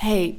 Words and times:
Hey. 0.00 0.38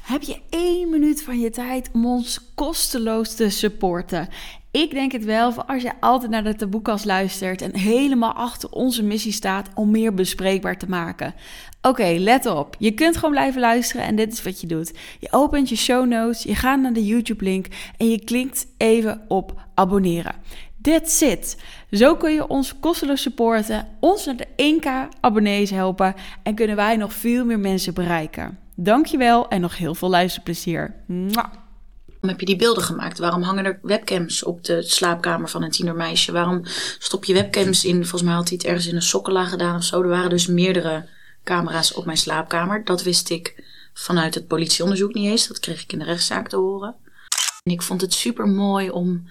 Heb 0.00 0.22
je 0.22 0.40
één 0.50 0.90
minuut 0.90 1.22
van 1.22 1.40
je 1.40 1.50
tijd 1.50 1.90
om 1.92 2.06
ons 2.06 2.40
kosteloos 2.54 3.34
te 3.34 3.50
supporten? 3.50 4.28
Ik 4.70 4.90
denk 4.90 5.12
het 5.12 5.24
wel, 5.24 5.52
voor 5.52 5.64
als 5.64 5.82
je 5.82 5.92
altijd 6.00 6.30
naar 6.30 6.44
de 6.44 6.54
taboekast 6.54 7.04
luistert 7.04 7.62
en 7.62 7.76
helemaal 7.76 8.32
achter 8.32 8.70
onze 8.70 9.02
missie 9.02 9.32
staat 9.32 9.68
om 9.74 9.90
meer 9.90 10.14
bespreekbaar 10.14 10.78
te 10.78 10.88
maken. 10.88 11.34
Oké, 11.82 12.16
let 12.18 12.46
op. 12.46 12.76
Je 12.78 12.90
kunt 12.90 13.16
gewoon 13.16 13.30
blijven 13.30 13.60
luisteren 13.60 14.06
en 14.06 14.16
dit 14.16 14.32
is 14.32 14.42
wat 14.42 14.60
je 14.60 14.66
doet. 14.66 14.92
Je 15.20 15.28
opent 15.30 15.68
je 15.68 15.76
show 15.76 16.06
notes, 16.06 16.42
je 16.42 16.54
gaat 16.54 16.80
naar 16.80 16.92
de 16.92 17.06
YouTube-link 17.06 17.66
en 17.96 18.10
je 18.10 18.24
klikt 18.24 18.66
even 18.76 19.24
op 19.28 19.60
abonneren. 19.74 20.34
That's 20.82 21.20
it. 21.20 21.62
Zo 21.90 22.16
kun 22.16 22.32
je 22.32 22.48
ons 22.48 22.78
kosteloos 22.78 23.22
supporten, 23.22 23.88
ons 24.00 24.24
naar 24.24 24.36
de 24.36 24.78
1k 24.80 25.18
abonnees 25.20 25.70
helpen 25.70 26.14
en 26.42 26.54
kunnen 26.54 26.76
wij 26.76 26.96
nog 26.96 27.12
veel 27.12 27.44
meer 27.44 27.60
mensen 27.60 27.94
bereiken. 27.94 28.63
Dankjewel 28.74 29.48
en 29.48 29.60
nog 29.60 29.76
heel 29.76 29.94
veel 29.94 30.10
luisterplezier. 30.10 30.94
Mwah. 31.06 31.52
Waarom 32.24 32.28
heb 32.28 32.40
je 32.40 32.46
die 32.46 32.66
beelden 32.66 32.82
gemaakt? 32.82 33.18
Waarom 33.18 33.42
hangen 33.42 33.64
er 33.64 33.78
webcams 33.82 34.42
op 34.42 34.64
de 34.64 34.82
slaapkamer 34.82 35.48
van 35.48 35.62
een 35.62 35.70
tienermeisje? 35.70 36.32
Waarom 36.32 36.60
stop 36.98 37.24
je 37.24 37.32
webcams 37.32 37.84
in? 37.84 37.96
Volgens 37.96 38.22
mij 38.22 38.34
had 38.34 38.48
hij 38.48 38.56
het 38.56 38.66
ergens 38.66 38.86
in 38.86 38.94
een 38.94 39.02
sokkenlaag 39.02 39.50
gedaan 39.50 39.76
of 39.76 39.84
zo. 39.84 40.02
Er 40.02 40.08
waren 40.08 40.30
dus 40.30 40.46
meerdere 40.46 41.08
camera's 41.44 41.94
op 41.94 42.04
mijn 42.04 42.16
slaapkamer. 42.16 42.84
Dat 42.84 43.02
wist 43.02 43.30
ik 43.30 43.64
vanuit 43.92 44.34
het 44.34 44.46
politieonderzoek 44.46 45.14
niet 45.14 45.30
eens. 45.30 45.48
Dat 45.48 45.58
kreeg 45.58 45.82
ik 45.82 45.92
in 45.92 45.98
de 45.98 46.04
rechtszaak 46.04 46.48
te 46.48 46.56
horen. 46.56 46.94
En 47.64 47.72
ik 47.72 47.82
vond 47.82 48.00
het 48.00 48.14
super 48.14 48.48
mooi 48.48 48.90
om 48.90 49.28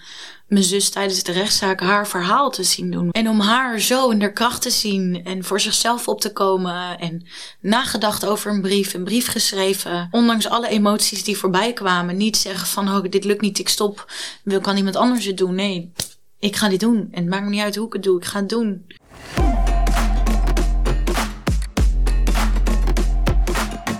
mijn 0.47 0.63
zus 0.63 0.89
tijdens 0.89 1.23
de 1.23 1.31
rechtszaak 1.31 1.79
haar 1.79 2.07
verhaal 2.07 2.51
te 2.51 2.63
zien 2.63 2.91
doen. 2.91 3.11
En 3.11 3.29
om 3.29 3.39
haar 3.39 3.79
zo 3.79 4.09
in 4.09 4.21
haar 4.21 4.31
kracht 4.33 4.61
te 4.61 4.69
zien 4.69 5.25
en 5.25 5.43
voor 5.43 5.59
zichzelf 5.59 6.07
op 6.07 6.21
te 6.21 6.33
komen. 6.33 6.99
En 6.99 7.25
nagedacht 7.59 8.25
over 8.25 8.51
een 8.51 8.61
brief, 8.61 8.93
een 8.93 9.03
brief 9.03 9.27
geschreven. 9.27 10.07
Ondanks 10.11 10.47
alle 10.47 10.67
emoties 10.67 11.23
die 11.23 11.37
voorbij 11.37 11.73
kwamen. 11.73 12.17
Niet 12.17 12.37
zeggen 12.37 12.67
van, 12.67 12.89
oh, 12.89 13.03
dit 13.09 13.23
lukt 13.23 13.41
niet, 13.41 13.59
ik 13.59 13.69
stop. 13.69 14.11
Wil 14.43 14.61
kan 14.61 14.77
iemand 14.77 14.95
anders 14.95 15.25
het 15.25 15.37
doen? 15.37 15.55
Nee, 15.55 15.91
ik 16.39 16.55
ga 16.55 16.69
dit 16.69 16.79
doen. 16.79 17.07
En 17.11 17.21
het 17.21 17.29
maakt 17.29 17.43
me 17.43 17.49
niet 17.49 17.61
uit 17.61 17.75
hoe 17.75 17.87
ik 17.87 17.93
het 17.93 18.03
doe, 18.03 18.17
ik 18.17 18.25
ga 18.25 18.39
het 18.39 18.49
doen. 18.49 18.85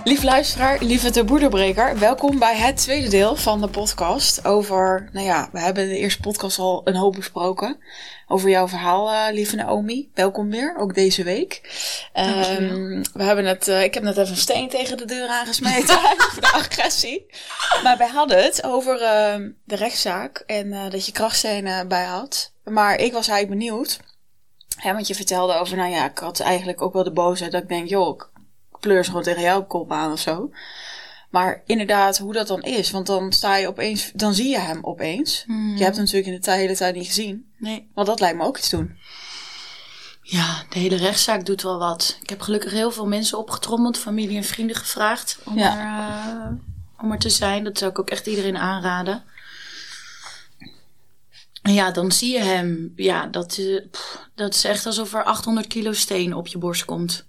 Lief 0.04 0.22
luisteraar, 0.22 0.82
lieve 0.82 1.10
taboederbreker, 1.10 1.98
welkom 1.98 2.38
bij 2.38 2.56
het 2.56 2.76
tweede 2.76 3.08
deel 3.08 3.36
van 3.36 3.60
de 3.60 3.68
podcast 3.68 4.44
over, 4.44 5.08
nou 5.12 5.26
ja, 5.26 5.48
we 5.52 5.60
hebben 5.60 5.88
de 5.88 5.98
eerste 5.98 6.20
podcast 6.20 6.58
al 6.58 6.80
een 6.84 6.94
hoop 6.94 7.14
besproken 7.14 7.76
over 8.28 8.48
jouw 8.48 8.68
verhaal, 8.68 9.12
uh, 9.12 9.26
lieve 9.32 9.56
Naomi. 9.56 10.10
Welkom 10.14 10.50
weer, 10.50 10.76
ook 10.78 10.94
deze 10.94 11.22
week. 11.22 11.60
Um, 12.58 13.02
we 13.12 13.22
hebben 13.22 13.44
het, 13.44 13.68
uh, 13.68 13.82
ik 13.82 13.94
heb 13.94 14.02
net 14.02 14.16
even 14.16 14.30
een 14.30 14.36
steen 14.36 14.68
tegen 14.68 14.96
de 14.96 15.04
deur 15.04 15.28
aangesmeten 15.28 15.98
voor 16.32 16.40
de 16.40 16.52
agressie. 16.52 17.26
Maar 17.82 17.96
wij 17.96 18.08
hadden 18.08 18.42
het 18.42 18.64
over 18.64 18.94
uh, 18.94 19.48
de 19.64 19.76
rechtszaak 19.76 20.42
en 20.46 20.66
uh, 20.66 20.90
dat 20.90 21.06
je 21.06 21.12
krachtstenen 21.12 21.88
bij 21.88 22.04
had. 22.04 22.52
Maar 22.64 22.96
ik 22.96 23.12
was 23.12 23.28
eigenlijk 23.28 23.60
benieuwd, 23.60 24.00
hè, 24.76 24.92
want 24.92 25.06
je 25.06 25.14
vertelde 25.14 25.54
over, 25.54 25.76
nou 25.76 25.90
ja, 25.90 26.10
ik 26.10 26.18
had 26.18 26.40
eigenlijk 26.40 26.82
ook 26.82 26.92
wel 26.92 27.04
de 27.04 27.12
boosheid 27.12 27.52
dat 27.52 27.62
ik 27.62 27.68
denk, 27.68 27.88
joh, 27.88 28.20
pleurs 28.84 29.06
gewoon 29.06 29.22
tegen 29.22 29.42
jouw 29.42 29.64
kop 29.64 29.92
aan 29.92 30.12
of 30.12 30.20
zo. 30.20 30.50
Maar 31.30 31.62
inderdaad, 31.66 32.18
hoe 32.18 32.32
dat 32.32 32.46
dan 32.46 32.62
is. 32.62 32.90
Want 32.90 33.06
dan 33.06 33.32
sta 33.32 33.56
je 33.56 33.68
opeens, 33.68 34.10
dan 34.14 34.34
zie 34.34 34.48
je 34.48 34.58
hem 34.58 34.78
opeens. 34.82 35.42
Hmm. 35.46 35.76
Je 35.76 35.82
hebt 35.82 35.96
hem 35.96 36.04
natuurlijk 36.04 36.34
in 36.34 36.40
de 36.40 36.50
hele 36.50 36.76
tijd 36.76 36.94
niet 36.94 37.06
gezien. 37.06 37.52
Nee. 37.58 37.90
Want 37.94 38.06
dat 38.06 38.20
lijkt 38.20 38.36
me 38.36 38.44
ook 38.44 38.58
iets 38.58 38.70
doen. 38.70 38.98
Ja, 40.22 40.62
de 40.68 40.78
hele 40.78 40.96
rechtszaak 40.96 41.46
doet 41.46 41.62
wel 41.62 41.78
wat. 41.78 42.18
Ik 42.22 42.28
heb 42.28 42.40
gelukkig 42.40 42.72
heel 42.72 42.90
veel 42.90 43.06
mensen 43.06 43.38
opgetrommeld, 43.38 43.98
familie 43.98 44.36
en 44.36 44.44
vrienden 44.44 44.76
gevraagd 44.76 45.38
om, 45.44 45.58
Ja. 45.58 45.78
er, 45.78 46.50
uh, 46.50 46.58
om 47.02 47.12
er 47.12 47.18
te 47.18 47.30
zijn. 47.30 47.64
Dat 47.64 47.78
zou 47.78 47.90
ik 47.90 47.98
ook 47.98 48.10
echt 48.10 48.26
iedereen 48.26 48.56
aanraden. 48.58 49.22
En 51.62 51.72
ja, 51.72 51.90
dan 51.90 52.12
zie 52.12 52.32
je 52.32 52.40
hem. 52.42 52.92
Ja, 52.96 53.26
dat, 53.26 53.56
uh, 53.58 53.80
pff, 53.90 54.18
dat 54.34 54.54
is 54.54 54.64
echt 54.64 54.86
alsof 54.86 55.14
er 55.14 55.24
800 55.24 55.66
kilo 55.66 55.92
steen 55.92 56.34
op 56.34 56.46
je 56.46 56.58
borst 56.58 56.84
komt. 56.84 57.26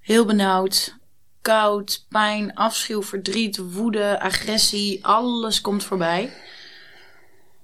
Heel 0.00 0.24
benauwd, 0.24 0.96
koud, 1.42 2.06
pijn, 2.08 2.54
afschuw, 2.54 3.02
verdriet, 3.02 3.56
woede, 3.72 4.20
agressie. 4.20 5.04
Alles 5.06 5.60
komt 5.60 5.84
voorbij. 5.84 6.32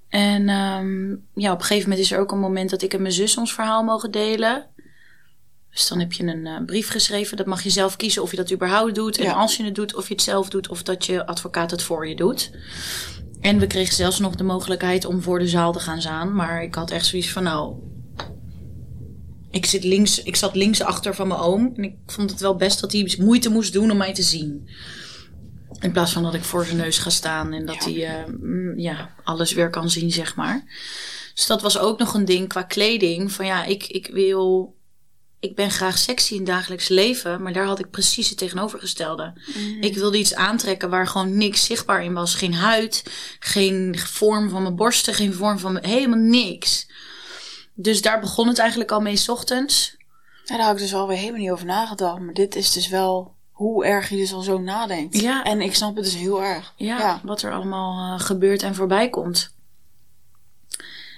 En 0.09 0.49
um, 0.49 1.27
ja, 1.35 1.53
op 1.53 1.59
een 1.59 1.65
gegeven 1.65 1.89
moment 1.89 2.07
is 2.07 2.13
er 2.13 2.21
ook 2.21 2.33
een 2.33 2.39
moment 2.39 2.71
dat 2.71 2.83
ik 2.83 2.95
en 2.95 3.03
mijn 3.03 3.15
zus 3.15 3.37
ons 3.37 3.55
verhaal 3.55 3.83
mogen 3.83 4.11
delen. 4.11 4.67
Dus 5.71 5.89
dan 5.89 5.99
heb 5.99 6.13
je 6.13 6.23
een 6.23 6.47
uh, 6.47 6.65
brief 6.67 6.89
geschreven. 6.89 7.37
Dat 7.37 7.47
mag 7.47 7.63
je 7.63 7.71
zelf 7.71 7.97
kiezen 7.97 8.23
of 8.23 8.31
je 8.31 8.37
dat 8.37 8.53
überhaupt 8.53 8.95
doet. 8.95 9.19
En 9.19 9.35
als 9.35 9.57
je 9.57 9.65
het 9.65 9.75
doet, 9.75 9.95
of 9.95 10.09
je 10.09 10.15
het 10.15 10.23
zelf 10.23 10.49
doet. 10.49 10.69
Of 10.69 10.83
dat 10.83 11.07
je 11.07 11.27
advocaat 11.27 11.71
het 11.71 11.83
voor 11.83 12.09
je 12.09 12.17
doet. 12.17 12.51
En 13.41 13.59
we 13.59 13.67
kregen 13.67 13.95
zelfs 13.95 14.19
nog 14.19 14.35
de 14.35 14.45
mogelijkheid 14.45 15.05
om 15.05 15.23
voor 15.23 15.39
de 15.39 15.49
zaal 15.49 15.73
te 15.73 15.81
gaan 15.81 16.01
staan. 16.01 16.35
Maar 16.35 16.63
ik 16.63 16.75
had 16.75 16.91
echt 16.91 17.07
zoiets 17.07 17.33
van, 17.33 17.43
nou... 17.43 17.75
Ik, 19.57 19.67
zit 19.67 19.85
links, 19.85 20.23
ik 20.23 20.37
zat 20.37 20.55
links 20.55 20.83
achter 20.83 21.15
van 21.15 21.29
mijn 21.29 21.41
oom. 21.41 21.73
En 21.77 21.85
ik 21.85 21.95
vond 22.07 22.31
het 22.31 22.41
wel 22.41 22.57
best 22.57 22.81
dat 22.81 22.93
hij 22.93 23.15
moeite 23.19 23.49
moest 23.49 23.73
doen 23.73 23.91
om 23.91 23.97
mij 23.97 24.15
te 24.15 24.23
zien. 24.23 24.69
In 25.81 25.93
plaats 25.93 26.13
van 26.13 26.23
dat 26.23 26.35
ik 26.35 26.45
voor 26.45 26.65
zijn 26.65 26.77
neus 26.77 26.99
ga 26.99 27.11
staan 27.11 27.53
en 27.53 27.67
dat 27.67 27.85
Ja. 27.85 27.91
hij 27.91 28.25
eh, 28.25 28.33
mm, 28.41 28.79
ja, 28.79 29.15
alles 29.25 29.53
weer 29.53 29.71
kan 29.71 29.91
zien, 29.91 30.13
zeg 30.13 30.37
maar. 30.37 30.65
Dus 31.35 31.47
dat 31.47 31.63
was 31.63 31.79
ook 31.79 31.99
nog 31.99 32.15
een 32.15 32.25
ding 32.25 32.49
qua 32.49 32.63
kleding. 32.63 33.33
Van 33.33 33.47
ja, 33.47 33.65
ik, 33.65 33.87
ik 33.87 34.07
wil. 34.13 34.75
Ik 35.41 35.55
ben 35.55 35.71
graag 35.71 35.99
sexy 35.99 36.33
in 36.33 36.39
het 36.39 36.47
dagelijks 36.47 36.89
leven, 36.89 37.43
maar 37.43 37.53
daar 37.53 37.67
had 37.67 37.79
ik 37.79 37.91
precies 37.91 38.29
het 38.29 38.39
tegenovergestelde. 38.39 39.33
Ik 39.81 39.95
wilde 39.95 40.19
iets 40.19 40.35
aantrekken 40.35 40.91
waar 40.91 41.07
gewoon 41.07 41.37
niks 41.37 41.65
zichtbaar 41.65 42.05
in 42.05 42.13
was. 42.13 42.35
Geen 42.35 42.55
huid, 42.55 43.03
geen 43.39 43.99
vorm 43.99 44.49
van 44.49 44.63
mijn 44.63 44.77
borsten, 44.77 45.15
geen 45.15 45.35
vorm 45.35 45.59
van 45.59 45.73
mijn, 45.73 45.85
helemaal 45.85 46.19
niks. 46.19 46.87
Dus 47.79 48.03
daar 48.03 48.21
begon 48.21 48.49
het 48.49 48.59
eigenlijk 48.59 48.91
al 48.91 49.01
mee 49.01 49.17
's 49.17 49.29
ochtends. 49.29 49.97
Ja, 50.45 50.57
daar 50.57 50.67
had 50.67 50.75
ik 50.75 50.81
dus 50.81 50.95
alweer 50.95 51.17
helemaal 51.17 51.41
niet 51.41 51.51
over 51.51 51.67
nagedacht. 51.67 52.21
Maar 52.21 52.35
dit 52.35 52.57
is 52.57 52.73
dus 52.73 52.89
wel 52.89 53.35
hoe 53.51 53.85
erg 53.85 54.09
je 54.09 54.17
dus 54.17 54.33
al 54.33 54.41
zo 54.41 54.59
nadenkt. 54.59 55.21
Ja. 55.21 55.45
En 55.45 55.61
ik 55.61 55.75
snap 55.75 55.95
het 55.97 56.05
dus 56.05 56.17
heel 56.17 56.43
erg. 56.43 56.73
Ja, 56.77 56.99
Ja. 56.99 57.21
wat 57.23 57.43
er 57.43 57.53
allemaal 57.53 58.15
eh, 58.15 58.25
gebeurt 58.25 58.63
en 58.63 58.75
voorbij 58.75 59.11
komt. 59.11 59.55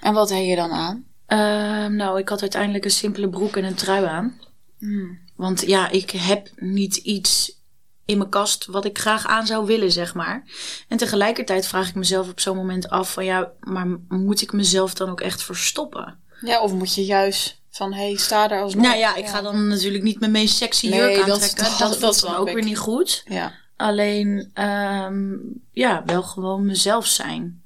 En 0.01 0.15
wat 0.15 0.29
heb 0.31 0.43
je 0.45 0.57
dan 0.57 0.71
aan? 0.71 1.05
Ehm, 1.27 1.97
nou, 1.97 2.19
ik 2.19 2.29
had 2.29 2.41
uiteindelijk 2.41 2.85
een 2.85 2.91
simpele 2.91 3.29
broek 3.29 3.57
en 3.57 3.65
een 3.65 3.75
trui 3.75 4.05
aan. 4.05 4.41
Hmm. 4.79 5.19
Want 5.37 5.67
ja, 5.67 5.89
ik 5.89 6.11
heb 6.11 6.51
niet 6.57 6.97
iets 6.97 7.57
in 8.05 8.19
mijn 8.19 8.31
kast 8.31 8.67
wat 8.67 8.85
ik 8.85 8.99
graag 8.99 9.27
aan 9.27 9.47
zou 9.47 9.67
willen, 9.67 9.93
zeg 9.93 10.15
maar. 10.15 10.45
En 10.89 10.97
tegelijkertijd 10.97 11.67
vraag 11.67 11.89
ik 11.89 11.95
mezelf 11.95 12.29
op 12.29 12.41
zo'n 12.41 12.57
moment 12.57 12.89
af 12.89 13.13
van 13.13 13.25
ja, 13.25 13.53
maar 13.61 13.87
moet 14.09 14.41
ik 14.43 14.53
mezelf 14.53 14.95
dan 14.95 15.09
ook 15.11 15.21
echt 15.21 15.43
verstoppen? 15.43 16.19
Ja, 16.41 16.61
of 16.63 16.73
moet 16.73 16.95
je 16.95 17.05
juist 17.05 17.61
van, 17.71 17.93
hé, 17.93 18.07
hey, 18.07 18.17
sta 18.17 18.49
daar 18.49 18.63
alsnog. 18.63 18.85
Nou 18.85 18.97
ja, 18.99 19.15
ik 19.17 19.27
ga 19.27 19.43
dan 19.43 19.69
natuurlijk 19.69 20.05
niet 20.05 20.21
mijn 20.21 20.33
meest 20.33 20.57
sexy 20.57 20.89
Nee, 20.89 20.99
jurk 20.99 21.29
aantrekken. 21.31 21.65
dat- 21.65 21.79
Dat, 21.79 22.01
dat 22.01 22.21
dan 22.21 22.37
ook 22.37 22.49
ik. 22.49 22.55
weer 22.55 22.65
niet 22.65 22.79
goed. 22.79 23.23
Ja. 23.25 23.53
Alleen, 23.77 24.51
ehm, 24.55 25.33
ja, 25.73 26.03
wel 26.07 26.23
gewoon 26.23 26.67
mezelf 26.67 27.07
zijn. 27.07 27.63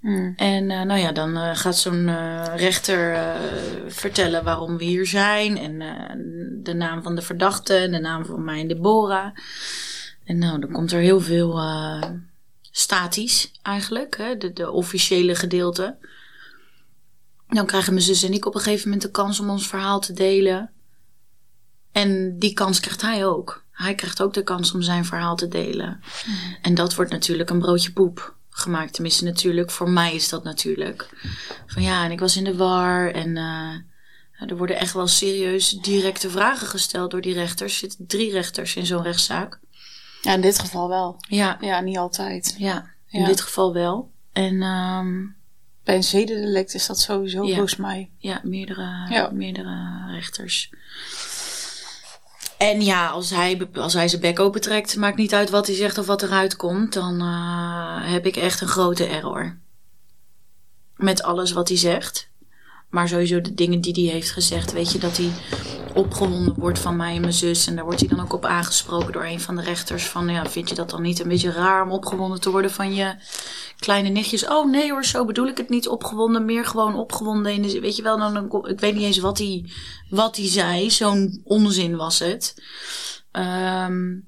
Hmm. 0.00 0.32
En 0.36 0.70
eh, 0.70 0.82
nou 0.82 1.00
ja, 1.00 1.12
dan 1.12 1.36
eh, 1.36 1.50
gaat 1.56 1.76
zo'n 1.78 2.08
eh, 2.08 2.44
rechter 2.56 3.36
vertellen 3.88 4.44
waarom 4.44 4.76
we 4.78 4.84
hier 4.84 5.06
zijn. 5.06 5.58
En 5.58 5.78
de 6.62 6.74
naam 6.74 7.02
van 7.02 7.14
de 7.14 7.22
verdachte, 7.22 7.76
en 7.76 7.90
de 7.92 7.98
naam 7.98 8.24
van 8.24 8.44
mij 8.44 8.60
en 8.60 8.68
Deborah. 8.68 9.36
En 10.24 10.38
nou, 10.38 10.60
dan 10.60 10.72
komt 10.72 10.92
er 10.92 11.00
heel 11.00 11.20
veel 11.20 11.60
statisch 12.70 13.50
eigenlijk, 13.62 14.16
hè, 14.16 14.36
de, 14.36 14.52
de 14.52 14.70
officiële 14.70 15.34
gedeelte. 15.34 15.96
Dan 17.50 17.66
krijgen 17.66 17.92
mijn 17.92 18.04
zus 18.04 18.22
en 18.22 18.32
ik 18.32 18.46
op 18.46 18.54
een 18.54 18.60
gegeven 18.60 18.84
moment 18.84 19.02
de 19.02 19.10
kans 19.10 19.40
om 19.40 19.50
ons 19.50 19.68
verhaal 19.68 20.00
te 20.00 20.12
delen. 20.12 20.70
En 21.92 22.38
die 22.38 22.52
kans 22.52 22.80
krijgt 22.80 23.02
hij 23.02 23.26
ook. 23.26 23.64
Hij 23.72 23.94
krijgt 23.94 24.22
ook 24.22 24.34
de 24.34 24.42
kans 24.42 24.72
om 24.72 24.82
zijn 24.82 25.04
verhaal 25.04 25.36
te 25.36 25.48
delen. 25.48 26.00
En 26.62 26.74
dat 26.74 26.94
wordt 26.94 27.10
natuurlijk 27.10 27.50
een 27.50 27.58
broodje 27.58 27.92
poep 27.92 28.34
gemaakt. 28.50 28.92
Tenminste, 28.92 29.24
natuurlijk, 29.24 29.70
voor 29.70 29.90
mij 29.90 30.14
is 30.14 30.28
dat 30.28 30.44
natuurlijk. 30.44 31.08
Van 31.66 31.82
ja, 31.82 32.04
en 32.04 32.10
ik 32.10 32.20
was 32.20 32.36
in 32.36 32.44
de 32.44 32.56
war. 32.56 33.10
En 33.10 33.36
eh, 33.36 34.48
er 34.50 34.56
worden 34.56 34.76
echt 34.78 34.92
wel 34.92 35.06
serieus 35.06 35.68
directe 35.70 36.30
vragen 36.30 36.66
gesteld 36.66 37.10
door 37.10 37.20
die 37.20 37.34
rechters. 37.34 37.72
Er 37.72 37.78
zitten 37.78 38.06
drie 38.06 38.30
rechters 38.32 38.76
in 38.76 38.86
zo'n 38.86 39.02
rechtszaak. 39.02 39.58
ja, 40.22 40.34
in 40.34 40.40
dit 40.40 40.58
geval 40.58 40.88
wel. 40.88 41.16
Ja, 41.28 41.56
Ja, 41.60 41.80
niet 41.80 41.98
altijd. 41.98 42.54
ja 42.58 42.90
in 43.08 43.20
Ja. 43.20 43.26
dit 43.26 43.40
geval 43.40 43.72
wel. 43.72 44.10
En 44.32 44.62
ehm, 44.62 45.26
Bij 45.84 45.94
een 45.94 46.04
zedendelict 46.04 46.74
is 46.74 46.86
dat 46.86 46.98
sowieso 47.00 47.42
Ja. 47.44 47.50
volgens 47.54 47.76
mij. 47.76 48.10
ja, 48.18 48.40
meerdere, 48.44 49.06
Ja. 49.10 49.30
meerdere 49.32 50.06
rechters. 50.10 50.70
En 52.58 52.82
ja, 52.82 53.08
als 53.08 53.30
hij, 53.30 53.68
als 53.74 53.92
hij 53.92 54.08
zijn 54.08 54.20
bek 54.20 54.38
opentrekt, 54.40 54.96
maakt 54.96 55.16
niet 55.16 55.34
uit 55.34 55.50
wat 55.50 55.66
hij 55.66 55.76
zegt 55.76 55.98
of 55.98 56.06
wat 56.06 56.22
eruit 56.22 56.56
komt, 56.56 56.92
dan 56.92 57.20
eh, 57.20 58.12
heb 58.12 58.26
ik 58.26 58.36
echt 58.36 58.60
een 58.60 58.68
grote 58.68 59.06
error. 59.06 59.58
Met 60.96 61.22
alles 61.22 61.52
wat 61.52 61.68
hij 61.68 61.76
zegt. 61.76 62.29
Maar 62.90 63.08
sowieso 63.08 63.40
de 63.40 63.54
dingen 63.54 63.80
die 63.80 64.04
hij 64.04 64.14
heeft 64.14 64.30
gezegd, 64.30 64.72
weet 64.72 64.92
je, 64.92 64.98
dat 64.98 65.16
hij 65.16 65.30
opgewonden 65.94 66.54
wordt 66.56 66.78
van 66.78 66.96
mij 66.96 67.14
en 67.14 67.20
mijn 67.20 67.32
zus. 67.32 67.66
En 67.66 67.74
daar 67.74 67.84
wordt 67.84 68.00
hij 68.00 68.08
dan 68.08 68.20
ook 68.20 68.32
op 68.32 68.44
aangesproken 68.44 69.12
door 69.12 69.24
een 69.24 69.40
van 69.40 69.56
de 69.56 69.62
rechters. 69.62 70.04
Van 70.04 70.28
ja, 70.28 70.50
vind 70.50 70.68
je 70.68 70.74
dat 70.74 70.90
dan 70.90 71.02
niet 71.02 71.20
een 71.20 71.28
beetje 71.28 71.52
raar 71.52 71.82
om 71.82 71.90
opgewonden 71.90 72.40
te 72.40 72.50
worden 72.50 72.70
van 72.70 72.94
je 72.94 73.14
kleine 73.78 74.08
nichtjes? 74.08 74.46
Oh 74.46 74.70
nee 74.70 74.90
hoor, 74.90 75.04
zo 75.04 75.24
bedoel 75.24 75.46
ik 75.46 75.56
het 75.56 75.68
niet 75.68 75.88
opgewonden. 75.88 76.44
Meer 76.44 76.64
gewoon 76.64 76.94
opgewonden. 76.94 77.52
In 77.52 77.62
de, 77.62 77.80
weet 77.80 77.96
je 77.96 78.02
wel, 78.02 78.18
dan, 78.18 78.64
ik 78.68 78.80
weet 78.80 78.94
niet 78.94 79.04
eens 79.04 79.18
wat 79.18 79.38
hij, 79.38 79.70
wat 80.08 80.36
hij 80.36 80.48
zei. 80.48 80.90
Zo'n 80.90 81.40
onzin 81.44 81.96
was 81.96 82.18
het. 82.18 82.62
Ehm, 83.30 84.18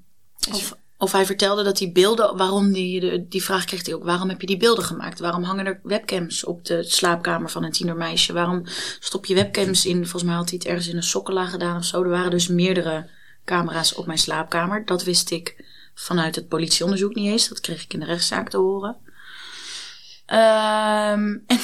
of, 0.53 0.76
of 1.02 1.12
hij 1.12 1.26
vertelde 1.26 1.62
dat 1.62 1.76
die 1.76 1.93
beelden, 1.93 2.37
waarom 2.37 2.72
die, 2.72 3.00
de, 3.00 3.28
die 3.28 3.43
vraag 3.43 3.64
kreeg 3.64 3.87
hij 3.87 3.94
ook, 3.94 4.04
waarom 4.04 4.28
heb 4.28 4.40
je 4.40 4.46
die 4.46 4.56
beelden 4.56 4.84
gemaakt? 4.84 5.20
Waarom 5.20 5.43
hangen 5.43 5.66
er 5.66 5.81
webcams 5.82 6.44
op 6.44 6.64
de 6.64 6.82
slaapkamer 6.82 7.50
van 7.50 7.64
een 7.64 7.72
tienermeisje? 7.72 8.32
Waarom 8.32 8.62
stop 8.99 9.26
je 9.26 9.34
webcams 9.34 9.87
in? 9.87 9.96
Volgens 9.96 10.22
mij 10.22 10.34
had 10.34 10.49
hij 10.49 10.58
het 10.58 10.69
ergens 10.69 10.88
in 10.88 10.96
een 10.96 11.02
sokkenla 11.02 11.46
gedaan 11.46 11.76
of 11.76 11.84
zo. 11.84 12.02
Er 12.02 12.08
waren 12.08 12.31
dus 12.31 12.49
meerdere 12.49 13.08
camera's 13.44 13.94
op 13.94 14.06
mijn 14.06 14.19
slaapkamer. 14.19 14.84
Dat 14.84 15.04
wist 15.04 15.31
ik 15.31 15.64
vanuit 15.94 16.34
het 16.34 16.49
politieonderzoek 16.49 17.14
niet 17.14 17.31
eens. 17.31 17.49
Dat 17.49 17.60
kreeg 17.60 17.82
ik 17.82 17.93
in 17.94 18.00
de 18.00 18.06
rechtszaak 18.06 18.49
te 18.49 18.56
horen. 18.56 18.96
Ehm, 20.26 21.37
en 21.46 21.58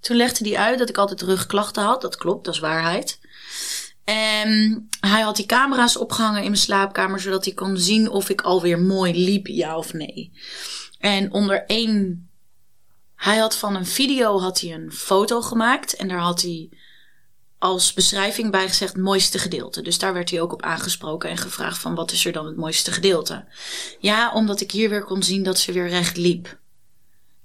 toen 0.00 0.16
legde 0.16 0.48
hij 0.48 0.58
uit 0.58 0.78
dat 0.78 0.88
ik 0.88 0.98
altijd 0.98 1.22
rugklachten 1.22 1.82
had. 1.82 2.00
Dat 2.00 2.16
klopt, 2.16 2.44
dat 2.44 2.54
is 2.54 2.60
waarheid. 2.60 3.20
En 4.04 4.88
hij 5.00 5.20
had 5.20 5.36
die 5.36 5.46
camera's 5.46 5.96
opgehangen 5.96 6.42
in 6.42 6.50
mijn 6.50 6.56
slaapkamer, 6.56 7.20
zodat 7.20 7.44
hij 7.44 7.54
kon 7.54 7.78
zien 7.78 8.10
of 8.10 8.28
ik 8.28 8.40
alweer 8.40 8.78
mooi 8.78 9.24
liep, 9.24 9.46
ja 9.46 9.76
of 9.76 9.92
nee. 9.92 10.32
En 10.98 11.32
onder 11.32 11.64
één. 11.66 12.28
Hij 13.14 13.36
had 13.36 13.56
van 13.56 13.74
een 13.74 13.86
video 13.86 14.38
had 14.40 14.60
hij 14.60 14.72
een 14.72 14.92
foto 14.92 15.40
gemaakt 15.40 15.96
en 15.96 16.08
daar 16.08 16.18
had 16.18 16.42
hij 16.42 16.68
als 17.58 17.92
beschrijving 17.92 18.50
bij 18.50 18.68
gezegd 18.68 18.96
mooiste 18.96 19.38
gedeelte. 19.38 19.82
Dus 19.82 19.98
daar 19.98 20.12
werd 20.12 20.30
hij 20.30 20.40
ook 20.40 20.52
op 20.52 20.62
aangesproken 20.62 21.30
en 21.30 21.36
gevraagd 21.36 21.78
van 21.78 21.94
wat 21.94 22.12
is 22.12 22.24
er 22.24 22.32
dan 22.32 22.46
het 22.46 22.56
mooiste 22.56 22.92
gedeelte. 22.92 23.44
Ja, 23.98 24.32
omdat 24.32 24.60
ik 24.60 24.70
hier 24.70 24.88
weer 24.88 25.04
kon 25.04 25.22
zien 25.22 25.42
dat 25.42 25.58
ze 25.58 25.72
weer 25.72 25.88
recht 25.88 26.16
liep. 26.16 26.58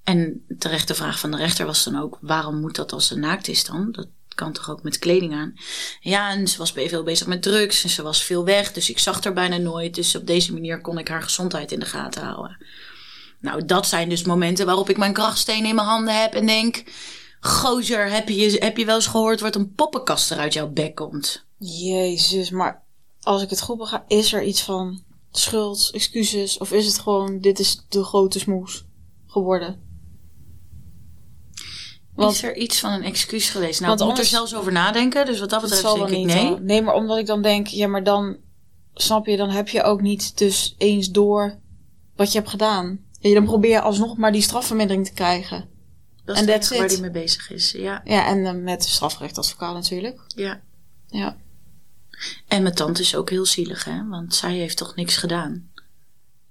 En 0.03 0.45
terecht 0.57 0.87
de 0.87 0.95
vraag 0.95 1.19
van 1.19 1.31
de 1.31 1.37
rechter 1.37 1.65
was 1.65 1.83
dan 1.83 1.99
ook 1.99 2.17
waarom 2.21 2.59
moet 2.59 2.75
dat 2.75 2.91
als 2.91 3.07
ze 3.07 3.17
naakt 3.17 3.47
is 3.47 3.65
dan? 3.65 3.91
Dat 3.91 4.07
kan 4.39 4.53
toch 4.53 4.69
ook 4.69 4.83
met 4.83 4.99
kleding 4.99 5.33
aan. 5.33 5.53
Ja, 5.99 6.31
en 6.31 6.47
ze 6.47 6.57
was 6.57 6.71
veel 6.71 7.03
bezig 7.03 7.27
met 7.27 7.41
drugs 7.41 7.83
en 7.83 7.89
ze 7.89 8.01
was 8.01 8.23
veel 8.23 8.45
weg, 8.45 8.71
dus 8.71 8.89
ik 8.89 8.99
zag 8.99 9.23
haar 9.23 9.33
bijna 9.33 9.57
nooit. 9.57 9.95
Dus 9.95 10.15
op 10.15 10.27
deze 10.27 10.53
manier 10.53 10.81
kon 10.81 10.97
ik 10.97 11.07
haar 11.07 11.21
gezondheid 11.21 11.71
in 11.71 11.79
de 11.79 11.85
gaten 11.85 12.23
houden. 12.23 12.65
Nou, 13.39 13.65
dat 13.65 13.87
zijn 13.87 14.09
dus 14.09 14.23
momenten 14.23 14.65
waarop 14.65 14.89
ik 14.89 14.97
mijn 14.97 15.13
krachtsteen 15.13 15.65
in 15.65 15.75
mijn 15.75 15.87
handen 15.87 16.21
heb 16.21 16.33
en 16.33 16.45
denk: 16.45 16.83
Gozer, 17.39 18.11
heb 18.11 18.29
je, 18.29 18.57
heb 18.59 18.77
je 18.77 18.85
wel 18.85 18.95
eens 18.95 19.07
gehoord 19.07 19.39
wat 19.39 19.55
een 19.55 19.73
poppenkast 19.73 20.31
er 20.31 20.37
uit 20.37 20.53
jouw 20.53 20.69
bek 20.69 20.95
komt? 20.95 21.45
Jezus, 21.57 22.49
maar 22.49 22.83
als 23.21 23.41
ik 23.41 23.49
het 23.49 23.61
goed 23.61 23.77
begrijp, 23.77 24.03
is 24.07 24.33
er 24.33 24.43
iets 24.43 24.61
van 24.61 25.03
schuld, 25.31 25.89
excuses, 25.93 26.57
of 26.57 26.71
is 26.71 26.85
het 26.85 26.99
gewoon: 26.99 27.39
dit 27.39 27.59
is 27.59 27.85
de 27.89 28.03
grote 28.03 28.39
smoes 28.39 28.85
geworden? 29.27 29.88
Want, 32.19 32.33
is 32.35 32.43
er 32.43 32.55
iets 32.55 32.79
van 32.79 32.91
een 32.91 33.03
excuus 33.03 33.49
geweest? 33.49 33.81
Nou, 33.81 33.93
ik 33.93 34.03
moet 34.03 34.17
er 34.17 34.25
zelfs 34.25 34.55
over 34.55 34.71
nadenken. 34.71 35.25
Dus 35.25 35.39
wat 35.39 35.49
dat 35.49 35.61
betreft 35.61 35.95
denk 35.95 36.09
ik 36.09 36.25
nee. 36.25 36.59
Nee, 36.59 36.81
maar 36.81 36.93
omdat 36.93 37.17
ik 37.17 37.25
dan 37.25 37.41
denk, 37.41 37.67
ja, 37.67 37.87
maar 37.87 38.03
dan 38.03 38.37
snap 38.93 39.25
je, 39.25 39.37
dan 39.37 39.49
heb 39.49 39.69
je 39.69 39.83
ook 39.83 40.01
niet 40.01 40.37
dus 40.37 40.75
eens 40.77 41.09
door 41.09 41.59
wat 42.15 42.31
je 42.31 42.37
hebt 42.37 42.49
gedaan. 42.49 42.99
En 43.21 43.33
dan 43.33 43.43
probeer 43.43 43.71
je 43.71 43.81
alsnog 43.81 44.17
maar 44.17 44.31
die 44.31 44.41
strafvermindering 44.41 45.05
te 45.05 45.13
krijgen. 45.13 45.69
Dat 46.25 46.37
is 46.37 46.69
waar 46.69 46.87
hij 46.87 46.99
mee 46.99 47.11
bezig 47.11 47.51
is, 47.51 47.71
ja. 47.71 48.01
Ja, 48.03 48.25
en 48.25 48.37
uh, 48.37 48.51
met 48.51 48.83
strafrechtadvocaat 48.83 49.73
natuurlijk. 49.73 50.21
Ja. 50.27 50.61
Ja. 51.07 51.37
En 52.47 52.63
mijn 52.63 52.75
tante 52.75 53.01
is 53.01 53.15
ook 53.15 53.29
heel 53.29 53.45
zielig, 53.45 53.85
hè? 53.85 54.07
Want 54.07 54.35
zij 54.35 54.53
heeft 54.53 54.77
toch 54.77 54.95
niks 54.95 55.17
gedaan. 55.17 55.71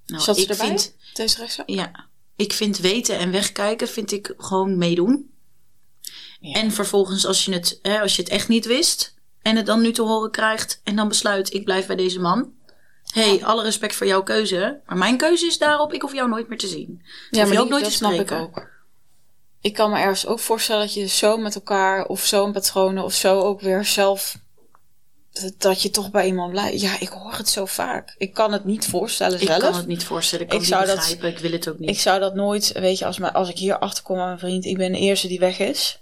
Nou, 0.05 0.23
Zat 0.23 0.35
ze 0.35 0.41
ik 0.41 0.49
erbij? 0.49 0.67
Vind, 0.67 0.95
deze 1.13 1.37
rechtszaak? 1.37 1.69
Ja. 1.69 2.07
Ik 2.35 2.53
vind 2.53 2.77
weten 2.77 3.17
en 3.17 3.31
wegkijken, 3.31 3.87
vind 3.87 4.11
ik 4.11 4.33
gewoon 4.37 4.77
meedoen. 4.77 5.29
En 6.41 6.71
vervolgens, 6.71 7.25
als 7.25 7.45
je, 7.45 7.53
het, 7.53 7.79
hè, 7.81 8.01
als 8.01 8.15
je 8.15 8.21
het 8.21 8.31
echt 8.31 8.47
niet 8.47 8.65
wist 8.65 9.13
en 9.41 9.55
het 9.55 9.65
dan 9.65 9.81
nu 9.81 9.91
te 9.91 10.01
horen 10.01 10.31
krijgt 10.31 10.81
en 10.83 10.95
dan 10.95 11.07
besluit: 11.07 11.53
ik 11.53 11.63
blijf 11.63 11.87
bij 11.87 11.95
deze 11.95 12.19
man. 12.19 12.53
hey, 13.13 13.43
alle 13.43 13.63
respect 13.63 13.95
voor 13.95 14.07
jouw 14.07 14.23
keuze. 14.23 14.79
Maar 14.85 14.97
mijn 14.97 15.17
keuze 15.17 15.45
is 15.45 15.57
daarop: 15.57 15.93
ik 15.93 16.01
hoef 16.01 16.13
jou 16.13 16.29
nooit 16.29 16.49
meer 16.49 16.57
te 16.57 16.67
zien. 16.67 17.01
ja, 17.29 17.45
maar 17.45 17.59
ook 17.59 17.69
nooit 17.69 17.83
dat 17.83 17.91
te 17.91 17.97
snap 17.97 18.11
ik 18.11 18.31
ook. 18.31 18.67
Ik 19.61 19.73
kan 19.73 19.89
me 19.89 19.99
ergens 19.99 20.25
ook 20.25 20.39
voorstellen 20.39 20.81
dat 20.81 20.93
je 20.93 21.07
zo 21.07 21.37
met 21.37 21.55
elkaar 21.55 22.05
of 22.05 22.25
zo 22.25 22.45
een 22.45 22.51
patronen 22.51 23.03
of 23.03 23.13
zo 23.13 23.39
ook 23.39 23.61
weer 23.61 23.85
zelf 23.85 24.37
dat 25.57 25.81
je 25.81 25.89
toch 25.89 26.11
bij 26.11 26.25
iemand 26.25 26.51
blijft. 26.51 26.81
Ja, 26.81 26.99
ik 26.99 27.07
hoor 27.07 27.33
het 27.33 27.49
zo 27.49 27.65
vaak. 27.65 28.15
Ik 28.17 28.33
kan 28.33 28.51
het 28.51 28.65
niet 28.65 28.85
voorstellen 28.85 29.39
zelf. 29.39 29.55
Ik 29.55 29.61
kan 29.61 29.75
het 29.75 29.87
niet 29.87 30.03
voorstellen. 30.03 30.45
Ik, 30.45 30.51
kan 30.51 30.63
zou 30.63 30.85
het 30.85 30.95
begrijpen. 30.95 31.21
Dat, 31.21 31.31
ik 31.31 31.39
wil 31.39 31.51
het 31.51 31.69
ook 31.69 31.79
niet. 31.79 31.89
Ik 31.89 31.99
zou 31.99 32.19
dat 32.19 32.35
nooit, 32.35 32.71
weet 32.71 32.97
je, 32.97 33.05
als, 33.05 33.21
als 33.21 33.49
ik 33.49 33.57
hier 33.57 33.79
achter 33.79 34.03
kom 34.03 34.19
aan 34.19 34.25
mijn 34.25 34.39
vriend, 34.39 34.65
ik 34.65 34.77
ben 34.77 34.91
de 34.91 34.99
eerste 34.99 35.27
die 35.27 35.39
weg 35.39 35.59
is. 35.59 36.01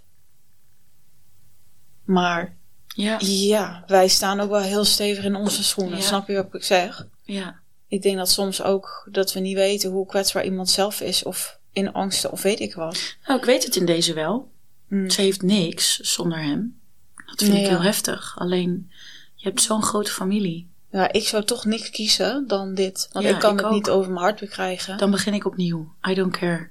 Maar 2.08 2.56
ja. 2.86 3.16
ja, 3.20 3.84
wij 3.86 4.08
staan 4.08 4.40
ook 4.40 4.50
wel 4.50 4.60
heel 4.60 4.84
stevig 4.84 5.24
in 5.24 5.34
onze 5.34 5.64
schoenen. 5.64 6.02
Snap 6.02 6.28
je 6.28 6.34
wat 6.34 6.54
ik 6.54 6.64
zeg? 6.64 7.06
Ja. 7.22 7.60
Ik 7.88 8.02
denk 8.02 8.16
dat 8.16 8.30
soms 8.30 8.62
ook 8.62 9.08
dat 9.10 9.32
we 9.32 9.40
niet 9.40 9.54
weten 9.54 9.90
hoe 9.90 10.06
kwetsbaar 10.06 10.44
iemand 10.44 10.70
zelf 10.70 11.00
is. 11.00 11.22
Of 11.22 11.58
in 11.72 11.92
angsten 11.92 12.32
of 12.32 12.42
weet 12.42 12.60
ik 12.60 12.74
wat. 12.74 13.16
Nou, 13.26 13.38
ik 13.38 13.44
weet 13.44 13.64
het 13.64 13.76
in 13.76 13.86
deze 13.86 14.14
wel. 14.14 14.50
Mm. 14.88 15.10
Ze 15.10 15.20
heeft 15.20 15.42
niks 15.42 15.98
zonder 15.98 16.38
hem. 16.38 16.80
Dat 17.26 17.42
vind 17.42 17.54
ik 17.54 17.66
heel 17.66 17.82
heftig. 17.82 18.34
Alleen, 18.38 18.90
je 19.34 19.48
hebt 19.48 19.62
zo'n 19.62 19.82
grote 19.82 20.10
familie. 20.10 20.68
Ja, 20.90 21.12
ik 21.12 21.28
zou 21.28 21.44
toch 21.44 21.64
niks 21.64 21.90
kiezen 21.90 22.46
dan 22.46 22.74
dit. 22.74 23.08
Want 23.12 23.26
ik 23.26 23.38
kan 23.38 23.56
het 23.56 23.70
niet 23.70 23.90
over 23.90 24.10
mijn 24.10 24.24
hart 24.24 24.40
bekrijgen. 24.40 24.98
Dan 24.98 25.10
begin 25.10 25.34
ik 25.34 25.46
opnieuw. 25.46 25.92
I 26.08 26.14
don't 26.14 26.36
care. 26.36 26.70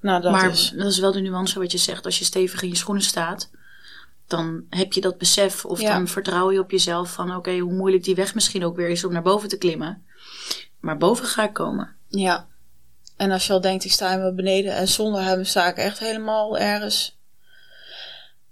Nou, 0.00 0.22
dat 0.22 0.32
maar 0.32 0.50
is... 0.50 0.72
dat 0.76 0.86
is 0.86 0.98
wel 0.98 1.12
de 1.12 1.20
nuance 1.20 1.58
wat 1.58 1.72
je 1.72 1.78
zegt. 1.78 2.04
Als 2.04 2.18
je 2.18 2.24
stevig 2.24 2.62
in 2.62 2.68
je 2.68 2.76
schoenen 2.76 3.04
staat, 3.04 3.50
dan 4.30 4.64
heb 4.68 4.92
je 4.92 5.00
dat 5.00 5.18
besef 5.18 5.64
of 5.64 5.80
dan 5.80 6.08
vertrouw 6.08 6.52
je 6.52 6.58
op 6.58 6.70
jezelf 6.70 7.12
van 7.12 7.36
oké, 7.36 7.58
hoe 7.58 7.72
moeilijk 7.72 8.04
die 8.04 8.14
weg 8.14 8.34
misschien 8.34 8.64
ook 8.64 8.76
weer 8.76 8.88
is 8.88 9.04
om 9.04 9.12
naar 9.12 9.22
boven 9.22 9.48
te 9.48 9.58
klimmen. 9.58 10.04
Maar 10.80 10.96
boven 10.96 11.26
ga 11.26 11.44
ik 11.44 11.52
komen. 11.52 11.96
Ja. 12.08 12.46
En 13.16 13.30
als 13.30 13.46
je 13.46 13.52
al 13.52 13.60
denkt, 13.60 13.84
ik 13.84 13.92
sta 13.92 14.08
helemaal 14.08 14.34
beneden 14.34 14.74
en 14.74 14.88
zonder 14.88 15.22
hem 15.22 15.44
sta 15.44 15.68
ik 15.68 15.76
echt 15.76 15.98
helemaal 15.98 16.58
ergens. 16.58 17.18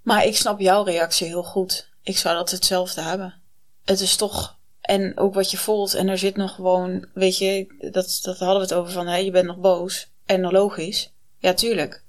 Maar 0.01 0.25
ik 0.25 0.35
snap 0.35 0.59
jouw 0.59 0.83
reactie 0.83 1.27
heel 1.27 1.43
goed. 1.43 1.89
Ik 2.03 2.17
zou 2.17 2.35
dat 2.35 2.51
hetzelfde 2.51 3.01
hebben. 3.01 3.41
Het 3.85 3.99
is 3.99 4.15
toch, 4.15 4.57
en 4.81 5.17
ook 5.17 5.33
wat 5.33 5.51
je 5.51 5.57
voelt, 5.57 5.93
en 5.93 6.07
er 6.07 6.17
zit 6.17 6.35
nog 6.35 6.55
gewoon, 6.55 7.05
weet 7.13 7.37
je, 7.37 7.75
dat, 7.91 8.19
dat 8.21 8.37
hadden 8.37 8.55
we 8.55 8.61
het 8.61 8.73
over 8.73 8.91
van, 8.91 9.07
hé, 9.07 9.15
je 9.15 9.31
bent 9.31 9.45
nog 9.45 9.57
boos. 9.57 10.11
En 10.25 10.41
logisch. 10.41 11.13
Ja, 11.37 11.53
tuurlijk. 11.53 12.03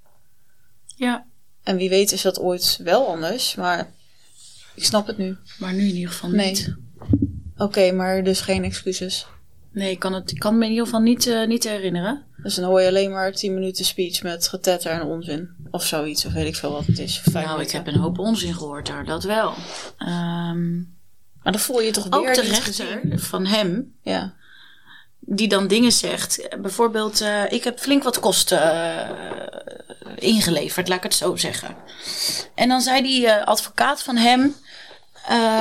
Ja. 0.96 1.26
En 1.62 1.76
wie 1.76 1.88
weet 1.88 2.12
is 2.12 2.22
dat 2.22 2.40
ooit 2.40 2.78
wel 2.82 3.08
anders, 3.08 3.54
maar 3.54 3.92
ik 4.74 4.84
snap 4.84 5.06
het 5.06 5.18
nu. 5.18 5.36
Maar 5.58 5.72
nu 5.72 5.88
in 5.88 5.94
ieder 5.94 6.12
geval 6.12 6.30
niet. 6.30 6.74
Oké, 7.56 7.92
maar 7.92 8.24
dus 8.24 8.40
geen 8.40 8.64
excuses. 8.64 9.26
Nee, 9.72 9.90
ik 9.90 9.98
kan, 9.98 10.12
het, 10.12 10.30
ik 10.30 10.38
kan 10.38 10.58
me 10.58 10.64
in 10.64 10.70
ieder 10.70 10.84
geval 10.84 11.00
niet, 11.00 11.26
uh, 11.26 11.46
niet 11.46 11.64
herinneren. 11.64 12.24
Dus 12.42 12.54
dan 12.54 12.64
hoor 12.64 12.80
je 12.80 12.88
alleen 12.88 13.10
maar 13.10 13.32
10 13.32 13.54
minuten 13.54 13.84
speech 13.84 14.22
met 14.22 14.48
getetter 14.48 14.90
en 14.90 15.02
onzin. 15.02 15.48
Of 15.70 15.84
zoiets, 15.84 16.24
of 16.24 16.32
weet 16.32 16.46
ik 16.46 16.56
veel 16.56 16.72
wat 16.72 16.86
het 16.86 16.98
is. 16.98 17.22
Nou, 17.32 17.60
ik 17.60 17.70
heb 17.70 17.86
een 17.86 17.96
hoop 17.96 18.18
onzin 18.18 18.54
gehoord 18.54 18.86
daar, 18.86 19.04
dat 19.04 19.24
wel. 19.24 19.54
Um, 19.98 20.98
maar 21.42 21.52
dan 21.52 21.60
voel 21.60 21.80
je 21.80 21.90
toch 21.90 22.04
weer 22.04 22.28
Ook 22.28 22.34
de 22.34 22.40
rechter 22.40 23.00
van 23.14 23.46
hem, 23.46 23.94
ja. 24.02 24.34
Die 25.32 25.48
dan 25.48 25.66
dingen 25.66 25.92
zegt. 25.92 26.48
Bijvoorbeeld, 26.60 27.20
uh, 27.20 27.52
ik 27.52 27.64
heb 27.64 27.78
flink 27.78 28.02
wat 28.02 28.20
kosten 28.20 28.58
uh, 28.58 29.08
ingeleverd, 30.14 30.88
laat 30.88 30.96
ik 30.96 31.02
het 31.02 31.14
zo 31.14 31.36
zeggen. 31.36 31.76
En 32.54 32.68
dan 32.68 32.80
zei 32.80 33.02
die 33.02 33.26
uh, 33.26 33.44
advocaat 33.44 34.02
van 34.02 34.16
hem 34.16 34.54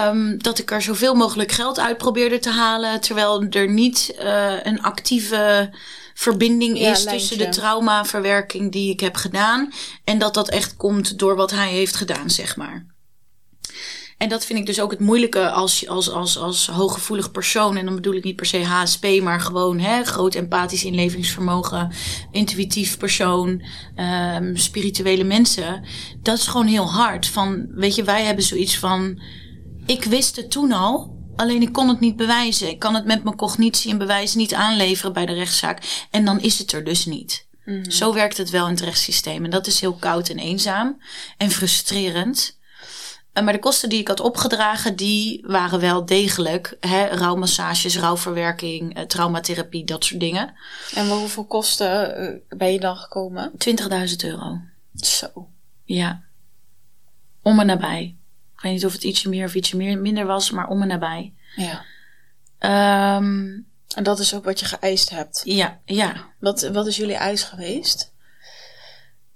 um, 0.08 0.42
dat 0.44 0.60
ik 0.60 0.72
er 0.72 0.82
zoveel 0.82 1.16
mogelijk 1.16 1.52
geld 1.52 1.80
uit 1.80 1.98
probeerde 1.98 2.40
te 2.40 2.50
halen, 2.50 3.02
terwijl 3.02 3.46
er 3.50 3.70
niet 3.70 4.16
een 4.64 4.82
actieve 4.82 5.70
verbinding 6.14 6.80
is 6.80 7.04
tussen 7.04 7.38
de 7.38 7.50
traumaverwerking 7.50 8.72
die 8.72 8.92
ik 8.92 9.00
heb 9.00 9.16
gedaan 9.16 9.74
en 10.04 10.18
dat 10.18 10.34
dat 10.34 10.50
echt 10.50 10.76
komt 10.76 11.20
door 11.20 11.36
wat 11.36 11.52
hij 11.52 11.70
heeft 11.70 11.96
gedaan, 11.96 12.30
zeg 12.30 12.56
maar. 12.56 12.86
En 14.20 14.30
dat 14.30 14.46
vind 14.46 14.60
ik 14.60 14.66
dus 14.66 14.82
ook 14.82 14.92
het 14.92 15.00
moeilijke 15.00 15.50
als, 15.50 15.88
als, 15.88 16.10
als, 16.10 16.38
als 16.38 16.68
hooggevoelig 16.68 17.32
persoon. 17.32 17.78
En 17.78 17.86
dan 17.86 17.96
bedoel 17.96 18.14
ik 18.14 18.24
niet 18.24 18.36
per 18.36 18.46
se 18.46 18.64
HSP, 18.64 19.06
maar 19.22 19.42
gewoon 19.42 19.80
hè, 19.80 20.04
groot 20.04 20.36
empathisch 20.36 20.84
inlevingsvermogen, 20.84 21.92
intuïtief 22.32 22.98
persoon, 22.98 23.62
um, 24.36 24.58
spirituele 24.58 25.24
mensen. 25.24 25.84
Dat 26.22 26.38
is 26.38 26.48
gewoon 26.48 26.68
heel 26.68 26.92
hard. 26.92 27.28
Van, 27.28 27.68
weet 27.70 27.96
je, 27.96 28.04
wij 28.04 28.24
hebben 28.24 28.44
zoiets 28.44 28.78
van. 28.78 29.22
Ik 29.86 30.04
wist 30.04 30.36
het 30.36 30.52
toen 30.52 30.72
al, 30.72 31.18
alleen 31.36 31.62
ik 31.62 31.74
kon 31.74 31.90
het 31.90 32.00
niet 32.00 32.16
bewijzen. 32.16 32.70
Ik 32.70 32.80
kan 32.80 32.96
het 32.96 33.06
met 33.06 33.24
mijn 33.24 33.36
cognitie 33.36 33.92
en 33.92 33.98
bewijs 33.98 34.36
niet 34.36 34.54
aanleveren 34.54 35.14
bij 35.14 35.26
de 35.26 35.34
rechtszaak. 35.34 36.08
En 36.12 36.26
dan 36.26 36.40
is 36.40 36.60
het 36.60 36.72
er 36.72 36.84
dus 36.84 37.06
niet. 37.06 37.48
Mm. 37.66 37.92
Zo 37.92 38.14
werkt 38.14 38.38
het 38.38 38.50
wel 38.50 38.66
in 38.66 38.74
het 38.74 38.82
rechtssysteem. 38.82 39.44
En 39.44 39.50
dat 39.50 39.68
is 39.68 39.80
heel 39.80 39.96
koud 39.96 40.30
en 40.30 40.40
eenzaam 40.40 41.02
en 41.38 41.52
frustrerend. 41.52 42.59
Eh, 43.34 43.44
maar 43.44 43.54
de 43.54 43.60
kosten 43.60 43.90
die 43.90 44.00
ik 44.00 44.08
had 44.08 44.20
opgedragen, 44.20 44.96
die 44.96 45.44
waren 45.48 45.80
wel 45.80 46.06
degelijk. 46.06 46.78
Hè, 46.80 47.06
rouwmassages, 47.08 47.98
rouwverwerking, 47.98 48.96
eh, 48.96 49.04
traumatherapie, 49.04 49.84
dat 49.86 50.04
soort 50.04 50.20
dingen. 50.20 50.54
En 50.96 51.10
hoeveel 51.10 51.46
kosten 51.46 52.16
eh, 52.16 52.58
ben 52.58 52.72
je 52.74 52.80
dan 52.80 52.96
gekomen? 52.98 53.52
20.000 53.58 54.24
euro. 54.24 54.60
Zo. 54.96 55.50
Ja. 55.84 56.22
Om 57.42 57.60
en 57.60 57.66
nabij. 57.66 58.16
Ik 58.56 58.62
weet 58.62 58.72
niet 58.74 58.86
of 58.86 58.94
het 58.94 59.04
ietsje 59.04 59.30
meer 59.30 59.46
of 59.46 59.56
ietsje 59.56 59.78
meer, 59.78 59.98
minder 59.98 60.26
was, 60.26 60.52
maar 60.52 60.68
om 60.68 60.82
en 60.82 60.88
nabij. 60.88 61.34
Ja. 61.56 61.84
Ehm, 62.60 63.60
En 63.96 64.04
dat 64.04 64.20
is 64.20 64.34
ook 64.34 64.44
wat 64.44 64.60
je 64.60 64.66
geëist 64.66 65.10
hebt. 65.10 65.42
ja, 65.46 65.80
ja. 65.86 66.14
Wat, 66.40 66.62
wat 66.74 66.88
is 66.88 66.98
jullie 66.98 67.16
eis 67.16 67.44
geweest? 67.44 68.14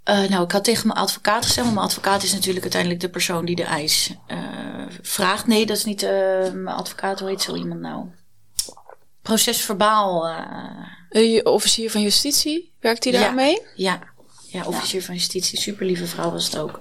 Eh, 0.03 0.23
nou, 0.29 0.43
ik 0.43 0.51
had 0.51 0.63
tegen 0.63 0.87
mijn 0.87 0.99
advocaat 0.99 1.45
gezegd, 1.45 1.61
want 1.65 1.73
mijn 1.73 1.87
advocaat 1.87 2.23
is 2.23 2.33
natuurlijk 2.33 2.61
uiteindelijk 2.61 3.01
de 3.01 3.09
persoon 3.09 3.45
die 3.45 3.55
de 3.55 3.63
eis 3.63 4.15
eh, 4.27 4.37
vraagt. 5.01 5.47
Nee, 5.47 5.65
dat 5.65 5.77
is 5.77 5.85
niet 5.85 6.03
eh, 6.03 6.09
mijn 6.53 6.67
advocaat, 6.67 7.19
hoe 7.19 7.29
heet 7.29 7.41
zo 7.41 7.55
iemand 7.55 7.79
nou? 7.79 8.05
Procesverbaal. 9.21 10.27
Een 11.09 11.45
officier 11.45 11.91
van 11.91 12.01
justitie, 12.01 12.73
werkt 12.79 13.03
hij 13.03 13.13
Ja. 13.13 13.19
daarmee? 13.19 13.61
ja. 13.75 13.99
ja, 14.47 14.65
officier 14.65 15.03
van 15.03 15.13
justitie, 15.15 15.59
super 15.59 15.85
lieve 15.85 16.07
vrouw 16.07 16.31
was 16.31 16.45
het 16.45 16.57
ook. 16.57 16.79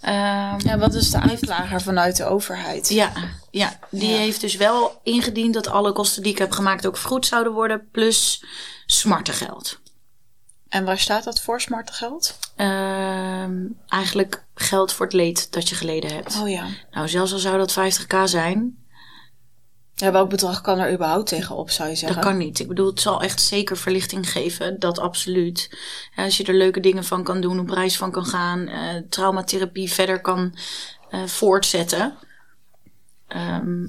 Ehm, 0.00 0.58
Ja, 0.66 0.78
wat 0.78 0.94
is 0.94 1.10
de 1.10 1.20
aanklager 1.20 1.80
vanuit 1.80 2.16
de 2.16 2.24
overheid? 2.24 2.88
Ja, 2.88 3.12
ja, 3.50 3.78
die 3.90 4.10
Ja. 4.10 4.16
heeft 4.16 4.40
dus 4.40 4.56
wel 4.56 5.00
ingediend 5.02 5.54
dat 5.54 5.68
alle 5.68 5.92
kosten 5.92 6.22
die 6.22 6.32
ik 6.32 6.38
heb 6.38 6.52
gemaakt 6.52 6.86
ook 6.86 6.96
vergoed 6.96 7.26
zouden 7.26 7.52
worden, 7.52 7.88
plus 7.92 8.44
smartengeld. 8.86 9.80
En 10.70 10.84
waar 10.84 10.98
staat 10.98 11.24
dat 11.24 11.40
voor, 11.40 11.60
smartengeld? 11.60 12.38
Ehm 12.56 13.30
eigenlijk 13.88 14.44
geld 14.54 14.92
voor 14.92 15.06
het 15.06 15.14
leed 15.14 15.52
dat 15.52 15.68
je 15.68 15.74
geleden 15.74 16.12
hebt. 16.12 16.40
Oh 16.40 16.48
ja. 16.48 16.66
Nou, 16.90 17.08
zelfs 17.08 17.32
al 17.32 17.38
zou 17.38 17.58
dat 17.58 17.72
50k 17.72 18.24
zijn, 18.24 18.78
Ja, 19.94 20.12
welk 20.12 20.30
bedrag 20.30 20.60
kan 20.60 20.78
er 20.78 20.92
überhaupt 20.92 21.28
tegenop, 21.28 21.70
zou 21.70 21.88
je 21.88 21.94
zeggen? 21.94 22.16
dat 22.16 22.24
kan 22.26 22.36
niet. 22.36 22.58
Ik 22.58 22.68
bedoel, 22.68 22.86
het 22.86 23.00
zal 23.00 23.22
echt 23.22 23.40
zeker 23.40 23.76
verlichting 23.76 24.30
geven, 24.30 24.78
dat 24.78 24.98
absoluut. 24.98 25.78
Ja, 26.16 26.24
als 26.24 26.36
je 26.36 26.44
er 26.44 26.54
leuke 26.54 26.80
dingen 26.80 27.04
van 27.04 27.24
kan 27.24 27.40
doen, 27.40 27.60
op 27.60 27.70
reis 27.70 27.96
van 27.96 28.10
kan 28.10 28.26
gaan, 28.26 28.68
eh, 28.68 28.96
traumatherapie 29.08 29.92
verder 29.92 30.20
kan 30.20 30.54
eh, 31.10 31.24
voortzetten. 31.24 32.14
Ehm, 33.28 33.86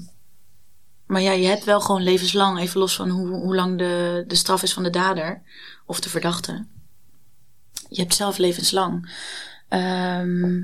maar 1.06 1.20
ja, 1.20 1.32
je 1.32 1.46
hebt 1.46 1.64
wel 1.64 1.80
gewoon 1.80 2.02
levenslang, 2.02 2.58
even 2.58 2.80
los 2.80 2.96
van 2.96 3.08
hoe, 3.08 3.28
hoe 3.28 3.54
lang 3.54 3.78
de, 3.78 4.24
de 4.26 4.34
straf 4.34 4.62
is 4.62 4.72
van 4.72 4.82
de 4.82 4.90
dader 4.90 5.42
of 5.86 6.00
de 6.00 6.08
verdachte. 6.08 6.66
Je 7.88 8.00
hebt 8.00 8.14
zelf 8.14 8.38
levenslang. 8.38 9.12
Ehm, 9.68 10.60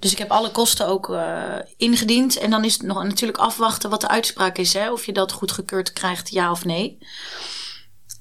dus 0.00 0.12
ik 0.12 0.18
heb 0.18 0.30
alle 0.30 0.50
kosten 0.50 0.86
ook 0.86 1.10
eh, 1.14 1.54
ingediend. 1.76 2.36
En 2.38 2.50
dan 2.50 2.64
is 2.64 2.72
het 2.72 2.82
nog 2.82 3.02
natuurlijk 3.04 3.38
afwachten 3.38 3.90
wat 3.90 4.00
de 4.00 4.08
uitspraak 4.08 4.58
is. 4.58 4.72
Hè? 4.72 4.92
Of 4.92 5.06
je 5.06 5.12
dat 5.12 5.32
goedgekeurd 5.32 5.92
krijgt, 5.92 6.30
ja 6.30 6.50
of 6.50 6.64
nee. 6.64 6.98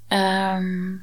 Ehm, 0.07 0.93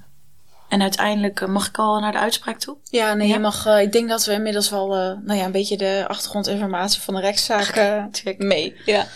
en 0.68 0.82
uiteindelijk 0.82 1.40
eh, 1.40 1.48
mag 1.48 1.68
ik 1.68 1.78
al 1.78 2.00
naar 2.00 2.12
de 2.12 2.18
uitspraak 2.18 2.58
toe. 2.58 2.76
Ja, 2.90 3.14
nee, 3.14 3.28
Ja. 3.28 3.34
je 3.34 3.40
mag. 3.40 3.66
eh, 3.66 3.80
ik 3.80 3.92
denk 3.92 4.08
dat 4.08 4.24
we 4.24 4.32
inmiddels 4.32 4.70
wel, 4.70 4.86
nou 5.24 5.34
ja, 5.34 5.44
een 5.44 5.52
beetje 5.52 5.76
de 5.76 6.04
achtergrondinformatie 6.08 7.00
van 7.02 7.14
de 7.14 7.20
rechtszaak 7.20 7.74
mee. 8.38 8.76
Ja. 8.84 9.06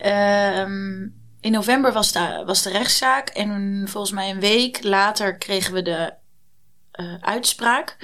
Ehm, 0.00 1.06
in 1.40 1.52
november 1.52 1.92
was 1.92 2.12
de, 2.12 2.42
was 2.46 2.62
de 2.62 2.70
rechtszaak. 2.70 3.28
En 3.28 3.84
volgens 3.88 4.12
mij 4.12 4.30
een 4.30 4.40
week 4.40 4.82
later 4.84 5.36
kregen 5.38 5.72
we 5.72 5.82
de 5.82 6.12
eh, 6.92 7.14
uitspraak. 7.20 7.96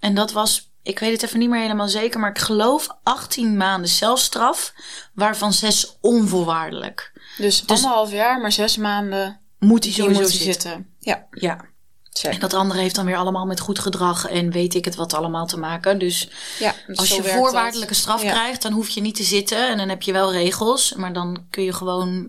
En 0.00 0.14
dat 0.14 0.32
was, 0.32 0.70
ik 0.82 0.98
weet 0.98 1.12
het 1.12 1.22
even 1.22 1.38
niet 1.38 1.48
meer 1.48 1.60
helemaal 1.60 1.88
zeker, 1.88 2.20
maar 2.20 2.30
ik 2.30 2.38
geloof 2.38 2.88
18 3.02 3.56
maanden 3.56 3.90
celstraf, 3.90 4.72
waarvan 5.14 5.52
zes 5.52 5.96
onvoorwaardelijk. 6.00 7.12
Dus, 7.38 7.62
anderhalf 7.66 8.10
jaar, 8.12 8.40
maar 8.40 8.52
zes 8.52 8.76
maanden 8.76 9.40
Moet 9.58 9.84
hij 9.84 9.92
sowieso 9.92 10.20
moet 10.20 10.30
zitten. 10.30 10.52
zitten. 10.52 10.94
Ja, 10.98 11.26
Ja. 11.30 11.64
check. 12.12 12.32
En 12.32 12.40
dat 12.40 12.54
andere 12.54 12.80
heeft 12.80 12.94
dan 12.94 13.04
weer 13.06 13.16
allemaal 13.16 13.46
met 13.46 13.60
goed 13.60 13.78
gedrag 13.78 14.26
en 14.28 14.50
weet 14.50 14.74
ik 14.74 14.84
het 14.84 14.94
wat 14.94 15.14
allemaal 15.14 15.46
te 15.46 15.58
maken. 15.58 15.98
Dus 15.98 16.28
Ja, 16.58 16.74
dus 16.86 16.96
als 16.98 17.08
je 17.08 17.22
voorwaardelijke 17.22 17.92
dat. 17.92 18.02
straf 18.02 18.22
Ja. 18.22 18.30
krijgt, 18.32 18.62
dan 18.62 18.72
hoef 18.72 18.88
je 18.88 19.00
niet 19.00 19.14
te 19.14 19.22
zitten. 19.22 19.68
En 19.68 19.76
dan 19.76 19.88
heb 19.88 20.02
je 20.02 20.12
wel 20.12 20.32
regels. 20.32 20.94
Maar 20.94 21.12
dan 21.12 21.46
kun 21.50 21.62
je 21.62 21.72
gewoon 21.72 22.28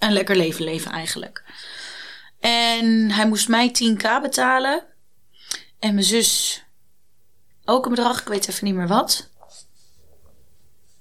een 0.00 0.12
lekker 0.12 0.36
leven 0.36 0.64
leven 0.64 0.90
eigenlijk. 0.90 1.44
En 2.40 3.10
hij 3.10 3.28
moest 3.28 3.48
mij 3.48 3.68
10k 3.68 4.22
betalen. 4.22 4.84
En 5.78 5.94
mijn 5.94 6.06
zus 6.06 6.62
ook 7.64 7.84
een 7.84 7.94
bedrag. 7.94 8.20
Ik 8.20 8.28
weet 8.28 8.48
even 8.48 8.64
niet 8.64 8.74
meer 8.74 8.88
wat. 8.88 9.28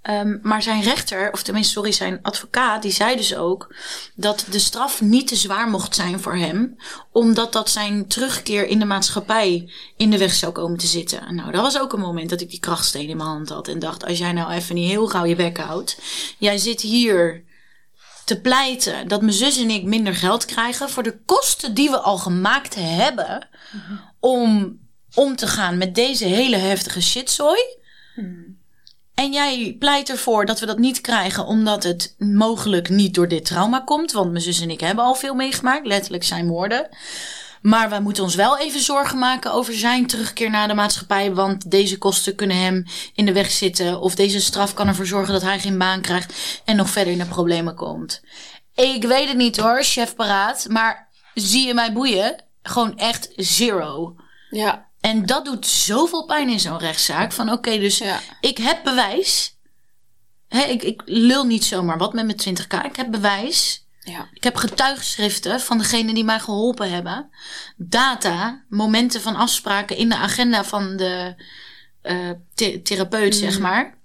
Ehm, 0.02 0.38
maar 0.42 0.62
zijn 0.62 0.82
rechter, 0.82 1.32
of 1.32 1.44
tenminste, 1.44 1.74
sorry, 1.74 1.92
zijn 1.92 2.20
advocaat, 2.22 2.82
die 2.82 2.92
zei 2.92 3.16
dus 3.16 3.36
ook 3.36 3.76
dat 4.16 4.46
de 4.50 4.60
straf 4.60 5.02
niet 5.02 5.28
te 5.28 5.36
zwaar 5.36 5.70
mocht 5.70 5.96
zijn 5.96 6.20
voor 6.20 6.36
hem, 6.36 6.76
omdat 7.12 7.54
dat 7.54 7.70
zijn 7.70 8.08
terugkeer 8.08 8.68
in 8.68 8.80
de 8.80 8.86
maatschappij 8.86 9.72
in 9.98 10.10
de 10.10 10.18
weg 10.18 10.34
zou 10.34 10.52
komen 10.52 10.78
te 10.78 10.88
zitten. 10.88 11.36
Nou, 11.36 11.52
dat 11.52 11.62
was 11.62 11.80
ook 11.80 11.94
een 11.94 12.00
moment 12.00 12.30
dat 12.30 12.42
ik 12.42 12.50
die 12.50 12.60
krachtsteen 12.60 13.10
in 13.10 13.18
mijn 13.18 13.30
hand 13.30 13.50
had 13.50 13.68
en 13.68 13.80
dacht: 13.80 14.06
als 14.06 14.18
jij 14.18 14.32
nou 14.32 14.52
even 14.52 14.76
niet 14.76 14.90
heel 14.90 15.08
gauw 15.08 15.26
je 15.26 15.36
bek 15.36 15.58
houdt, 15.58 15.98
jij 16.38 16.58
zit 16.58 16.82
hier 16.82 17.44
te 18.30 18.42
pleiten 18.42 19.08
dat 19.08 19.22
mijn 19.22 19.34
zus 19.34 19.58
en 19.58 19.70
ik 19.70 19.84
minder 19.84 20.16
geld 20.16 20.46
krijgen 20.46 20.90
voor 20.90 21.04
de 21.04 21.20
kosten 21.26 21.74
die 21.74 21.90
we 21.90 22.00
al 22.00 22.18
gemaakt 22.18 22.76
hebben 22.76 23.48
om 24.20 24.80
om 25.14 25.36
te 25.36 25.48
gaan 25.48 25.78
met 25.78 25.96
deze 25.96 26.26
hele 26.26 26.56
heftige 26.56 27.02
shitzooi. 27.02 27.60
En 29.14 29.32
jij 29.32 29.76
pleit 29.80 30.10
ervoor 30.10 30.46
dat 30.46 30.60
we 30.60 30.66
dat 30.66 30.78
niet 30.78 31.02
krijgen 31.02 31.46
omdat 31.46 31.84
het 31.84 32.16
mogelijk 32.18 32.90
niet 32.90 33.14
door 33.14 33.28
dit 33.28 33.46
trauma 33.46 33.80
komt. 33.80 34.12
Want 34.12 34.32
mijn 34.32 34.44
zus 34.44 34.62
en 34.62 34.70
ik 34.70 34.80
hebben 34.80 35.04
al 35.04 35.16
veel 35.16 35.34
meegemaakt, 35.34 35.86
letterlijk 35.86 36.24
zijn 36.24 36.48
woorden. 36.48 36.90
Maar 37.62 37.90
wij 37.90 38.02
moeten 38.02 38.24
ons 38.24 38.36
wel 38.36 38.58
even 38.58 38.82
zorgen 38.82 39.18
maken 39.20 39.54
over 39.54 39.74
zijn 39.74 40.08
terugkeer 40.08 40.50
naar 40.50 40.68
de 40.68 40.74
maatschappij. 40.74 41.34
Want 41.34 41.72
deze 41.72 41.98
kosten 41.98 42.36
kunnen 42.36 42.58
hem 42.58 42.86
in 43.14 43.26
de 43.26 43.34
weg 43.34 43.52
zitten. 43.52 44.02
Of 44.02 44.16
deze 44.16 44.42
straf 44.42 44.74
kan 44.74 44.88
ervoor 44.88 45.06
zorgen 45.06 45.34
dat 45.34 45.42
hij 45.42 45.60
geen 45.60 45.78
baan 45.78 46.02
krijgt 46.02 46.62
en 46.66 46.76
nog 46.76 46.90
verder 46.90 47.14
in 47.14 47.20
de 47.20 47.26
problemen 47.26 47.76
komt. 47.76 48.22
Ik 48.76 49.04
weet 49.04 49.28
het 49.28 49.38
niet 49.38 49.58
hoor, 49.58 49.84
chef 49.84 50.16
paraat. 50.16 50.66
Maar 50.70 51.10
zie 51.34 51.68
je 51.68 51.74
mij 51.74 51.94
boeien? 51.94 52.44
Gewoon 52.64 52.98
echt 52.98 53.30
zero. 53.36 54.16
Ja, 54.50 54.88
En 55.00 55.26
dat 55.26 55.46
doet 55.46 55.68
zoveel 55.68 56.26
pijn 56.26 56.50
in 56.50 56.60
zo'n 56.60 56.78
rechtszaak. 56.80 57.32
Van 57.32 57.52
oké, 57.52 57.78
dus 57.80 57.98
Ja. 57.98 58.20
ik 58.42 58.58
heb 58.58 58.84
bewijs. 58.84 59.58
Ik, 60.50 60.84
ik 60.84 61.02
lul 61.06 61.44
niet 61.46 61.66
zomaar 61.66 61.98
wat 61.98 62.14
met 62.14 62.26
mijn 62.26 62.58
20k. 62.58 62.86
Ik 62.86 62.96
heb 62.96 63.12
bewijs. 63.12 63.88
Ja. 64.10 64.30
Ik 64.34 64.44
heb 64.44 64.56
getuigschriften 64.56 65.60
van 65.60 65.78
degenen 65.78 66.14
die 66.14 66.24
mij 66.24 66.40
geholpen 66.40 66.92
hebben. 66.92 67.30
Data, 67.78 68.64
momenten 68.70 69.22
van 69.22 69.36
afspraken 69.36 69.98
in 69.98 70.10
de 70.10 70.16
agenda 70.18 70.64
van 70.64 70.98
de 70.98 71.44
eh, 72.02 72.30
the- 72.54 72.82
therapeut, 72.84 73.36
zeg 73.36 73.60
maar. 73.60 73.98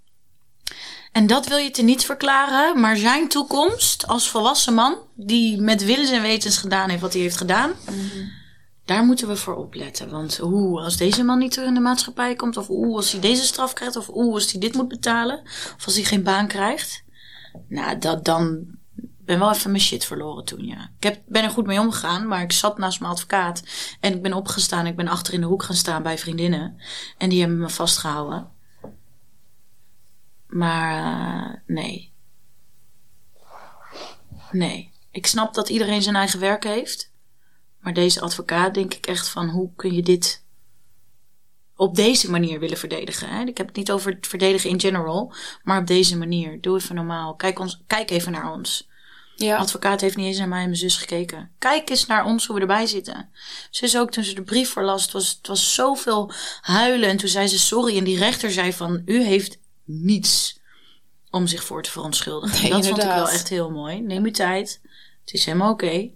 En 1.13 1.27
dat 1.27 1.47
wil 1.47 1.57
je 1.57 1.71
te 1.71 1.83
niet 1.83 2.05
verklaren, 2.05 2.81
maar 2.81 2.97
zijn 2.97 3.29
toekomst 3.29 4.07
als 4.07 4.29
volwassen 4.29 4.75
man, 4.75 4.97
die 5.15 5.61
met 5.61 5.85
willens 5.85 6.11
en 6.11 6.23
wetens 6.23 6.57
gedaan 6.57 6.89
heeft 6.89 7.01
wat 7.03 7.13
hij 7.13 7.23
heeft 7.23 7.37
gedaan, 7.37 7.73
daar 8.85 9.05
moeten 9.05 9.29
we 9.29 9.37
voor 9.37 9.55
opletten. 9.55 10.11
Want 10.11 10.37
hoe, 10.37 10.81
als 10.81 10.97
deze 10.97 11.23
man 11.23 11.39
niet 11.39 11.53
terug 11.53 11.69
in 11.69 11.75
de 11.75 11.81
maatschappij 11.81 12.35
komt, 12.35 12.57
of 12.57 12.67
hoe, 12.67 12.97
als 12.97 13.13
hij 13.13 13.21
deze 13.21 13.43
straf 13.45 13.73
krijgt, 13.73 13.97
of 13.97 14.07
hoe, 14.07 14.35
als 14.35 14.53
hij 14.53 14.61
dit 14.61 14.75
moet 14.75 14.89
betalen, 14.89 15.41
of 15.77 15.85
als 15.85 15.95
hij 15.95 16.05
geen 16.05 16.23
baan 16.23 16.47
krijgt, 16.47 17.05
nou, 17.69 17.99
dat 17.99 18.25
dan 18.25 18.67
ben 19.25 19.39
wel 19.39 19.53
even 19.53 19.71
mijn 19.71 19.83
shit 19.83 20.05
verloren 20.05 20.45
toen, 20.45 20.67
ja. 20.67 20.91
Ik 20.97 21.03
heb, 21.03 21.23
ben 21.27 21.45
er 21.45 21.51
goed 21.51 21.67
mee 21.67 21.81
omgegaan, 21.81 22.29
maar 22.29 22.43
ik 22.43 22.53
zat 22.53 22.79
naast 22.79 23.01
mijn 23.01 23.13
advocaat 23.13 23.63
en 24.01 24.15
ik 24.15 24.23
ben 24.23 24.33
opgestaan. 24.33 24.87
Ik 24.87 24.97
ben 24.97 25.09
achter 25.09 25.35
in 25.35 25.41
de 25.41 25.47
hoek 25.47 25.63
gaan 25.63 25.77
staan 25.77 26.03
bij 26.03 26.19
vriendinnen 26.19 26.81
en 27.19 27.29
die 27.29 27.41
hebben 27.41 27.59
me 27.59 27.69
vastgehouden. 27.69 28.51
Maar 30.47 31.05
eh, 31.05 31.61
nee. 31.67 32.13
Nee. 34.51 34.93
Ik 35.11 35.27
snap 35.27 35.55
dat 35.55 35.69
iedereen 35.69 36.03
zijn 36.03 36.17
eigen 36.17 36.41
werk 36.41 36.65
heeft. 36.65 37.13
Maar 37.79 37.95
deze 37.95 38.21
advocaat 38.21 38.75
denk 38.75 38.95
ik 38.95 39.07
echt 39.07 39.29
van 39.29 39.49
hoe 39.49 39.71
kun 39.77 39.95
je 39.95 40.03
dit 40.03 40.45
op 41.77 41.95
deze 41.95 42.31
manier 42.31 42.61
willen 42.61 42.79
verdedigen. 42.79 43.29
Hè? 43.29 43.45
Ik 43.45 43.57
heb 43.57 43.67
het 43.67 43.77
niet 43.77 43.91
over 43.91 44.13
het 44.13 44.27
verdedigen 44.27 44.71
in 44.71 44.81
general, 44.81 45.35
maar 45.63 45.81
op 45.81 45.87
deze 45.87 46.19
manier. 46.19 46.61
Doe 46.61 46.77
even 46.77 46.95
normaal. 46.95 47.35
Kijk, 47.35 47.59
ons, 47.59 47.83
kijk 47.87 48.11
even 48.11 48.33
naar 48.33 48.53
ons. 48.53 48.89
De 49.37 49.45
Ja, 49.45 49.57
advocaat 49.57 50.01
heeft 50.01 50.17
niet 50.17 50.27
eens 50.27 50.39
naar 50.39 50.49
mij 50.49 50.59
en 50.61 50.65
mijn 50.65 50.77
zus 50.77 50.97
gekeken. 50.97 51.51
Kijk 51.59 51.91
eens 51.91 52.07
naar 52.07 52.25
ons 52.25 52.47
hoe 52.47 52.55
we 52.55 52.61
erbij 52.61 52.87
zitten. 52.87 53.29
Zus 53.71 53.97
ook 53.97 54.11
toen 54.11 54.25
ze 54.25 54.35
de 54.35 54.43
brief 54.43 54.71
voorlas. 54.71 55.03
Het 55.03 55.13
was, 55.13 55.29
het 55.29 55.47
was 55.47 55.75
zoveel 55.75 56.33
huilen. 56.61 57.09
En 57.09 57.17
toen 57.17 57.29
zei 57.29 57.47
ze 57.47 57.59
sorry. 57.59 57.99
En 57.99 58.05
die 58.05 58.19
rechter 58.19 58.51
zei 58.51 58.73
van 58.73 59.03
u 59.05 59.23
heeft 59.23 59.59
niets 59.85 60.59
om 61.31 61.47
zich 61.47 61.65
voor 61.65 61.83
te 61.83 61.91
verontschuldigen. 61.91 62.63
Nee, 62.63 62.71
dat 62.71 62.87
vond 62.87 62.99
ik 63.03 63.05
wel 63.09 63.29
echt 63.29 63.49
heel 63.49 63.71
mooi. 63.71 64.01
Neem 64.01 64.25
uw 64.25 64.31
tijd. 64.31 64.81
Het 65.25 65.35
is 65.35 65.45
helemaal 65.45 65.73
oké. 65.73 66.11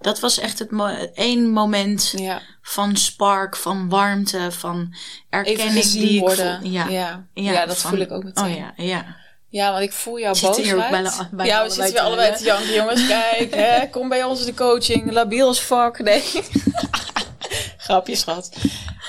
Dat 0.00 0.20
was 0.20 0.38
echt 0.38 0.58
het 0.58 0.70
mo 0.70 0.86
één 1.14 1.50
moment 1.50 2.12
Ja. 2.16 2.42
van 2.62 2.96
spark, 2.96 3.56
van 3.56 3.88
warmte, 3.88 4.52
van 4.52 4.94
erkenning 5.30 5.84
die 5.84 6.14
ik 6.14 6.20
worden. 6.20 6.70
Ja. 6.70 6.88
ja. 6.88 7.26
Ja, 7.34 7.66
dat 7.66 7.78
van- 7.78 7.90
voel 7.90 8.00
ik 8.00 8.10
ook 8.10 8.24
meteen. 8.24 8.44
Oh 8.44 8.56
ja, 8.56 8.72
ja. 8.76 9.16
Ja, 9.54 9.72
want 9.72 9.82
ik 9.84 9.92
voel 9.92 10.18
jouw 10.18 10.32
We 10.32 10.38
zitten 10.38 10.62
hier 10.62 10.74
ook 10.74 10.90
bijna- 10.90 11.28
bijna 11.32 11.52
ja, 11.52 11.62
we 11.62 11.70
zitten 11.70 11.92
weer 11.92 12.02
allebei 12.02 12.36
te 12.36 12.44
janken, 12.44 12.72
jongens. 12.72 13.06
Kijk, 13.06 13.54
hè, 13.54 13.86
kom 13.90 14.08
bij 14.08 14.24
ons 14.24 14.44
de 14.44 14.54
coaching. 14.54 15.12
Labiel 15.12 15.48
as 15.48 15.58
fuck. 15.58 15.98
Nee. 15.98 16.22
Grapje, 17.84 18.16
schat. 18.16 18.50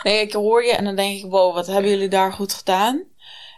Nee, 0.03 0.21
ik 0.21 0.33
hoor 0.33 0.65
je 0.65 0.71
en 0.71 0.83
dan 0.83 0.95
denk 0.95 1.17
ik, 1.23 1.31
wow, 1.31 1.53
wat 1.53 1.67
hebben 1.67 1.89
jullie 1.91 2.07
daar 2.07 2.33
goed 2.33 2.53
gedaan? 2.53 3.03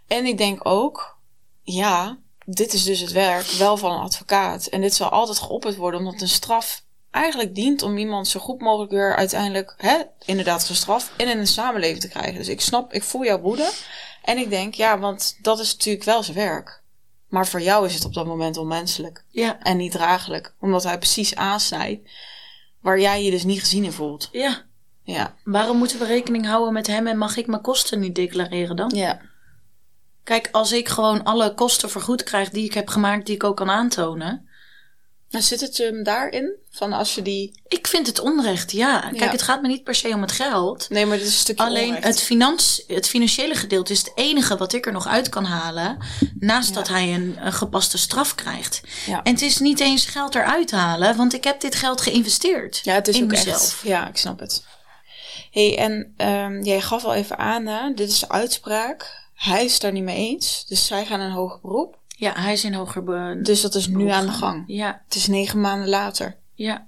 En 0.08 0.26
ik 0.26 0.38
denk 0.38 0.60
ook, 0.68 1.18
ja, 1.64 2.18
dit 2.46 2.74
is 2.74 2.84
dus 2.84 3.00
het 3.00 3.12
werk 3.12 3.46
wel 3.46 3.78
van 3.78 3.92
een 3.92 4.02
advocaat. 4.02 4.66
En 4.66 4.82
dit 4.82 4.96
zal 4.96 5.10
altijd 5.10 5.40
geopperd 5.40 5.76
worden, 5.76 6.00
omdat 6.00 6.22
een 6.22 6.28
straf 6.28 6.84
eigenlijk 7.12 7.56
dient 7.56 7.82
om 7.82 7.98
iemand 7.98 8.28
zo 8.28 8.40
goed 8.40 8.62
mogelijk 8.62 8.92
weer 8.92 9.16
uiteindelijk, 9.16 9.74
hè, 9.78 9.98
inderdaad 10.26 10.64
gestraft 10.64 11.10
en 11.18 11.28
in 11.28 11.38
een 11.38 11.48
samenleving 11.48 12.00
te 12.00 12.10
krijgen. 12.10 12.36
Dus 12.36 12.48
ik 12.48 12.62
snap, 12.62 12.94
ik 12.94 13.04
voel 13.04 13.24
jouw 13.24 13.40
woede. 13.40 13.72
En 14.28 14.38
ik 14.38 14.50
denk, 14.50 14.74
ja, 14.74 15.00
want 15.00 15.38
dat 15.42 15.60
is 15.60 15.72
natuurlijk 15.72 16.06
wel 16.06 16.24
zijn 16.24 16.38
werk. 16.38 16.82
Maar 17.28 17.48
voor 17.48 17.62
jou 17.62 17.86
is 17.86 17.94
het 17.94 18.06
op 18.06 18.14
dat 18.14 18.26
moment 18.26 18.58
onmenselijk 18.58 19.24
Ja, 19.30 19.60
en 19.60 19.78
niet 19.78 19.92
draaglijk, 19.92 20.54
omdat 20.60 20.84
hij 20.84 20.98
precies 20.98 21.36
aansnijdt 21.36 22.10
waar 22.82 23.00
jij 23.00 23.24
je 23.24 23.32
dus 23.32 23.44
niet 23.44 23.60
gezien 23.60 23.84
in 23.84 23.92
voelt. 23.92 24.30
ja. 24.32 24.66
Ja, 25.04 25.36
Waarom 25.44 25.78
moeten 25.78 26.00
we 26.00 26.06
rekening 26.06 26.46
houden 26.46 26.74
met 26.74 26.88
hem 26.88 27.08
en 27.08 27.18
mag 27.18 27.38
ik 27.38 27.48
mijn 27.48 27.62
kosten 27.62 28.00
niet 28.00 28.16
declareren 28.16 28.76
dan? 28.76 28.90
ja, 28.96 29.22
Kijk, 30.24 30.50
als 30.52 30.72
ik 30.72 30.88
gewoon 30.88 31.24
alle 31.24 31.54
kosten 31.54 31.90
vergoed 31.90 32.24
krijg 32.24 32.50
die 32.50 32.66
ik 32.66 32.74
heb 32.74 32.88
gemaakt, 32.88 33.26
die 33.26 33.36
ik 33.36 33.44
ook 33.44 33.56
kan 33.58 33.70
aantonen. 33.70 34.47
Zit 35.42 35.62
het 35.62 35.78
hem 35.78 36.04
daarin 36.04 36.52
van 36.72 36.94
als 36.94 37.16
je 37.16 37.22
die. 37.22 37.62
Ik 37.68 37.88
vind 37.88 38.08
het 38.08 38.20
onrecht, 38.20 38.72
ja. 38.72 39.00
Kijk, 39.00 39.20
Ja. 39.20 39.30
het 39.32 39.42
gaat 39.42 39.62
me 39.62 39.68
niet 39.68 39.84
per 39.84 39.96
se 39.96 40.08
om 40.10 40.22
het 40.22 40.32
geld. 40.32 40.90
Nee, 40.90 41.06
maar 41.06 41.18
dit 41.18 41.26
is 41.28 41.34
een 41.34 41.40
stukje 41.40 41.64
Alleen 41.64 41.88
onrecht. 41.88 42.04
het, 42.08 42.22
finans, 42.22 42.84
het 42.88 43.08
financiële 43.08 43.56
gedeelte 43.56 43.92
is 43.94 44.00
het 44.00 44.12
enige 44.16 44.58
wat 44.58 44.74
ik 44.74 44.86
er 44.86 44.92
nog 44.92 45.08
uit 45.08 45.30
kan 45.30 45.46
halen. 45.46 45.98
Naast 46.40 46.70
Ja. 46.70 46.76
dat 46.76 46.88
hij 46.88 47.14
een, 47.14 47.36
een 47.40 47.54
gepaste 47.54 47.98
straf 47.98 48.36
krijgt. 48.36 48.82
Ja. 49.06 49.24
En 49.24 49.32
het 49.34 49.42
is 49.42 49.58
niet 49.58 49.80
eens 49.80 50.06
geld 50.06 50.36
eruit 50.36 50.72
halen, 50.72 51.16
want 51.18 51.34
ik 51.34 51.44
heb 51.44 51.62
dit 51.62 51.76
geld 51.76 52.02
geïnvesteerd. 52.02 52.80
Ja, 52.84 52.94
het 52.94 53.08
is 53.08 53.16
in 53.18 53.24
ook 53.24 53.30
mezelf. 53.30 53.56
echt. 53.62 53.80
Ja, 53.84 54.08
ik 54.08 54.18
snap 54.18 54.40
het. 54.40 54.64
hey, 55.52 55.78
en 55.78 56.14
ehm, 56.18 56.62
jij 56.64 56.82
gaf 56.82 57.04
al 57.06 57.14
even 57.14 57.38
aan, 57.38 57.66
hè? 57.66 57.94
dit 57.94 58.10
is 58.12 58.20
de 58.20 58.30
uitspraak. 58.30 59.26
Hij 59.34 59.66
is 59.66 59.80
daar 59.80 59.92
niet 59.92 60.04
mee 60.04 60.16
eens, 60.30 60.66
dus 60.68 60.86
zij 60.86 61.06
gaan 61.06 61.20
een 61.20 61.32
hoger 61.32 61.60
beroep. 61.62 61.98
Ja, 62.20 62.34
hij 62.36 62.54
is 62.54 62.64
in 62.64 62.74
hoger 62.74 63.04
be- 63.04 63.40
Dus 63.42 63.62
dat 63.62 63.76
is 63.76 63.88
nu 63.88 63.94
beroep 63.94 64.10
aan 64.12 64.26
de 64.26 64.32
gang. 64.32 64.64
Ja, 64.68 65.02
Het 65.06 65.16
is 65.16 65.28
negen 65.28 65.62
maanden 65.62 65.90
later. 65.90 66.38
ja. 66.54 66.86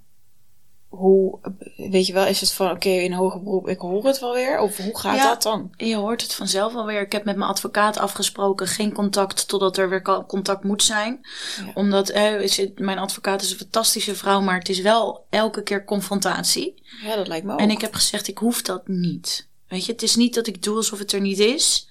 Hoe, 0.88 1.40
weet 1.76 2.06
je 2.08 2.14
wel, 2.14 2.26
is 2.26 2.40
het 2.42 2.52
van 2.52 2.72
oké, 2.72 2.90
in 2.90 3.12
hoger 3.14 3.44
beroep, 3.44 3.68
ik 3.68 3.80
hoor 3.80 4.06
het 4.06 4.20
wel 4.20 4.34
weer? 4.34 4.60
Of 4.60 4.78
hoe 4.78 4.98
gaat 5.00 5.16
Ja. 5.16 5.28
dat 5.30 5.44
dan? 5.44 5.70
Je 5.78 5.96
hoort 5.96 6.22
het 6.22 6.34
vanzelf 6.34 6.76
alweer. 6.76 7.02
Ik 7.02 7.12
heb 7.12 7.26
met 7.26 7.36
mijn 7.36 7.50
advocaat 7.50 7.98
afgesproken 7.98 8.68
geen 8.68 8.94
contact 8.94 9.48
totdat 9.48 9.78
er 9.78 9.90
weer 9.90 10.02
contact 10.28 10.64
moet 10.64 10.84
zijn. 10.84 11.20
Ja. 11.66 11.72
Omdat 11.74 12.10
eh, 12.10 12.42
is 12.42 12.58
het- 12.58 12.80
mijn 12.80 12.98
advocaat 12.98 13.42
is 13.42 13.52
een 13.52 13.58
fantastische 13.58 14.16
vrouw, 14.16 14.42
maar 14.42 14.58
het 14.60 14.70
is 14.70 14.80
wel 14.82 15.26
elke 15.30 15.64
keer 15.64 15.86
confrontatie. 15.86 16.84
Ja, 17.04 17.16
dat 17.16 17.28
lijkt 17.28 17.46
me 17.46 17.54
ook. 17.54 17.60
En 17.60 17.70
ik 17.72 17.82
heb 17.82 17.94
gezegd, 17.94 18.28
ik 18.28 18.38
hoef 18.38 18.62
dat 18.62 18.88
niet. 18.88 19.48
Weet 19.68 19.86
je, 19.86 19.92
het 19.92 20.04
is 20.04 20.16
niet 20.16 20.34
dat 20.34 20.48
ik 20.48 20.64
doe 20.64 20.76
alsof 20.76 21.00
het 21.00 21.12
er 21.12 21.22
niet 21.22 21.40
is. 21.40 21.88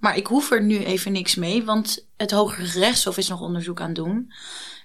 Maar 0.00 0.16
ik 0.16 0.26
hoef 0.26 0.50
er 0.50 0.62
nu 0.62 0.84
even 0.84 1.12
niks 1.12 1.34
mee, 1.34 1.64
want 1.64 2.06
het 2.16 2.30
Hoger 2.30 2.64
Rechtshof 2.64 3.16
is 3.16 3.28
nog 3.28 3.40
onderzoek 3.40 3.80
aan 3.80 3.86
het 3.86 3.94
doen. 3.94 4.32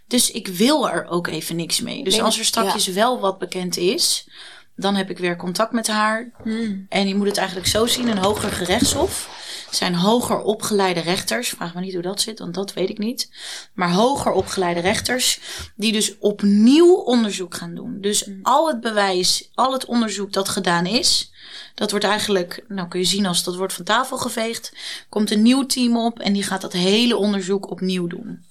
Dus 0.07 0.31
ik 0.31 0.48
wil 0.48 0.89
er 0.89 1.07
ook 1.07 1.27
even 1.27 1.55
niks 1.55 1.81
mee. 1.81 2.03
Dus 2.03 2.19
als 2.19 2.39
er 2.39 2.45
straks 2.45 2.88
wel 2.88 3.19
wat 3.19 3.39
bekend 3.39 3.77
is, 3.77 4.27
dan 4.75 4.95
heb 4.95 5.10
ik 5.10 5.17
weer 5.17 5.36
contact 5.36 5.72
met 5.72 5.88
haar. 5.88 6.31
Hmm. 6.43 6.86
En 6.89 7.07
je 7.07 7.15
moet 7.15 7.27
het 7.27 7.38
eigenlijk 7.38 7.67
zo 7.67 7.86
zien: 7.86 8.07
een 8.07 8.17
hoger 8.17 8.51
gerechtshof 8.51 9.29
zijn 9.75 9.96
hoger 9.96 10.41
opgeleide 10.41 11.00
rechters. 11.00 11.50
Vraag 11.50 11.74
me 11.74 11.82
niet 11.82 11.94
hoe 11.94 12.01
dat 12.01 12.22
zit, 12.22 12.39
want 12.39 12.53
dat 12.53 12.74
weet 12.74 12.89
ik 12.89 12.98
niet. 12.98 13.32
Maar 13.74 13.91
hoger 13.91 14.32
opgeleide 14.32 14.79
rechters, 14.79 15.39
die 15.75 15.91
dus 15.91 16.17
opnieuw 16.20 16.94
onderzoek 16.94 17.55
gaan 17.55 17.75
doen. 17.75 17.98
Dus 18.01 18.29
al 18.41 18.67
het 18.67 18.82
bewijs, 18.82 19.50
al 19.53 19.74
het 19.74 19.86
onderzoek 19.86 20.34
dat 20.34 20.50
gedaan 20.50 20.86
is. 20.86 21.32
Dat 21.75 21.91
wordt 21.91 22.05
eigenlijk, 22.05 22.63
nou 22.67 22.88
kun 22.88 23.00
je 23.00 23.06
zien 23.06 23.26
als 23.26 23.43
dat 23.43 23.56
wordt 23.56 23.73
van 23.73 23.86
tafel 23.86 24.17
geveegd. 24.17 24.73
Komt 25.10 25.32
een 25.32 25.41
nieuw 25.41 25.65
team 25.65 25.97
op 25.97 26.19
en 26.19 26.34
die 26.34 26.43
gaat 26.43 26.62
dat 26.62 26.73
hele 26.73 27.17
onderzoek 27.17 27.69
opnieuw 27.71 28.08
doen. 28.08 28.45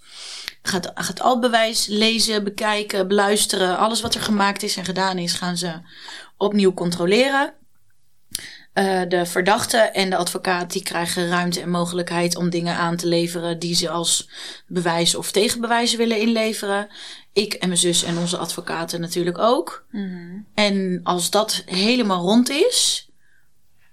Gaat, 0.63 0.91
gaat 0.95 1.21
al 1.21 1.39
bewijs 1.39 1.87
lezen, 1.87 2.45
bekijken, 2.45 3.09
beluisteren. 3.09 3.79
Alles 3.79 4.01
wat 4.01 4.15
er 4.15 4.21
gemaakt 4.21 4.63
is 4.63 4.77
en 4.77 4.85
gedaan 4.85 5.19
is, 5.19 5.33
gaan 5.33 5.57
ze 5.57 5.73
opnieuw 6.37 6.75
controleren. 6.75 7.55
Eh, 8.75 9.03
de 9.09 9.27
verdachte 9.27 9.77
en 9.77 10.11
de 10.11 10.17
advocaat 10.17 10.73
die 10.73 10.83
krijgen 10.83 11.29
ruimte 11.29 11.61
en 11.61 11.71
mogelijkheid 11.71 12.37
om 12.37 12.51
dingen 12.51 12.77
aan 12.77 12.97
te 12.97 13.07
leveren 13.07 13.59
die 13.59 13.75
ze 13.75 13.91
als 13.91 14.29
bewijs 14.67 15.15
of 15.15 15.31
tegenbewijzen 15.31 15.99
willen 15.99 16.21
inleveren. 16.21 16.89
Ik 17.33 17.53
en 17.53 17.69
mijn 17.69 17.81
zus 17.81 18.03
en 18.03 18.19
onze 18.19 18.37
advocaten 18.37 19.01
natuurlijk 19.01 19.39
ook. 19.39 19.85
Mhm. 19.91 20.39
En 20.55 21.01
als 21.03 21.31
dat 21.31 21.63
helemaal 21.67 22.23
rond 22.23 22.51
is, 22.51 23.09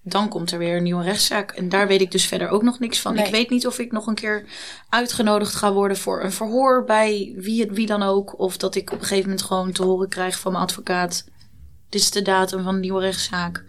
dan 0.03 0.29
komt 0.29 0.51
er 0.51 0.57
weer 0.57 0.77
een 0.77 0.83
nieuwe 0.83 1.03
rechtszaak. 1.03 1.51
En 1.51 1.69
daar 1.69 1.87
weet 1.87 2.01
ik 2.01 2.11
dus 2.11 2.25
verder 2.25 2.49
ook 2.49 2.63
nog 2.63 2.79
niks 2.79 2.99
van. 2.99 3.13
Nee. 3.13 3.25
Ik 3.25 3.31
weet 3.31 3.49
niet 3.49 3.67
of 3.67 3.79
ik 3.79 3.91
nog 3.91 4.07
een 4.07 4.15
keer 4.15 4.45
uitgenodigd 4.89 5.55
ga 5.55 5.73
worden 5.73 5.97
voor 5.97 6.23
een 6.23 6.31
verhoor 6.31 6.83
bij 6.83 7.33
wie, 7.35 7.61
het, 7.61 7.71
wie 7.71 7.87
dan 7.87 8.03
ook. 8.03 8.39
Of 8.39 8.57
dat 8.57 8.75
ik 8.75 8.91
op 8.91 8.99
een 8.99 9.05
gegeven 9.05 9.29
moment 9.29 9.45
gewoon 9.45 9.71
te 9.71 9.83
horen 9.83 10.09
krijg 10.09 10.39
van 10.39 10.51
mijn 10.51 10.63
advocaat. 10.63 11.25
Dit 11.89 12.01
is 12.01 12.11
de 12.11 12.21
datum 12.21 12.63
van 12.63 12.73
de 12.73 12.79
nieuwe 12.79 13.01
rechtszaak. 13.01 13.63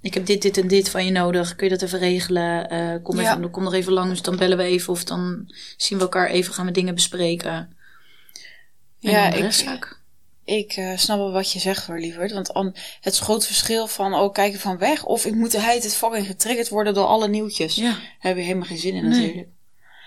Ik 0.00 0.14
heb 0.14 0.26
dit, 0.26 0.42
dit 0.42 0.56
en 0.58 0.68
dit 0.68 0.90
van 0.90 1.04
je 1.04 1.10
nodig. 1.10 1.56
Kun 1.56 1.68
je 1.68 1.72
dat 1.72 1.82
even 1.82 1.98
regelen? 1.98 2.70
Eh, 2.70 2.94
kom, 3.02 3.20
Ja. 3.20 3.36
even, 3.36 3.50
kom 3.50 3.62
nog 3.62 3.74
even 3.74 3.92
langs. 3.92 4.22
Dan 4.22 4.36
bellen 4.36 4.56
we 4.56 4.62
even. 4.62 4.92
Of 4.92 5.04
dan 5.04 5.52
zien 5.76 5.98
we 5.98 6.04
elkaar 6.04 6.28
even. 6.28 6.54
Gaan 6.54 6.66
we 6.66 6.72
dingen 6.72 6.94
bespreken. 6.94 7.52
En 7.52 9.10
Ja, 9.10 9.26
ik- 9.26 9.34
rechtszaak. 9.40 9.96
Ik 10.44 10.72
eh, 10.72 10.96
snap 10.96 11.18
wel 11.18 11.32
wat 11.32 11.52
je 11.52 11.58
zegt 11.58 11.86
hoor, 11.86 11.98
lieverd. 11.98 12.32
Want 12.32 12.52
an, 12.54 12.74
het 13.00 13.12
is 13.12 13.20
groot 13.20 13.46
verschil 13.46 13.86
van, 13.86 14.14
oh, 14.14 14.32
kijk 14.32 14.52
je 14.52 14.58
van 14.58 14.78
weg. 14.78 15.04
Of 15.04 15.24
ik 15.26 15.34
moet 15.34 15.50
de 15.50 15.60
hele 15.62 15.80
tijd 15.80 15.94
fucking 15.94 16.26
getriggerd 16.26 16.68
worden 16.68 16.94
door 16.94 17.06
alle 17.06 17.28
nieuwtjes. 17.28 17.74
Ja. 17.74 17.82
Daar 17.90 18.00
heb 18.18 18.36
je 18.36 18.42
helemaal 18.42 18.66
geen 18.66 18.78
zin 18.78 18.94
in 18.94 19.08
Nee. 19.08 19.20
natuurlijk. 19.20 19.48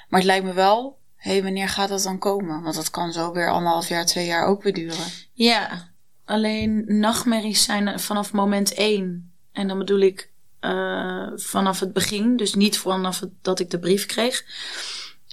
Maar 0.09 0.19
het 0.19 0.27
lijkt 0.29 0.45
me 0.45 0.53
wel, 0.53 0.97
hé, 1.15 1.31
hey, 1.31 1.43
wanneer 1.43 1.69
gaat 1.69 1.89
dat 1.89 2.03
dan 2.03 2.17
komen? 2.19 2.61
Want 2.61 2.75
dat 2.75 2.89
kan 2.89 3.11
zo 3.13 3.31
weer 3.33 3.49
anderhalf 3.51 3.87
jaar, 3.89 4.05
twee 4.05 4.25
jaar 4.25 4.45
ook 4.47 4.63
weer 4.63 4.73
duren. 4.73 5.05
Ja, 5.33 5.89
alleen 6.25 6.83
nachtmerries 6.87 7.63
zijn 7.63 7.99
vanaf 7.99 8.31
moment 8.33 8.73
één. 8.73 9.30
En 9.51 9.67
dan 9.67 9.77
bedoel 9.77 9.99
ik 9.99 10.29
eh, 10.59 11.27
vanaf 11.35 11.79
het 11.79 11.93
begin, 11.93 12.37
dus 12.37 12.53
niet 12.53 12.77
vanaf 12.77 13.19
het, 13.19 13.29
dat 13.41 13.59
ik 13.59 13.69
de 13.69 13.79
brief 13.79 14.05
kreeg, 14.05 14.43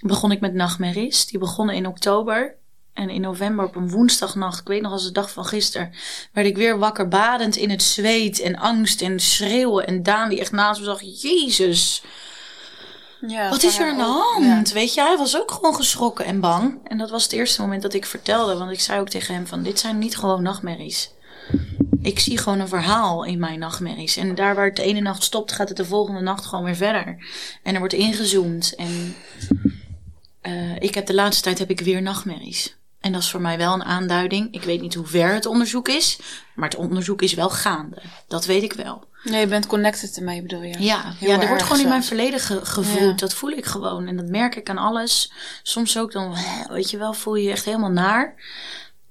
begon 0.01 0.33
ik 0.33 0.41
met 0.41 0.55
nachtmerries. 0.55 1.27
Die 1.27 1.39
begonnen 1.39 1.75
in 1.75 1.87
oktober. 1.87 2.57
En 2.93 3.11
in 3.11 3.21
november 3.21 3.65
op 3.65 3.77
een 3.77 3.91
woensdagnacht, 3.91 4.61
ik 4.61 4.67
weet 4.67 4.83
nog 4.83 4.93
als 4.93 5.05
de 5.05 5.13
dag 5.13 5.31
van 5.31 5.45
gisteren, 5.45 5.93
werd 6.33 6.47
ik 6.47 6.57
weer 6.57 6.79
wakker 6.79 7.09
badend 7.09 7.57
in 7.57 7.71
het 7.71 7.83
zweet 7.83 8.41
en 8.41 8.57
angst 8.57 9.03
en 9.03 9.21
schreeuwen. 9.21 9.87
En 9.87 10.03
Daan 10.03 10.29
die 10.29 10.41
echt 10.41 10.53
naast 10.53 10.81
me 10.81 10.87
zag, 10.87 11.01
Jezus, 11.01 12.03
Ja, 13.27 13.49
wat 13.49 13.63
is 13.63 13.79
er 13.79 13.91
aan 13.91 13.97
de 13.97 14.03
hand? 14.03 14.73
Weet 14.73 14.95
je, 14.95 15.01
hij 15.01 15.17
was 15.17 15.37
ook 15.37 15.51
gewoon 15.51 15.75
geschrokken 15.75 16.25
en 16.25 16.41
bang. 16.41 16.81
En 16.85 16.99
dat 16.99 17.11
was 17.11 17.23
het 17.23 17.33
eerste 17.33 17.61
moment 17.61 17.83
dat 17.83 17.95
ik 17.95 18.07
vertelde. 18.07 18.57
Want 18.57 18.71
ik 18.71 18.81
zei 18.81 19.01
ook 19.01 19.09
tegen 19.09 19.35
hem 19.35 19.47
van, 19.47 19.63
dit 19.63 19.79
zijn 19.79 19.99
niet 19.99 20.17
gewoon 20.17 20.43
nachtmerries. 20.43 21.11
Ik 22.03 22.19
zie 22.19 22.39
gewoon 22.39 22.61
een 22.61 22.69
verhaal 22.69 23.25
in 23.25 23.39
mijn 23.39 23.59
nachtmerries. 23.59 24.17
En 24.17 24.35
daar 24.35 24.55
waar 24.55 24.65
het 24.67 24.77
de 24.77 24.83
ene 24.83 25.01
nacht 25.01 25.23
stopt, 25.23 25.53
gaat 25.53 25.69
het 25.69 25.77
de 25.77 25.85
volgende 25.85 26.21
nacht 26.21 26.47
gewoon 26.47 26.65
weer 26.65 26.77
verder. 26.77 27.17
En 27.63 27.73
er 27.73 27.79
wordt 27.79 27.95
ingezoomd. 27.95 28.75
En 28.75 29.15
eh, 30.41 30.77
ik 30.77 30.95
heb 30.95 31.07
de 31.07 31.15
laatste 31.15 31.43
tijd 31.43 31.59
heb 31.59 31.71
ik 31.71 31.81
weer 31.81 32.03
nachtmerries. 32.03 32.77
En 33.01 33.13
dat 33.13 33.23
is 33.23 33.31
voor 33.31 33.41
mij 33.41 33.59
wel 33.59 33.75
een 33.75 33.85
aanduiding. 33.85 34.55
Ik 34.55 34.63
weet 34.63 34.81
niet 34.81 34.95
hoe 34.95 35.07
ver 35.07 35.33
het 35.35 35.47
onderzoek 35.47 35.89
is. 35.89 36.19
Maar 36.55 36.69
het 36.69 36.79
onderzoek 36.79 37.23
is 37.23 37.35
wel 37.35 37.51
gaande. 37.51 38.03
Dat 38.29 38.45
weet 38.47 38.63
ik 38.63 38.73
wel. 38.73 39.07
Nee, 39.25 39.41
je 39.41 39.47
bent 39.47 39.67
connected 39.67 40.17
ermee 40.17 40.43
bedoel 40.43 40.63
je? 40.63 40.75
Ja, 40.83 41.13
Heel 41.19 41.29
ja 41.31 41.41
er 41.41 41.49
wordt 41.49 41.63
gewoon 41.63 41.81
in 41.83 41.89
mijn 41.89 42.05
verleden 42.05 42.41
ge- 42.41 42.65
gevoeld. 42.65 43.11
Ja. 43.21 43.27
Dat 43.27 43.35
voel 43.35 43.51
ik 43.51 43.65
gewoon. 43.65 44.07
En 44.07 44.17
dat 44.17 44.27
merk 44.29 44.57
ik 44.57 44.71
aan 44.71 44.79
alles. 44.79 45.33
Soms 45.63 45.99
ook 45.99 46.13
dan, 46.13 46.35
weet 46.69 46.91
je 46.91 46.97
wel, 46.99 47.13
voel 47.13 47.35
je 47.35 47.45
je 47.45 47.51
echt 47.51 47.65
helemaal 47.65 47.91
naar. 47.91 48.35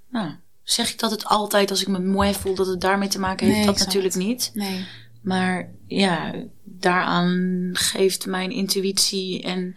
Nou, 0.10 0.32
zeg 0.70 0.92
ik 0.92 1.00
dat 1.00 1.12
het 1.12 1.26
altijd 1.26 1.70
als 1.70 1.82
ik 1.82 1.88
me 1.88 2.00
mooi 2.00 2.34
voel, 2.34 2.56
dat 2.56 2.68
het 2.68 2.82
daarmee 2.82 3.08
te 3.08 3.20
maken 3.20 3.46
heeft? 3.46 3.58
Nee, 3.58 3.66
dat 3.66 3.78
natuurlijk 3.80 4.16
niet. 4.16 4.52
Nee. 4.54 4.86
Maar 5.22 5.70
ja, 5.88 6.34
daaraan 6.64 7.70
geeft 7.74 8.26
mijn 8.26 8.52
intuïtie 8.52 9.44
en 9.44 9.76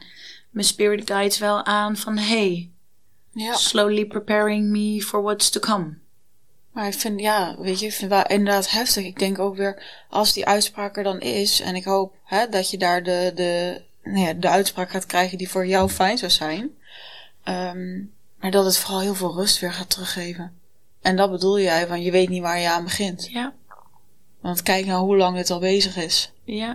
mijn 0.51 0.67
spirit 0.67 1.11
guides 1.11 1.39
wel 1.39 1.65
aan 1.65 1.97
van... 1.97 2.19
Hey, 2.19 2.71
Ja. 3.33 3.55
slowly 3.55 4.05
preparing 4.07 4.69
me 4.71 5.03
for 5.03 5.23
what's 5.23 5.51
to 5.51 5.61
come. 5.61 5.95
Maar 6.73 6.87
ik 6.87 6.95
vind, 6.95 7.21
ja, 7.21 7.57
weet 7.59 7.81
je, 7.81 7.87
ik 7.87 7.93
vind 7.93 8.11
het 8.13 8.29
wel 8.29 8.39
inderdaad 8.39 8.71
heftig. 8.71 9.05
Ik 9.05 9.19
denk 9.19 9.39
ook 9.39 9.57
weer, 9.57 9.83
als 10.09 10.33
die 10.33 10.47
uitspraak 10.47 10.97
er 10.97 11.03
dan 11.03 11.21
is, 11.21 11.61
en 11.61 11.75
ik 11.75 11.85
hoop 11.85 12.15
hè, 12.25 12.49
dat 12.49 12.71
je 12.71 12.79
daar 12.79 13.03
de, 13.03 13.33
de, 13.35 13.83
nou 14.03 14.19
ja, 14.27 14.33
de 14.33 14.49
uitspraak 14.49 14.91
gaat 14.91 15.07
krijgen 15.07 15.39
die 15.39 15.49
voor 15.51 15.67
jou 15.67 15.89
fijn 15.89 16.19
zou 16.19 16.31
zijn. 16.31 16.71
Ehm, 17.45 17.99
maar 18.41 18.51
dat 18.51 18.65
het 18.65 18.77
vooral 18.79 19.01
heel 19.01 19.15
veel 19.15 19.35
rust 19.35 19.59
weer 19.59 19.73
gaat 19.73 19.91
teruggeven. 19.91 20.59
En 21.01 21.17
dat 21.17 21.31
bedoel 21.31 21.61
jij, 21.61 21.89
want 21.89 22.05
je 22.05 22.11
weet 22.11 22.29
niet 22.29 22.43
waar 22.43 22.59
je 22.59 22.71
aan 22.71 22.85
begint. 22.85 23.29
Ja. 23.31 23.53
Want 24.41 24.63
kijk 24.63 24.87
nou 24.87 25.05
hoe 25.05 25.17
lang 25.17 25.37
het 25.37 25.51
al 25.51 25.61
bezig 25.61 25.97
is. 25.97 26.33
Ja. 26.45 26.71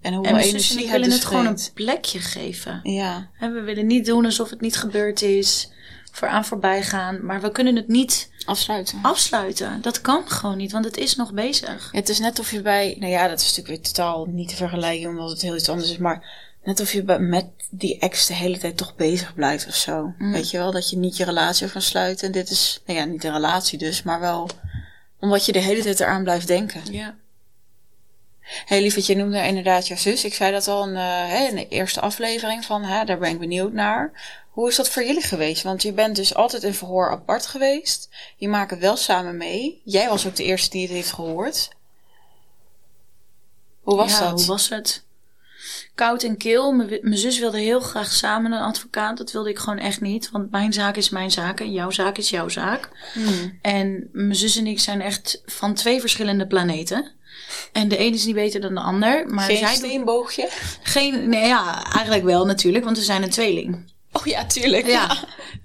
En 0.00 0.12
En 0.12 0.14
hoeveel 0.14 0.36
en 0.36 0.42
energie 0.42 0.76
ik 0.76 0.82
het 0.82 0.92
willen 0.92 1.08
dus 1.08 1.18
het 1.18 1.24
gewoon 1.24 1.46
een 1.46 1.58
plekje 1.74 2.18
geven. 2.18 2.80
Ja, 2.82 3.30
En 3.38 3.52
we 3.52 3.60
willen 3.60 3.86
niet 3.86 4.06
doen 4.06 4.24
alsof 4.24 4.50
het 4.50 4.60
niet 4.60 4.76
gebeurd 4.76 5.22
is. 5.22 5.70
Voor 6.12 6.28
aan 6.28 6.44
voorbij 6.44 6.82
gaan. 6.82 7.24
Maar 7.24 7.40
we 7.40 7.50
kunnen 7.50 7.76
het 7.76 7.88
niet 7.88 8.30
afsluiten. 8.44 8.98
afsluiten. 9.02 9.82
Dat 9.82 10.00
kan 10.00 10.28
gewoon 10.28 10.56
niet, 10.56 10.72
want 10.72 10.84
het 10.84 10.96
is 10.96 11.16
nog 11.16 11.32
bezig. 11.32 11.88
Het 11.92 12.08
is 12.08 12.18
net 12.18 12.38
of 12.38 12.50
je 12.50 12.62
bij, 12.62 12.96
nou 12.98 13.12
ja, 13.12 13.28
dat 13.28 13.40
is 13.40 13.46
natuurlijk 13.46 13.68
weer 13.68 13.92
totaal 13.92 14.26
niet 14.26 14.48
te 14.48 14.56
vergelijken 14.56 15.08
omdat 15.08 15.30
het 15.30 15.42
heel 15.42 15.56
iets 15.56 15.68
anders 15.68 15.90
is, 15.90 15.98
maar 15.98 16.50
net 16.62 16.80
of 16.80 16.92
je 16.92 17.02
met 17.18 17.46
die 17.70 17.98
ex 17.98 18.26
de 18.26 18.34
hele 18.34 18.58
tijd 18.58 18.76
toch 18.76 18.96
bezig 18.96 19.34
blijft 19.34 19.66
of 19.66 19.74
zo. 19.74 20.14
Mm. 20.18 20.32
Weet 20.32 20.50
je 20.50 20.58
wel, 20.58 20.72
dat 20.72 20.90
je 20.90 20.96
niet 20.96 21.16
je 21.16 21.24
relatie 21.24 21.70
kan 21.70 21.82
sluiten. 21.82 22.26
En 22.26 22.32
dit 22.32 22.50
is, 22.50 22.82
nou 22.86 22.98
ja, 22.98 23.04
niet 23.04 23.22
de 23.22 23.32
relatie 23.32 23.78
dus, 23.78 24.02
maar 24.02 24.20
wel 24.20 24.48
omdat 25.20 25.46
je 25.46 25.52
de 25.52 25.58
hele 25.58 25.82
tijd 25.82 26.00
eraan 26.00 26.22
blijft 26.22 26.46
denken. 26.46 26.92
Ja. 26.92 27.16
Hé 28.40 28.62
hey, 28.64 28.80
lieverd, 28.80 29.06
je 29.06 29.16
noemde 29.16 29.46
inderdaad 29.46 29.86
jouw 29.86 29.96
zus. 29.96 30.24
Ik 30.24 30.34
zei 30.34 30.52
dat 30.52 30.68
al 30.68 30.88
in, 30.88 30.96
eh, 30.96 31.48
in 31.48 31.54
de 31.54 31.68
eerste 31.68 32.00
aflevering 32.00 32.64
van, 32.64 32.84
hè, 32.84 33.04
daar 33.04 33.18
ben 33.18 33.30
ik 33.30 33.38
benieuwd 33.38 33.72
naar. 33.72 34.12
Hoe 34.50 34.68
is 34.68 34.76
dat 34.76 34.88
voor 34.88 35.04
jullie 35.04 35.22
geweest? 35.22 35.62
Want 35.62 35.82
je 35.82 35.92
bent 35.92 36.16
dus 36.16 36.34
altijd 36.34 36.62
in 36.62 36.74
verhoor 36.74 37.10
apart 37.10 37.46
geweest. 37.46 38.08
Je 38.36 38.48
maakt 38.48 38.70
het 38.70 38.80
wel 38.80 38.96
samen 38.96 39.36
mee. 39.36 39.80
Jij 39.84 40.08
was 40.08 40.26
ook 40.26 40.36
de 40.36 40.44
eerste 40.44 40.70
die 40.70 40.82
het 40.82 40.90
heeft 40.90 41.12
gehoord. 41.12 41.70
Hoe 43.80 43.96
was 43.96 44.12
ja, 44.12 44.20
dat? 44.20 44.38
hoe 44.38 44.46
was 44.48 44.68
het? 44.68 45.04
Koud 45.94 46.22
en 46.22 46.36
kil. 46.36 46.72
Mijn 46.72 47.18
zus 47.18 47.38
wilde 47.38 47.58
heel 47.58 47.80
graag 47.80 48.12
samen 48.12 48.52
een 48.52 48.62
advocaat. 48.62 49.16
Dat 49.16 49.32
wilde 49.32 49.50
ik 49.50 49.58
gewoon 49.58 49.78
echt 49.78 50.00
niet. 50.00 50.30
Want 50.30 50.50
mijn 50.50 50.72
zaak 50.72 50.96
is 50.96 51.10
mijn 51.10 51.30
zaak 51.30 51.60
en 51.60 51.72
jouw 51.72 51.90
zaak 51.90 52.18
is 52.18 52.30
jouw 52.30 52.48
zaak. 52.48 52.88
Hmm. 53.12 53.58
En 53.62 54.08
mijn 54.12 54.34
zus 54.34 54.56
en 54.56 54.66
ik 54.66 54.80
zijn 54.80 55.00
echt 55.00 55.42
van 55.46 55.74
twee 55.74 56.00
verschillende 56.00 56.46
planeten. 56.46 57.10
En 57.72 57.88
de 57.88 58.00
een 58.00 58.12
is 58.12 58.24
niet 58.24 58.34
beter 58.34 58.60
dan 58.60 58.74
de 58.74 58.80
ander. 58.80 59.26
Maar 59.28 59.44
Geen 59.44 59.56
zij 59.56 59.74
steenboogje? 59.74 60.48
geen. 60.82 61.28
Nee, 61.28 61.46
ja, 61.46 61.84
eigenlijk 61.92 62.24
wel 62.24 62.46
natuurlijk, 62.46 62.84
want 62.84 62.96
we 62.96 63.04
zijn 63.04 63.22
een 63.22 63.30
tweeling. 63.30 63.92
Oh 64.12 64.26
ja, 64.26 64.46
tuurlijk. 64.46 64.86
Ja. 64.86 65.16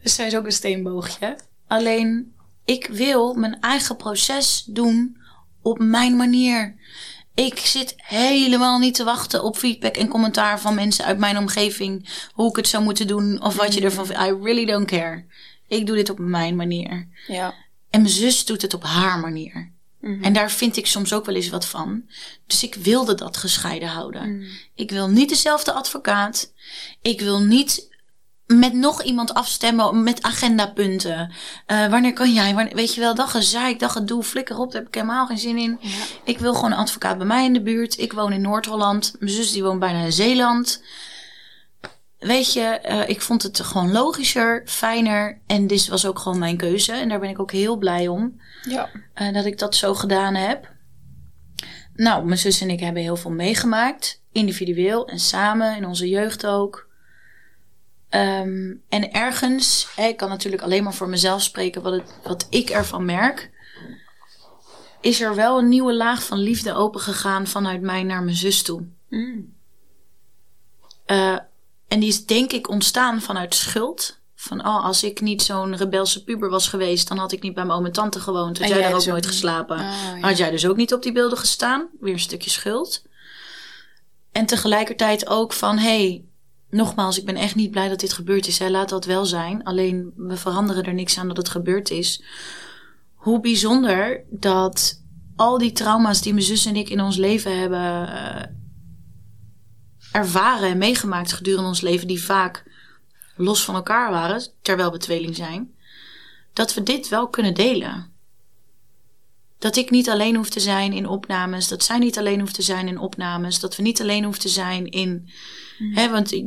Dus 0.03 0.15
zij 0.15 0.27
is 0.27 0.35
ook 0.35 0.45
een 0.45 0.51
steenboogje. 0.51 1.37
Alleen, 1.67 2.33
ik 2.65 2.87
wil 2.91 3.33
mijn 3.33 3.59
eigen 3.59 3.95
proces 3.95 4.63
doen 4.67 5.17
op 5.61 5.79
mijn 5.79 6.15
manier. 6.15 6.75
Ik 7.45 7.59
zit 7.59 7.93
helemaal 7.97 8.79
niet 8.79 8.95
te 8.95 9.03
wachten 9.03 9.43
op 9.43 9.57
feedback 9.57 9.95
en 9.95 10.07
commentaar 10.07 10.59
van 10.59 10.75
mensen 10.75 11.05
uit 11.05 11.17
mijn 11.17 11.37
omgeving. 11.37 12.09
Hoe 12.33 12.49
ik 12.49 12.55
het 12.55 12.67
zou 12.67 12.83
moeten 12.83 13.07
doen 13.07 13.41
of 13.41 13.55
wat 13.55 13.73
je 13.73 13.81
ervan 13.81 14.05
vindt. 14.05 14.21
I 14.21 14.33
really 14.41 14.65
don't 14.65 14.87
care. 14.87 15.25
Ik 15.67 15.85
doe 15.85 15.95
dit 15.95 16.09
op 16.09 16.19
mijn 16.19 16.55
manier. 16.55 17.07
Ja. 17.27 17.53
En 17.89 18.01
mijn 18.01 18.13
zus 18.13 18.45
doet 18.45 18.61
het 18.61 18.73
op 18.73 18.83
haar 18.83 19.19
manier. 19.19 19.71
Mhm. 20.01 20.23
En 20.23 20.33
daar 20.33 20.51
vind 20.51 20.77
ik 20.77 20.87
soms 20.87 21.13
ook 21.13 21.25
wel 21.25 21.35
eens 21.35 21.49
wat 21.49 21.65
van. 21.65 22.03
Dus 22.47 22.63
ik 22.63 22.75
wilde 22.75 23.15
dat 23.15 23.37
gescheiden 23.37 23.89
houden. 23.89 24.37
Mhm. 24.37 24.49
Ik 24.75 24.91
wil 24.91 25.09
niet 25.09 25.29
dezelfde 25.29 25.71
advocaat. 25.71 26.53
Ik 27.01 27.21
wil 27.21 27.41
niet 27.41 27.96
met 28.47 28.73
nog 28.73 29.03
iemand 29.03 29.33
afstemmen 29.33 30.03
met 30.03 30.21
agendapunten. 30.21 31.31
Eh, 31.65 31.87
wanneer 31.87 32.13
kan 32.13 32.33
jij? 32.33 32.53
Wanneer, 32.53 32.75
weet 32.75 32.93
je 32.93 33.01
wel, 33.01 33.15
dat 33.15 33.29
gezeik, 33.29 33.79
dat 33.79 33.91
gedoe, 33.91 34.23
flikker 34.23 34.57
op, 34.59 34.71
daar 34.71 34.79
heb 34.81 34.87
ik 34.89 34.95
helemaal 34.95 35.25
geen 35.25 35.37
zin 35.37 35.57
in. 35.57 35.77
Ja. 35.81 35.89
Ik 36.23 36.39
wil 36.39 36.53
gewoon 36.53 36.71
een 36.71 36.77
advocaat 36.77 37.17
bij 37.17 37.27
mij 37.27 37.45
in 37.45 37.53
de 37.53 37.61
buurt. 37.61 37.97
Ik 37.97 38.13
woon 38.13 38.33
in 38.33 38.41
Noord-Holland. 38.41 39.15
Mijn 39.19 39.31
zus 39.31 39.51
die 39.51 39.63
woont 39.63 39.79
bijna 39.79 40.03
in 40.03 40.13
Zeeland. 40.13 40.83
Weet 42.19 42.53
je, 42.53 42.61
eh, 42.61 43.09
ik 43.09 43.21
vond 43.21 43.43
het 43.43 43.59
gewoon 43.59 43.91
logischer, 43.91 44.61
fijner. 44.65 45.41
En 45.47 45.67
dit 45.67 45.87
was 45.87 46.05
ook 46.05 46.19
gewoon 46.19 46.39
mijn 46.39 46.57
keuze. 46.57 46.91
En 46.91 47.09
daar 47.09 47.19
ben 47.19 47.29
ik 47.29 47.39
ook 47.39 47.51
heel 47.51 47.77
blij 47.77 48.07
om. 48.07 48.41
Ja. 48.69 48.89
eh, 49.13 49.33
dat 49.33 49.45
ik 49.45 49.59
dat 49.59 49.75
zo 49.75 49.93
gedaan 49.93 50.35
heb. 50.35 50.75
Nou, 51.93 52.25
mijn 52.25 52.39
zus 52.39 52.61
en 52.61 52.69
ik 52.69 52.79
hebben 52.79 53.01
heel 53.01 53.15
veel 53.15 53.31
meegemaakt. 53.31 54.21
Individueel 54.31 55.07
en 55.07 55.19
samen, 55.19 55.75
in 55.75 55.85
onze 55.85 56.09
jeugd 56.09 56.45
ook. 56.45 56.86
Ehm, 58.17 58.73
en 58.89 59.11
ergens, 59.11 59.87
ik 59.95 60.17
kan 60.17 60.29
natuurlijk 60.29 60.63
alleen 60.63 60.83
maar 60.83 60.93
voor 60.93 61.09
mezelf 61.09 61.41
spreken 61.41 61.81
wat, 61.81 61.93
het, 61.93 62.13
wat 62.23 62.47
ik 62.49 62.69
ervan 62.69 63.05
merk. 63.05 63.51
Is 65.01 65.21
er 65.21 65.35
wel 65.35 65.57
een 65.57 65.69
nieuwe 65.69 65.95
laag 65.95 66.23
van 66.23 66.37
liefde 66.37 66.73
opengegaan 66.73 67.47
vanuit 67.47 67.81
mij 67.81 68.03
naar 68.03 68.23
mijn 68.23 68.35
zus 68.35 68.61
toe. 68.61 68.85
Mm. 69.09 69.53
Eh, 71.05 71.37
en 71.87 71.99
die 71.99 72.09
is 72.09 72.25
denk 72.25 72.51
ik 72.51 72.69
ontstaan 72.69 73.21
vanuit 73.21 73.55
schuld. 73.55 74.19
Van, 74.35 74.59
oh, 74.67 74.85
als 74.85 75.03
ik 75.03 75.21
niet 75.21 75.41
zo'n 75.41 75.75
rebelse 75.75 76.23
puber 76.23 76.49
was 76.49 76.67
geweest, 76.67 77.07
dan 77.07 77.17
had 77.17 77.31
ik 77.31 77.41
niet 77.41 77.53
bij 77.53 77.65
mijn 77.65 77.79
oom 77.79 77.85
en 77.85 77.91
tante 77.91 78.19
gewoond. 78.19 78.59
Had 78.59 78.67
jij 78.67 78.81
daar 78.81 78.93
ook 78.93 79.05
nooit 79.05 79.23
niet. 79.23 79.31
geslapen. 79.31 79.77
Ah, 79.77 79.83
ja. 79.83 80.27
Had 80.27 80.37
jij 80.37 80.51
dus 80.51 80.67
ook 80.67 80.77
niet 80.77 80.93
op 80.93 81.03
die 81.03 81.11
beelden 81.11 81.37
gestaan? 81.37 81.87
Weer 81.99 82.13
een 82.13 82.19
stukje 82.19 82.49
schuld. 82.49 83.03
En 84.31 84.45
tegelijkertijd 84.45 85.27
ook 85.27 85.53
van, 85.53 85.77
hé, 85.77 86.07
hey, 86.07 86.26
nogmaals, 86.69 87.19
ik 87.19 87.25
ben 87.25 87.35
echt 87.35 87.55
niet 87.55 87.71
blij 87.71 87.89
dat 87.89 87.99
dit 87.99 88.13
gebeurd 88.13 88.47
is. 88.47 88.59
Laat 88.59 88.89
dat 88.89 89.05
wel 89.05 89.25
zijn. 89.25 89.63
Alleen, 89.63 90.13
we 90.15 90.37
veranderen 90.37 90.83
er 90.83 90.93
niks 90.93 91.17
aan 91.17 91.27
dat 91.27 91.37
het 91.37 91.49
gebeurd 91.49 91.89
is. 91.89 92.23
Hoe 93.13 93.39
bijzonder 93.39 94.23
dat 94.29 95.03
al 95.35 95.57
die 95.57 95.71
trauma's 95.71 96.21
die 96.21 96.33
mijn 96.33 96.45
zus 96.45 96.65
en 96.65 96.75
ik 96.75 96.89
in 96.89 97.01
ons 97.01 97.17
leven 97.17 97.59
hebben 97.59 98.07
eh, 98.07 98.43
ervaren 100.11 100.69
en 100.69 100.77
meegemaakt 100.77 101.33
gedurende 101.33 101.67
ons 101.67 101.81
leven, 101.81 102.07
die 102.07 102.23
vaak 102.23 102.63
los 103.35 103.63
van 103.63 103.75
elkaar 103.75 104.11
waren, 104.11 104.47
terwijl 104.61 104.91
we 104.91 104.97
tweeling 104.97 105.35
zijn, 105.35 105.75
dat 106.53 106.73
we 106.73 106.83
dit 106.83 107.09
wel 107.09 107.27
kunnen 107.27 107.53
delen. 107.53 108.11
Dat 109.59 109.75
ik 109.75 109.89
niet 109.89 110.09
alleen 110.09 110.35
hoef 110.35 110.49
te 110.49 110.59
zijn 110.59 110.93
in 110.93 111.07
opnames, 111.07 111.67
dat 111.67 111.83
zij 111.83 111.97
niet 111.97 112.17
alleen 112.17 112.39
hoeft 112.39 112.53
te 112.53 112.61
zijn 112.61 112.87
in 112.87 112.99
opnames, 112.99 113.59
dat 113.59 113.75
we 113.75 113.81
niet 113.81 114.01
alleen 114.01 114.23
hoeven 114.23 114.41
te 114.41 114.49
zijn 114.49 114.85
in. 114.91 115.29
Hè, 115.93 116.09
want 116.09 116.31
ik- 116.31 116.45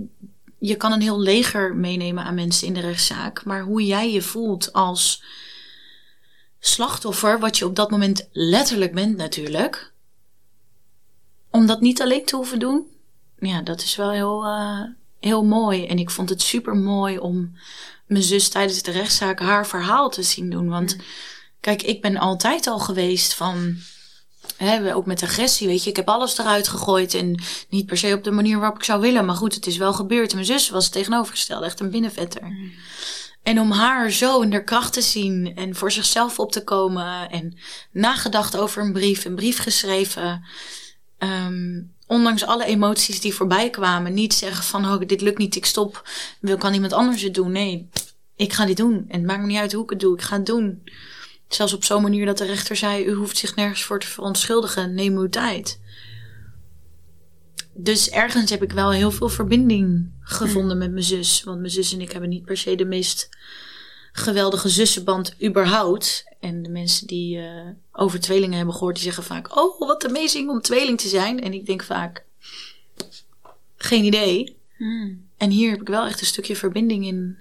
je 0.59 0.77
kan 0.77 0.93
een 0.93 1.01
heel 1.01 1.21
leger 1.21 1.77
meenemen 1.77 2.25
aan 2.25 2.35
mensen 2.35 2.67
in 2.67 2.75
de 2.75 2.81
rechtszaak, 2.81 3.45
maar 3.45 3.63
hoe 3.63 3.87
jij 3.87 4.13
je 4.13 4.23
voelt 4.23 4.73
als 4.73 5.23
slachtoffer, 6.59 7.39
wat 7.39 7.59
je 7.59 7.67
op 7.67 7.77
dat 7.77 7.91
moment 7.91 8.29
letterlijk 8.33 8.95
bent 8.95 9.17
natuurlijk, 9.17 9.93
om 11.51 11.67
dat 11.67 11.81
niet 11.81 12.03
alleen 12.03 12.25
te 12.25 12.37
hoeven 12.37 12.59
doen, 12.59 12.87
ja, 13.39 13.63
dat 13.63 13.81
is 13.83 13.97
wel 13.97 14.11
heel, 14.11 14.45
eh, 14.45 14.81
heel 15.21 15.45
mooi. 15.45 15.87
En 15.87 15.99
ik 15.99 16.11
vond 16.11 16.29
het 16.29 16.43
super 16.43 16.77
mooi 16.77 17.19
om 17.19 17.57
mijn 18.07 18.23
zus 18.23 18.49
tijdens 18.49 18.83
de 18.83 18.91
rechtszaak 18.91 19.41
haar 19.41 19.67
verhaal 19.67 20.11
te 20.11 20.23
zien 20.23 20.51
doen. 20.51 20.69
Want 20.69 20.97
kijk, 21.61 21.83
ik 21.83 22.01
ben 22.01 22.17
altijd 22.17 22.67
al 22.67 22.79
geweest 22.79 23.35
van. 23.35 23.77
Hè, 24.57 24.95
ook 24.95 25.07
met 25.07 25.23
agressie, 25.23 25.67
weet 25.67 25.85
je. 25.85 25.91
Ik 25.91 25.97
heb 25.97 26.09
alles 26.09 26.39
eruit 26.39 26.69
gegooid. 26.69 27.15
En 27.15 27.43
niet 27.69 27.87
per 27.87 27.99
se 27.99 28.15
op 28.15 28.25
de 28.25 28.31
manier 28.31 28.59
waarop 28.59 28.79
ik 28.79 28.85
zou 28.85 29.01
willen. 29.01 29.25
Maar 29.25 29.35
goed, 29.35 29.55
het 29.55 29.67
is 29.67 29.77
wel 29.77 29.93
gebeurd. 29.93 30.31
En 30.31 30.35
mijn 30.35 30.47
zus 30.47 30.69
was 30.69 30.85
het 30.85 30.93
tegenovergestelde. 30.93 31.67
Echt 31.67 31.81
een 31.81 31.91
binnenvetter. 31.91 32.43
En 33.43 33.61
om 33.61 33.71
haar 33.71 34.11
zo 34.11 34.41
in 34.41 34.53
haar 34.53 34.65
kracht 34.65 34.93
te 34.93 35.03
zien. 35.03 35.53
En 35.57 35.75
voor 35.75 35.93
zichzelf 35.93 36.39
op 36.39 36.53
te 36.53 36.65
komen. 36.65 37.31
En 37.31 37.59
nagedacht 37.93 38.57
over 38.57 38.83
een 38.83 38.93
brief. 38.93 39.25
Een 39.25 39.35
brief 39.35 39.59
geschreven. 39.59 40.45
Ehm, 41.19 41.81
ondanks 42.07 42.45
alle 42.45 42.65
emoties 42.65 43.21
die 43.21 43.35
voorbij 43.35 43.71
kwamen. 43.71 44.15
Niet 44.15 44.35
zeggen 44.35 44.65
van, 44.65 44.85
oh, 44.85 45.01
dit 45.07 45.21
lukt 45.21 45.39
niet, 45.39 45.57
ik 45.57 45.67
stop. 45.67 46.09
Wil 46.41 46.57
kan 46.57 46.75
iemand 46.75 46.93
anders 46.93 47.23
het 47.23 47.35
doen? 47.35 47.53
Nee, 47.53 47.89
ik 48.37 48.53
ga 48.53 48.67
dit 48.67 48.77
doen. 48.77 49.05
En 49.09 49.19
het 49.19 49.27
maakt 49.27 49.41
me 49.41 49.47
niet 49.47 49.59
uit 49.59 49.73
hoe 49.73 49.83
ik 49.83 49.91
het 49.91 50.01
doe. 50.01 50.15
Ik 50.15 50.23
ga 50.23 50.37
het 50.37 50.47
doen. 50.47 50.83
Zelfs 51.55 51.73
op 51.73 51.85
zo'n 51.85 52.03
manier 52.03 52.27
dat 52.27 52.39
de 52.39 52.45
rechter 52.45 52.77
zei: 52.77 53.05
U 53.05 53.13
hoeft 53.13 53.37
zich 53.37 53.55
nergens 53.55 53.83
voor 53.83 54.01
te 54.01 54.07
verontschuldigen. 54.07 54.95
Neem 54.95 55.17
uw 55.17 55.29
tijd. 55.29 55.81
Dus 57.75 58.11
ergens 58.11 58.51
heb 58.51 58.63
ik 58.63 58.73
wel 58.73 58.93
heel 58.93 59.11
veel 59.11 59.29
verbinding 59.29 60.11
gevonden 60.21 60.79
met 60.79 60.91
mijn 60.91 61.05
zus. 61.05 61.43
Want 61.45 61.59
mijn 61.59 61.73
zus 61.73 61.93
en 61.93 62.01
ik 62.01 62.13
hebben 62.13 62.31
niet 62.31 62.45
per 62.45 62.57
se 62.57 62.75
de 62.75 62.85
meest 62.85 63.29
geweldige 64.13 64.69
zussenband 64.69 65.37
überhaupt. 65.45 66.25
En 66.41 66.63
de 66.63 66.69
mensen 66.69 67.07
die 67.07 67.39
eh, 67.39 67.69
over 67.93 68.21
tweelingen 68.21 68.57
hebben 68.57 68.75
gehoord, 68.75 68.95
die 68.95 69.05
zeggen 69.05 69.25
vaak: 69.25 69.57
Oh, 69.57 69.79
wat 69.79 70.07
amazing 70.07 70.49
om 70.51 70.61
tweeling 70.61 71.01
te 71.01 71.09
zijn. 71.09 71.41
En 71.41 71.53
ik 71.53 71.67
denk 71.67 71.83
vaak: 71.83 72.25
Geen 73.77 74.05
idee. 74.05 74.57
Mm. 74.79 75.29
En 75.37 75.51
hier 75.51 75.71
heb 75.71 75.81
ik 75.81 75.89
wel 75.89 76.07
echt 76.07 76.21
een 76.21 76.27
stukje 76.27 76.57
verbinding 76.57 77.07
in 77.07 77.39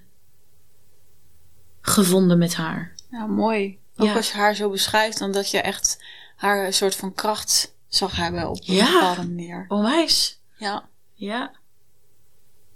gevonden 1.81 2.37
met 2.37 2.55
haar. 2.55 2.95
Ja, 3.11 3.25
mooi. 3.25 3.78
Ook 3.99 4.07
Ja. 4.07 4.15
als 4.15 4.31
je 4.31 4.37
haar 4.37 4.55
zo 4.55 4.69
beschrijft, 4.69 5.17
dan 5.19 5.31
dat 5.31 5.51
je 5.51 5.61
echt 5.61 6.03
haar 6.35 6.65
een 6.65 6.73
soort 6.73 6.95
van 6.95 7.13
kracht 7.13 7.73
zag 7.87 8.15
hebben 8.15 8.49
op 8.49 8.57
een 8.65 8.75
Ja. 8.75 8.91
bepaalde 8.93 9.27
manier. 9.27 9.65
Onwijs. 9.67 10.39
Ja. 10.57 10.89
Ja. 11.13 11.51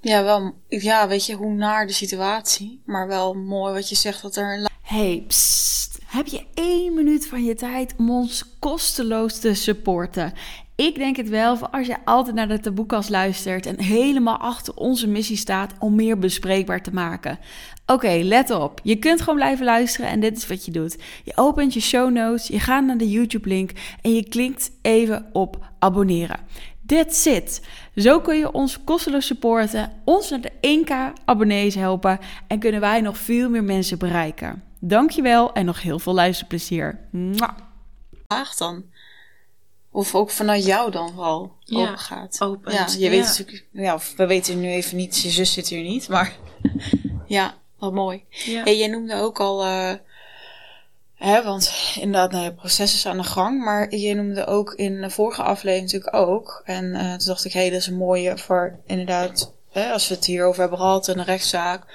Ja, 0.02 0.24
wel. 0.24 0.56
Ja, 0.68 1.08
weet 1.08 1.26
je, 1.26 1.34
hoe 1.36 1.54
naar 1.54 1.88
de 1.88 1.94
situatie. 1.94 2.82
Maar 2.86 3.08
wel 3.08 3.34
mooi 3.34 3.74
wat 3.74 3.90
je 3.90 3.96
zegt 3.96 4.22
dat 4.22 4.36
er 4.36 4.58
een 4.58 4.70
Hey, 4.82 5.24
psst. 5.28 5.98
Heb 6.06 6.28
je 6.28 6.46
één 6.54 6.94
minuut 6.94 7.28
van 7.28 7.44
je 7.44 7.56
tijd 7.56 7.94
om 7.98 8.12
ons 8.12 8.44
kosteloos 8.60 9.40
te 9.40 9.54
supporten? 9.54 10.34
Ik 10.88 10.96
denk 10.96 11.16
het 11.16 11.30
wel. 11.30 11.58
Voor 11.58 11.70
als 11.70 11.88
je 11.88 11.96
altijd 12.06 12.36
naar 12.36 12.48
de 12.48 12.60
taboekast 12.60 13.10
luistert 13.10 13.66
en 13.66 13.80
helemaal 13.80 14.38
achter 14.38 14.76
onze 14.76 15.08
missie 15.08 15.38
staat 15.38 15.74
om 15.80 15.96
meer 15.96 16.20
bespreekbaar 16.20 16.82
te 16.82 16.94
maken. 16.94 17.40
Oké, 17.86 18.20
let 18.24 18.52
op. 18.52 18.80
Je 18.84 18.96
kunt 18.96 19.20
gewoon 19.20 19.36
blijven 19.36 19.66
luisteren 19.66 20.10
en 20.10 20.20
dit 20.20 20.38
is 20.38 20.48
wat 20.48 20.66
je 20.66 20.72
doet. 20.72 20.98
Je 21.24 21.32
opent 21.36 21.74
je 21.74 21.80
show 21.80 22.12
notes, 22.12 22.48
je 22.48 22.60
gaat 22.60 22.86
naar 22.86 22.98
de 22.98 23.10
YouTube-link 23.10 23.72
en 24.02 24.14
je 24.14 24.30
klikt 24.30 24.72
even 24.82 25.26
op 25.32 25.66
abonneren. 25.80 26.40
That's 26.86 27.26
it. 27.26 27.62
Zo 27.96 28.20
kun 28.20 28.38
je 28.38 28.52
ons 28.52 28.84
kosteloos 28.84 29.26
supporten, 29.26 29.92
ons 30.04 30.30
naar 30.30 30.42
de 30.42 30.52
1k 30.86 31.24
abonnees 31.26 31.76
helpen 31.76 32.20
en 32.48 32.60
kunnen 32.60 32.82
wij 32.82 33.02
nog 33.02 33.18
veel 33.18 33.50
meer 33.50 33.64
mensen 33.64 33.98
bereiken. 33.98 34.64
Dankjewel 34.80 35.54
en 35.54 35.66
nog 35.66 35.82
heel 35.82 36.00
veel 36.00 36.14
luisterplezier. 36.14 37.00
Vraag 38.28 38.56
dan. 38.56 38.84
Of 39.94 40.16
ook 40.16 40.32
vanuit 40.32 40.66
jou 40.66 40.92
dan 40.92 41.16
wel 41.16 41.52
ja, 41.60 41.82
open 41.82 41.98
gaat. 41.98 42.42
Open. 42.42 42.74
Ja, 42.74 42.88
je 42.98 43.10
weet 43.10 43.24
natuurlijk, 43.24 43.66
ja, 43.72 44.00
we 44.18 44.26
weten 44.26 44.60
nu 44.60 44.70
even 44.70 44.98
niet, 44.98 45.22
je 45.22 45.30
zus 45.30 45.54
zit 45.54 45.68
hier 45.68 45.84
niet, 45.84 46.10
maar 46.10 46.36
ja, 47.26 47.54
wat 47.78 47.94
mooi. 47.94 48.24
Ja. 48.30 48.64
Hey, 48.64 48.78
jij 48.78 48.88
noemde 48.88 49.16
ook 49.16 49.40
al, 49.40 49.66
uh, 49.66 49.94
hè, 51.14 51.44
want 51.44 51.74
inderdaad, 51.96 52.32
nou, 52.32 52.44
het 52.44 52.56
proces 52.56 52.94
is 52.94 53.06
aan 53.06 53.18
de 53.18 53.24
gang, 53.24 53.64
maar 53.64 53.96
je 53.96 54.14
noemde 54.14 54.46
ook 54.46 54.74
in 54.74 55.02
de 55.02 55.10
vorige 55.10 55.44
aflevering 55.44 55.92
natuurlijk 55.92 56.16
ook, 56.16 56.62
en 56.66 56.86
uh, 56.86 57.10
toen 57.16 57.28
dacht 57.28 57.46
ik, 57.46 57.54
hé, 57.54 57.60
hey, 57.60 57.70
dat 57.70 57.80
is 57.80 57.88
een 57.88 57.98
mooie 57.98 58.38
voor 58.38 58.80
inderdaad, 58.86 59.54
hè, 59.72 59.92
als 59.92 60.08
we 60.08 60.16
het 60.16 60.26
hierover 60.26 60.62
hebben 60.62 60.80
gehad 60.80 61.08
in 61.08 61.18
de 61.18 61.24
rechtszaak, 61.24 61.86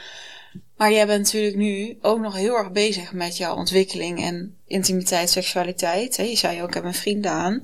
maar 0.79 0.93
jij 0.93 1.07
bent 1.07 1.25
natuurlijk 1.25 1.57
nu 1.57 1.99
ook 2.01 2.21
nog 2.21 2.35
heel 2.35 2.57
erg 2.57 2.73
bezig 2.73 3.13
met 3.13 3.37
jouw 3.37 3.55
ontwikkeling 3.55 4.23
en 4.23 4.57
intimiteit, 4.67 5.31
seksualiteit. 5.31 6.17
Je 6.17 6.37
zei 6.37 6.63
ook, 6.63 6.69
ik 6.69 6.75
heb 6.75 6.85
een 6.85 6.95
vriend 6.95 7.27
aan. 7.27 7.63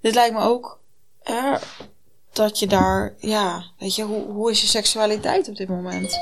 Dit 0.00 0.14
lijkt 0.14 0.34
me 0.34 0.40
ook 0.40 0.80
hè, 1.22 1.56
dat 2.32 2.58
je 2.58 2.66
daar, 2.66 3.14
ja, 3.18 3.64
weet 3.78 3.94
je, 3.94 4.02
hoe, 4.02 4.24
hoe 4.24 4.50
is 4.50 4.60
je 4.60 4.66
seksualiteit 4.66 5.48
op 5.48 5.56
dit 5.56 5.68
moment? 5.68 6.18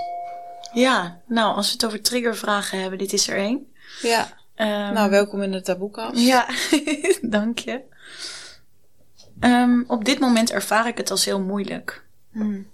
Ja, 0.72 1.20
nou, 1.26 1.56
als 1.56 1.66
we 1.66 1.72
het 1.72 1.84
over 1.84 2.02
triggervragen 2.02 2.80
hebben, 2.80 2.98
dit 2.98 3.12
is 3.12 3.28
er 3.28 3.36
één. 3.36 3.72
Ja. 4.02 4.36
Um, 4.56 4.94
nou, 4.94 5.10
welkom 5.10 5.42
in 5.42 5.52
de 5.52 5.62
taboekast. 5.62 6.18
Ja, 6.18 6.48
dank 7.22 7.58
je. 7.58 7.80
Um, 9.40 9.84
op 9.86 10.04
dit 10.04 10.18
moment 10.18 10.50
ervaar 10.50 10.86
ik 10.86 10.96
het 10.96 11.10
als 11.10 11.24
heel 11.24 11.40
moeilijk. 11.40 12.04
Hmm. 12.32 12.66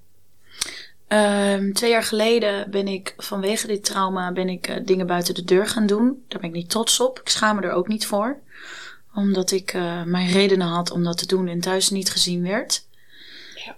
Um, 1.14 1.72
twee 1.72 1.90
jaar 1.90 2.02
geleden 2.02 2.70
ben 2.70 2.88
ik 2.88 3.14
vanwege 3.16 3.66
dit 3.66 3.84
trauma 3.84 4.32
ben 4.32 4.48
ik, 4.48 4.68
uh, 4.68 4.76
dingen 4.84 5.06
buiten 5.06 5.34
de 5.34 5.44
deur 5.44 5.66
gaan 5.66 5.86
doen. 5.86 6.24
Daar 6.28 6.40
ben 6.40 6.48
ik 6.48 6.54
niet 6.56 6.70
trots 6.70 7.00
op. 7.00 7.18
Ik 7.18 7.28
schaam 7.28 7.56
me 7.56 7.62
er 7.62 7.72
ook 7.72 7.88
niet 7.88 8.06
voor. 8.06 8.38
Omdat 9.14 9.50
ik 9.50 9.74
uh, 9.74 10.02
mijn 10.02 10.30
redenen 10.30 10.66
had 10.66 10.90
om 10.90 11.04
dat 11.04 11.18
te 11.18 11.26
doen 11.26 11.48
en 11.48 11.60
thuis 11.60 11.90
niet 11.90 12.10
gezien 12.10 12.42
werd. 12.42 12.86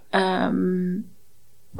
Ja. 0.09 0.45
Um, 0.45 1.09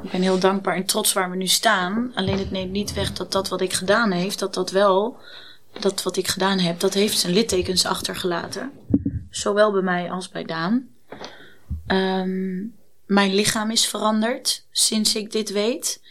ik 0.04 0.12
ben 0.12 0.22
heel 0.22 0.40
dankbaar 0.40 0.76
en 0.76 0.86
trots 0.86 1.14
waar 1.14 1.30
we 1.30 1.36
nu 1.36 1.48
staan. 1.48 2.12
Alleen 2.16 2.38
het 2.38 2.52
neemt 2.52 2.72
niet 2.72 2.94
weg 2.94 3.14
dat 3.14 3.32
dat 3.32 3.50
wat 3.50 3.62
ik 3.62 3.74
gedaan 3.74 4.12
heeft, 4.12 4.40
dat 4.40 4.54
dat 4.54 4.72
wel, 4.72 5.18
dat 5.80 6.04
wat 6.04 6.18
ik 6.18 6.28
gedaan 6.28 6.60
heb, 6.60 6.80
dat 6.80 6.94
heeft 6.94 7.20
zijn 7.20 7.34
littekens 7.34 7.86
achtergelaten. 7.86 8.72
Zowel 9.30 9.72
bij 9.72 9.82
mij 9.82 10.12
als 10.12 10.30
bij 10.30 10.44
Daan. 10.44 10.88
Um, 11.88 12.76
mijn 13.08 13.36
lichaam 13.36 13.72
is 13.72 13.88
veranderd 13.88 14.66
sinds 14.72 15.16
ik 15.16 15.32
dit 15.32 15.52
weet. 15.52 16.02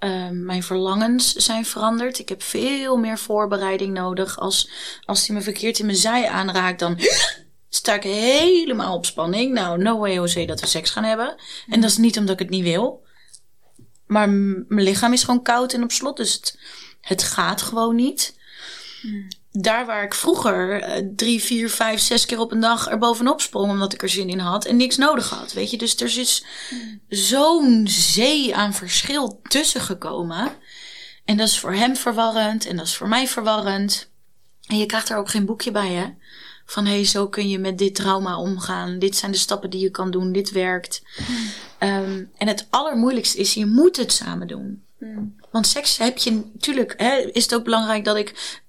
Uh, 0.00 0.28
mijn 0.30 0.62
verlangens 0.62 1.32
zijn 1.32 1.64
veranderd. 1.64 2.18
Ik 2.18 2.28
heb 2.28 2.42
veel 2.42 2.96
meer 2.96 3.18
voorbereiding 3.18 3.94
nodig. 3.94 4.38
Als, 4.38 4.70
als 5.04 5.26
hij 5.26 5.36
me 5.36 5.42
verkeerd 5.42 5.78
in 5.78 5.86
mijn 5.86 5.98
zij 5.98 6.28
aanraakt, 6.28 6.78
dan 6.78 6.98
sta 7.68 7.94
ik 7.94 8.02
helemaal 8.02 8.94
op 8.94 9.06
spanning. 9.06 9.52
Nou, 9.52 9.82
no 9.82 9.98
way 9.98 10.14
Jose 10.14 10.44
dat 10.44 10.60
we 10.60 10.66
seks 10.66 10.90
gaan 10.90 11.04
hebben. 11.04 11.36
En 11.68 11.80
dat 11.80 11.90
is 11.90 11.96
niet 11.96 12.18
omdat 12.18 12.34
ik 12.34 12.38
het 12.40 12.50
niet 12.50 12.64
wil. 12.64 13.04
Maar 14.06 14.28
mijn 14.30 14.82
lichaam 14.82 15.12
is 15.12 15.24
gewoon 15.24 15.42
koud 15.42 15.72
en 15.72 15.82
op 15.82 15.92
slot. 15.92 16.16
Dus 16.16 16.32
het, 16.32 16.58
het 17.00 17.22
gaat 17.22 17.62
gewoon 17.62 17.94
niet. 17.94 18.38
Hmm 19.00 19.28
daar 19.62 19.86
waar 19.86 20.04
ik 20.04 20.14
vroeger 20.14 20.88
uh, 20.88 21.08
drie, 21.16 21.42
vier, 21.42 21.70
vijf, 21.70 22.00
zes 22.00 22.26
keer 22.26 22.40
op 22.40 22.52
een 22.52 22.60
dag 22.60 22.90
er 22.90 22.98
bovenop 22.98 23.40
sprong 23.40 23.70
omdat 23.70 23.92
ik 23.92 24.02
er 24.02 24.08
zin 24.08 24.28
in 24.28 24.38
had 24.38 24.64
en 24.64 24.76
niks 24.76 24.96
nodig 24.96 25.28
had. 25.28 25.52
Weet 25.52 25.70
je, 25.70 25.78
dus 25.78 25.96
er 25.96 26.18
is 26.18 26.44
zo'n 27.08 27.86
zee 27.88 28.56
aan 28.56 28.74
verschil 28.74 29.40
tussen 29.42 29.80
gekomen. 29.80 30.52
En 31.24 31.36
dat 31.36 31.48
is 31.48 31.58
voor 31.58 31.74
hem 31.74 31.96
verwarrend 31.96 32.66
en 32.66 32.76
dat 32.76 32.86
is 32.86 32.96
voor 32.96 33.08
mij 33.08 33.28
verwarrend. 33.28 34.10
En 34.66 34.78
je 34.78 34.86
krijgt 34.86 35.08
er 35.08 35.16
ook 35.16 35.30
geen 35.30 35.46
boekje 35.46 35.70
bij, 35.70 35.92
hè? 35.92 36.06
Van 36.66 36.84
hé, 36.84 36.92
hey, 36.92 37.04
zo 37.04 37.28
kun 37.28 37.48
je 37.48 37.58
met 37.58 37.78
dit 37.78 37.94
trauma 37.94 38.38
omgaan. 38.38 38.98
Dit 38.98 39.16
zijn 39.16 39.32
de 39.32 39.38
stappen 39.38 39.70
die 39.70 39.80
je 39.80 39.90
kan 39.90 40.10
doen. 40.10 40.32
Dit 40.32 40.50
werkt. 40.50 41.02
Um, 41.80 42.30
en 42.36 42.48
het 42.48 42.66
allermoeilijkste 42.70 43.38
is, 43.38 43.54
je 43.54 43.66
moet 43.66 43.96
het 43.96 44.12
samen 44.12 44.46
doen. 44.46 44.84
Want 45.50 45.66
seks 45.66 45.98
heb 45.98 46.18
je 46.18 46.30
natuurlijk, 46.52 46.94
hè, 46.96 47.16
is 47.16 47.42
het 47.42 47.54
ook 47.54 47.64
belangrijk 47.64 48.04
dat 48.04 48.16
ik 48.16 48.60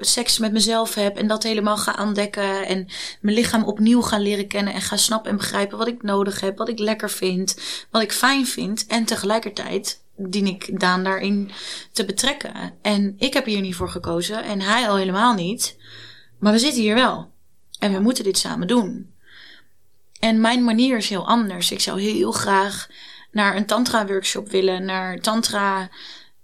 seks 0.00 0.38
met 0.38 0.52
mezelf 0.52 0.94
heb 0.94 1.16
en 1.16 1.26
dat 1.26 1.42
helemaal 1.42 1.76
ga 1.76 1.96
ontdekken 2.00 2.66
en 2.66 2.88
mijn 3.20 3.36
lichaam 3.36 3.64
opnieuw 3.64 4.00
ga 4.00 4.18
leren 4.18 4.46
kennen 4.46 4.74
en 4.74 4.80
ga 4.80 4.96
snappen 4.96 5.30
en 5.30 5.36
begrijpen 5.36 5.78
wat 5.78 5.88
ik 5.88 6.02
nodig 6.02 6.40
heb, 6.40 6.58
wat 6.58 6.68
ik 6.68 6.78
lekker 6.78 7.10
vind, 7.10 7.56
wat 7.90 8.02
ik 8.02 8.12
fijn 8.12 8.46
vind. 8.46 8.86
En 8.86 9.04
tegelijkertijd 9.04 10.02
dien 10.16 10.46
ik 10.46 10.80
Daan 10.80 11.04
daarin 11.04 11.50
te 11.92 12.04
betrekken. 12.04 12.52
En 12.82 13.14
ik 13.18 13.34
heb 13.34 13.44
hier 13.44 13.60
niet 13.60 13.74
voor 13.74 13.88
gekozen 13.88 14.44
en 14.44 14.60
hij 14.60 14.88
al 14.88 14.96
helemaal 14.96 15.34
niet. 15.34 15.76
Maar 16.38 16.52
we 16.52 16.58
zitten 16.58 16.82
hier 16.82 16.94
wel. 16.94 17.32
En 17.78 17.92
we 17.92 18.00
moeten 18.00 18.24
dit 18.24 18.38
samen 18.38 18.66
doen. 18.66 19.12
En 20.20 20.40
mijn 20.40 20.64
manier 20.64 20.96
is 20.96 21.08
heel 21.08 21.26
anders. 21.26 21.70
Ik 21.70 21.80
zou 21.80 22.00
heel 22.00 22.32
graag 22.32 22.88
naar 23.30 23.56
een 23.56 23.66
tantra 23.66 24.06
workshop 24.06 24.50
willen, 24.50 24.84
naar 24.84 25.20
tantra 25.20 25.90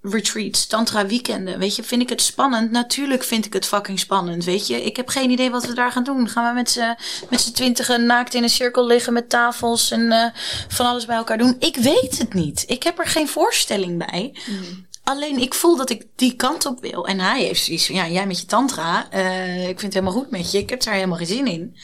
retreats, 0.03 0.67
tantra 0.67 1.07
weekenden. 1.07 1.59
Weet 1.59 1.77
je, 1.77 1.83
vind 1.83 2.03
ik 2.03 2.09
het 2.09 2.23
spannend? 2.23 2.71
Natuurlijk 2.71 3.25
vind 3.25 3.47
ik 3.47 3.53
het 3.53 3.67
fucking 3.67 3.99
spannend. 3.99 4.45
Weet 4.45 4.67
je, 4.67 4.85
ik 4.85 4.97
heb 4.97 5.09
geen 5.09 5.31
idee 5.31 5.51
wat 5.51 5.67
we 5.67 5.73
daar 5.73 5.93
gaan 5.93 6.05
doen. 6.05 6.29
Gaan 6.29 6.49
we 6.49 6.55
met 6.55 6.71
z'n, 6.71 6.97
met 7.31 7.41
z'n 7.41 7.53
twintigen 7.53 8.07
naakt 8.07 8.35
in 8.35 8.43
een 8.43 8.49
cirkel 8.49 8.87
liggen 8.87 9.13
met 9.13 9.29
tafels 9.29 9.91
en 9.91 10.01
uh, 10.01 10.25
van 10.69 10.87
alles 10.87 11.07
bij 11.07 11.17
elkaar 11.17 11.39
doen? 11.39 11.57
Ik 11.59 11.77
weet 11.77 12.19
het 12.19 12.35
niet. 12.35 12.65
Ik 12.67 12.83
heb 12.83 12.99
er 12.99 13.07
geen 13.07 13.29
voorstelling 13.29 13.99
bij. 13.99 14.37
Mm. 14.47 14.87
Alleen 15.05 15.39
ik 15.39 15.55
voel 15.55 15.77
dat 15.77 15.91
ik 15.91 16.07
die 16.17 16.37
kant 16.37 16.67
op 16.67 16.81
wil. 16.81 17.07
En 17.07 17.21
hij 17.21 17.43
heeft 17.43 17.65
zoiets 17.65 17.87
van, 17.87 17.95
ja, 17.95 18.09
jij 18.09 18.27
met 18.27 18.41
je 18.41 18.47
tantra, 18.47 19.09
uh, 19.15 19.61
ik 19.61 19.81
vind 19.81 19.83
het 19.83 19.95
helemaal 19.95 20.13
goed 20.13 20.31
met 20.31 20.53
je. 20.53 20.59
Ik 20.59 20.71
heb 20.71 20.83
daar 20.83 20.95
helemaal 20.95 21.17
geen 21.17 21.27
zin 21.27 21.47
in. 21.47 21.77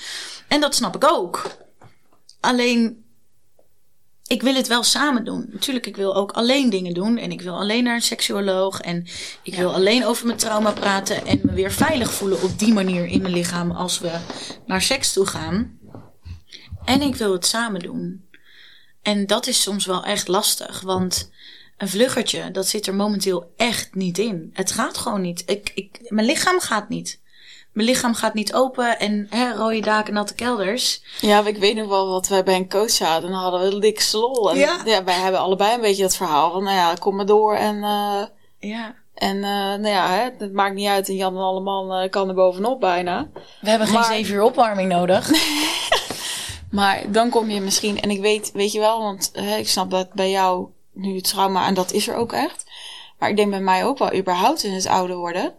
En 0.49 0.61
dat 0.61 0.75
snap 0.75 0.95
ik 0.95 1.13
ook. 1.13 1.43
Alleen 2.41 3.06
ik 4.27 4.43
wil 4.43 4.55
het 4.55 4.67
wel 4.67 4.83
samen 4.83 5.25
doen. 5.25 5.47
Natuurlijk, 5.53 5.87
ik 5.87 5.97
wil 5.97 6.15
ook 6.15 6.33
alleen 6.33 6.71
dingen 6.71 6.95
doen. 6.95 7.19
En 7.19 7.33
ik 7.33 7.41
wil 7.41 7.59
alleen 7.59 7.85
naar 7.85 7.95
een 7.95 8.03
seksuoloog. 8.03 8.81
En 8.81 9.07
ik 9.43 9.55
wil 9.55 9.75
alleen 9.75 10.05
over 10.05 10.27
mijn 10.27 10.39
trauma 10.39 10.73
praten. 10.73 11.27
En 11.27 11.41
me 11.43 11.53
weer 11.53 11.73
veilig 11.73 12.13
voelen 12.13 12.43
op 12.43 12.59
die 12.59 12.73
manier 12.73 13.07
in 13.07 13.23
mijn 13.23 13.35
lichaam 13.35 13.71
als 13.71 13.99
we 13.99 14.19
naar 14.67 14.83
seks 14.83 15.13
toe 15.13 15.27
gaan. 15.27 15.79
En 16.85 17.03
ik 17.03 17.15
wil 17.15 17.33
het 17.33 17.47
samen 17.47 17.81
doen. 17.81 18.29
En 19.03 19.27
dat 19.27 19.47
is 19.47 19.63
soms 19.63 19.87
wel 19.87 20.05
echt 20.05 20.29
lastig. 20.29 20.81
Want 20.81 21.31
een 21.77 21.89
vluggertje, 21.89 22.51
dat 22.51 22.69
zit 22.69 22.87
er 22.87 22.95
momenteel 22.95 23.53
echt 23.57 23.95
niet 23.95 24.19
in. 24.19 24.51
Het 24.53 24.73
gaat 24.73 24.99
gewoon 24.99 25.21
niet. 25.21 25.43
Ik, 25.47 25.73
ik, 25.75 26.01
mijn 26.09 26.27
lichaam 26.27 26.61
gaat 26.61 26.89
niet 26.89 27.21
mijn 27.77 27.89
lichaam 27.89 28.15
gaat 28.15 28.35
niet 28.35 28.55
open 28.55 28.99
en 28.99 29.27
hè, 29.31 29.53
rode 29.53 29.81
daken, 29.81 30.15
natte 30.15 30.35
kelders. 30.35 31.03
Ja, 31.21 31.47
ik 31.47 31.57
weet 31.57 31.77
nog 31.77 31.89
wel 31.89 32.09
wat 32.09 32.29
wij 32.29 32.43
bij 32.43 32.57
een 32.57 32.69
coach 32.69 32.99
hadden. 32.99 33.31
Dan 33.31 33.41
hadden 33.41 33.71
we 33.71 33.79
dik 33.79 34.01
slol. 34.01 34.51
En 34.51 34.59
ja. 34.59 34.81
ja. 34.85 35.05
wij 35.05 35.15
hebben 35.15 35.41
allebei 35.41 35.75
een 35.75 35.81
beetje 35.81 36.03
dat 36.03 36.17
verhaal 36.17 36.53
van, 36.53 36.65
nou 36.65 36.77
ja, 36.77 36.95
kom 36.95 37.17
maar 37.17 37.27
door 37.27 37.55
en... 37.55 37.77
Uh, 37.77 38.23
ja. 38.59 38.95
En 39.15 39.37
uh, 39.37 39.43
nou 39.43 39.89
ja, 39.89 40.09
hè, 40.09 40.29
het 40.39 40.53
maakt 40.53 40.75
niet 40.75 40.89
uit. 40.89 41.09
En 41.09 41.15
Jan 41.15 41.35
en 41.35 41.43
Alleman 41.43 42.03
uh, 42.03 42.11
kan 42.11 42.29
er 42.29 42.35
bovenop 42.35 42.81
bijna. 42.81 43.29
We 43.61 43.71
hebben 43.71 43.89
geen 43.89 44.05
zeven 44.05 44.35
uur 44.35 44.43
opwarming 44.43 44.89
nodig. 44.89 45.31
maar 46.71 47.03
dan 47.09 47.31
kom 47.31 47.51
je 47.51 47.61
misschien... 47.61 48.01
En 48.01 48.11
ik 48.11 48.21
weet, 48.21 48.53
weet 48.53 48.73
je 48.73 48.79
wel, 48.79 49.03
want 49.03 49.31
hè, 49.33 49.57
ik 49.57 49.69
snap 49.69 49.91
dat 49.91 50.13
bij 50.13 50.31
jou 50.31 50.67
nu 50.93 51.15
het 51.15 51.25
trauma... 51.25 51.67
En 51.67 51.75
dat 51.75 51.93
is 51.93 52.09
er 52.09 52.15
ook 52.15 52.33
echt. 52.33 52.65
Maar 53.19 53.29
ik 53.29 53.37
denk 53.37 53.51
bij 53.51 53.61
mij 53.61 53.85
ook 53.85 53.99
wel 53.99 54.15
überhaupt 54.15 54.63
in 54.63 54.73
het 54.73 54.87
ouder 54.87 55.17
worden 55.17 55.55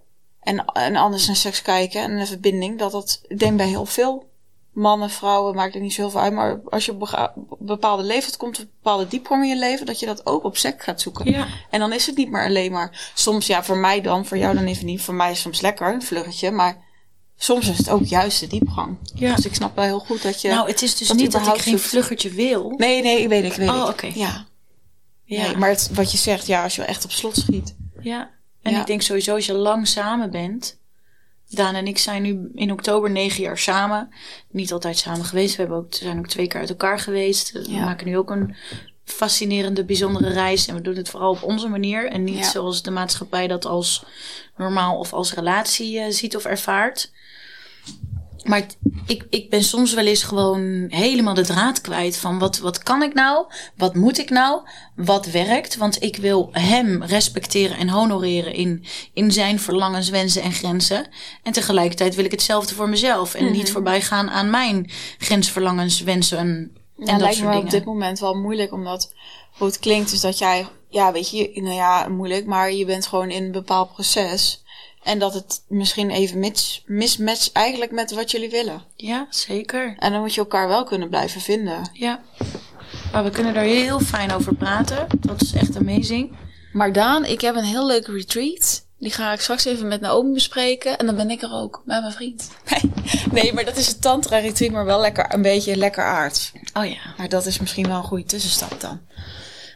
en, 0.47 0.65
en 0.65 0.95
anders 0.95 1.27
naar 1.27 1.35
seks 1.35 1.61
kijken 1.61 2.01
en 2.01 2.11
een 2.11 2.27
verbinding, 2.27 2.79
dat 2.79 2.91
dat, 2.91 3.21
ik 3.27 3.39
denk 3.39 3.57
bij 3.57 3.67
heel 3.67 3.85
veel 3.85 4.29
mannen, 4.71 5.09
vrouwen, 5.09 5.55
maakt 5.55 5.75
er 5.75 5.81
niet 5.81 5.93
zoveel 5.93 6.19
uit. 6.19 6.33
Maar 6.33 6.59
als 6.69 6.85
je 6.85 6.91
op 6.91 7.01
een 7.01 7.47
bepaalde 7.59 8.03
leeftijd 8.03 8.37
komt, 8.37 8.57
een 8.57 8.69
bepaalde 8.81 9.07
diepgang 9.07 9.43
in 9.43 9.49
je 9.49 9.57
leven, 9.57 9.85
dat 9.85 9.99
je 9.99 10.05
dat 10.05 10.25
ook 10.25 10.43
op 10.43 10.57
seks 10.57 10.83
gaat 10.83 11.01
zoeken. 11.01 11.31
Ja. 11.31 11.47
En 11.69 11.79
dan 11.79 11.93
is 11.93 12.05
het 12.05 12.17
niet 12.17 12.31
meer 12.31 12.45
alleen 12.45 12.71
maar, 12.71 13.11
soms 13.13 13.47
ja, 13.47 13.63
voor 13.63 13.77
mij 13.77 14.01
dan, 14.01 14.25
voor 14.25 14.37
jou 14.37 14.55
dan 14.55 14.65
even 14.65 14.85
niet. 14.85 15.01
Voor 15.01 15.13
mij 15.13 15.27
is 15.31 15.33
het 15.33 15.43
soms 15.43 15.61
lekker, 15.61 15.93
een 15.93 16.01
vluggetje, 16.01 16.51
maar 16.51 16.85
soms 17.37 17.67
is 17.69 17.77
het 17.77 17.89
ook 17.89 18.05
juist 18.05 18.39
de 18.39 18.47
diepgang. 18.47 18.97
Ja. 19.13 19.35
Dus 19.35 19.45
ik 19.45 19.55
snap 19.55 19.75
wel 19.75 19.85
heel 19.85 19.99
goed 19.99 20.21
dat 20.21 20.41
je. 20.41 20.49
Nou, 20.49 20.67
het 20.67 20.81
is 20.81 20.95
dus 20.95 21.11
niet 21.11 21.31
dat 21.31 21.47
ik 21.47 21.61
geen 21.61 21.79
vluggertje 21.79 22.29
wil. 22.29 22.73
Nee, 22.77 23.01
nee, 23.01 23.21
ik 23.21 23.27
weet 23.27 23.43
het, 23.43 23.51
ik 23.51 23.57
weet 23.57 23.69
oh, 23.69 23.87
oké. 23.87 24.11
Ja. 24.13 24.45
Ja. 25.23 25.41
Nee, 25.41 25.57
maar 25.57 25.69
het, 25.69 25.89
wat 25.93 26.11
je 26.11 26.17
zegt, 26.17 26.47
ja, 26.47 26.63
als 26.63 26.75
je 26.75 26.83
echt 26.83 27.03
op 27.03 27.11
slot 27.11 27.35
schiet. 27.35 27.75
Ja. 27.99 28.35
En 28.67 28.79
ik 28.79 28.85
denk 28.87 29.01
sowieso 29.01 29.35
als 29.35 29.45
je 29.45 29.53
lang 29.53 29.87
samen 29.87 30.31
bent, 30.31 30.77
Daan 31.49 31.75
en 31.75 31.87
ik 31.87 31.97
zijn 31.97 32.21
nu 32.21 32.51
in 32.55 32.71
oktober 32.71 33.11
negen 33.11 33.43
jaar 33.43 33.57
samen. 33.57 34.09
Niet 34.51 34.71
altijd 34.71 34.97
samen 34.97 35.25
geweest. 35.25 35.55
We 35.55 35.61
hebben 35.61 35.77
ook, 35.79 35.93
zijn 35.93 36.17
ook 36.17 36.27
twee 36.27 36.47
keer 36.47 36.59
uit 36.59 36.69
elkaar 36.69 36.99
geweest. 36.99 37.51
We 37.51 37.71
Ja. 37.71 37.83
maken 37.85 38.07
nu 38.07 38.17
ook 38.17 38.29
een 38.29 38.55
fascinerende, 39.03 39.83
bijzondere 39.83 40.29
reis. 40.29 40.67
En 40.67 40.75
we 40.75 40.81
doen 40.81 40.95
het 40.95 41.09
vooral 41.09 41.31
op 41.31 41.43
onze 41.43 41.67
manier. 41.67 42.09
En 42.11 42.23
niet 42.23 42.37
Ja. 42.37 42.49
zoals 42.49 42.81
de 42.81 42.91
maatschappij 42.91 43.47
dat 43.47 43.65
als 43.65 44.03
normaal 44.57 44.97
of 44.97 45.13
als 45.13 45.33
relatie 45.33 45.99
eh, 45.99 46.11
ziet 46.11 46.35
of 46.35 46.45
ervaart. 46.45 47.11
Maar 48.43 48.59
het- 48.59 48.77
ik, 49.05 49.25
ik 49.29 49.49
ben 49.49 49.63
soms 49.63 49.93
wel 49.93 50.05
eens 50.05 50.23
gewoon 50.23 50.85
helemaal 50.89 51.33
de 51.33 51.45
draad 51.45 51.81
kwijt 51.81 52.17
van 52.17 52.39
wat, 52.39 52.57
wat 52.57 52.83
kan 52.83 53.03
ik 53.03 53.13
nou? 53.13 53.45
Wat 53.77 53.95
moet 53.95 54.17
ik 54.17 54.29
nou? 54.29 54.61
Wat 54.95 55.25
werkt? 55.25 55.77
Want 55.77 56.03
ik 56.03 56.15
wil 56.15 56.49
hem 56.51 57.03
respecteren 57.03 57.77
en 57.77 57.89
honoreren 57.89 58.53
in, 58.53 58.85
in 59.13 59.31
zijn 59.31 59.59
verlangens, 59.59 60.09
wensen 60.09 60.41
en 60.41 60.51
grenzen. 60.51 61.07
En 61.43 61.51
tegelijkertijd 61.51 62.15
wil 62.15 62.25
ik 62.25 62.31
hetzelfde 62.31 62.75
voor 62.75 62.89
mezelf. 62.89 63.33
En 63.33 63.51
niet 63.51 63.71
voorbij 63.71 64.01
gaan 64.01 64.29
aan 64.29 64.49
mijn 64.49 64.89
grensverlangens, 65.17 66.01
wensen 66.01 66.37
en, 66.37 66.47
en 66.47 67.05
Ja, 67.05 67.11
dat 67.11 67.21
lijkt 67.21 67.35
soort 67.35 67.49
me 67.49 67.59
op 67.59 67.69
dit 67.69 67.85
moment 67.85 68.19
wel 68.19 68.33
moeilijk, 68.35 68.73
omdat 68.73 69.13
hoe 69.57 69.67
het 69.67 69.79
klinkt 69.79 70.11
is 70.11 70.21
dat 70.21 70.37
jij, 70.37 70.67
ja, 70.89 71.11
weet 71.11 71.29
je, 71.29 71.51
nou 71.53 71.75
ja, 71.75 72.07
moeilijk, 72.07 72.45
maar 72.45 72.71
je 72.73 72.85
bent 72.85 73.07
gewoon 73.07 73.29
in 73.29 73.43
een 73.43 73.51
bepaald 73.51 73.93
proces. 73.93 74.63
En 75.07 75.19
dat 75.19 75.33
het 75.33 75.63
misschien 75.67 76.09
even 76.09 76.39
mis, 76.39 76.83
mismatcht 76.85 77.51
eigenlijk 77.51 77.91
met 77.91 78.11
wat 78.11 78.31
jullie 78.31 78.49
willen. 78.49 78.83
Ja, 78.95 79.27
zeker. 79.29 79.95
En 79.99 80.11
dan 80.11 80.21
moet 80.21 80.33
je 80.33 80.39
elkaar 80.39 80.67
wel 80.67 80.83
kunnen 80.83 81.09
blijven 81.09 81.41
vinden. 81.41 81.89
Ja. 81.93 82.21
Maar 83.11 83.23
we 83.23 83.29
kunnen 83.29 83.53
daar 83.53 83.63
heel 83.63 83.99
fijn 83.99 84.31
over 84.31 84.55
praten. 84.55 85.07
Dat 85.19 85.41
is 85.41 85.53
echt 85.53 85.77
amazing. 85.77 86.35
Maar 86.73 86.93
Daan, 86.93 87.25
ik 87.25 87.41
heb 87.41 87.55
een 87.55 87.63
heel 87.63 87.85
leuke 87.85 88.11
retreat. 88.11 88.85
Die 88.99 89.11
ga 89.11 89.33
ik 89.33 89.39
straks 89.39 89.65
even 89.65 89.87
met 89.87 90.01
Naomi 90.01 90.33
bespreken. 90.33 90.97
En 90.97 91.05
dan 91.05 91.15
ben 91.15 91.29
ik 91.29 91.41
er 91.41 91.53
ook 91.53 91.81
met 91.85 92.01
mijn 92.01 92.13
vriend. 92.13 92.49
Nee, 92.69 92.91
nee 93.43 93.53
maar 93.53 93.65
dat 93.65 93.77
is 93.77 93.93
een 93.93 93.99
tantra 93.99 94.37
retreat, 94.37 94.71
maar 94.71 94.85
wel 94.85 94.99
lekker, 94.99 95.33
een 95.33 95.41
beetje 95.41 95.75
lekker 95.75 96.03
aard. 96.03 96.51
Oh 96.73 96.85
ja. 96.85 96.99
Maar 97.17 97.29
dat 97.29 97.45
is 97.45 97.59
misschien 97.59 97.87
wel 97.87 97.97
een 97.97 98.03
goede 98.03 98.23
tussenstap 98.23 98.81
dan. 98.81 98.99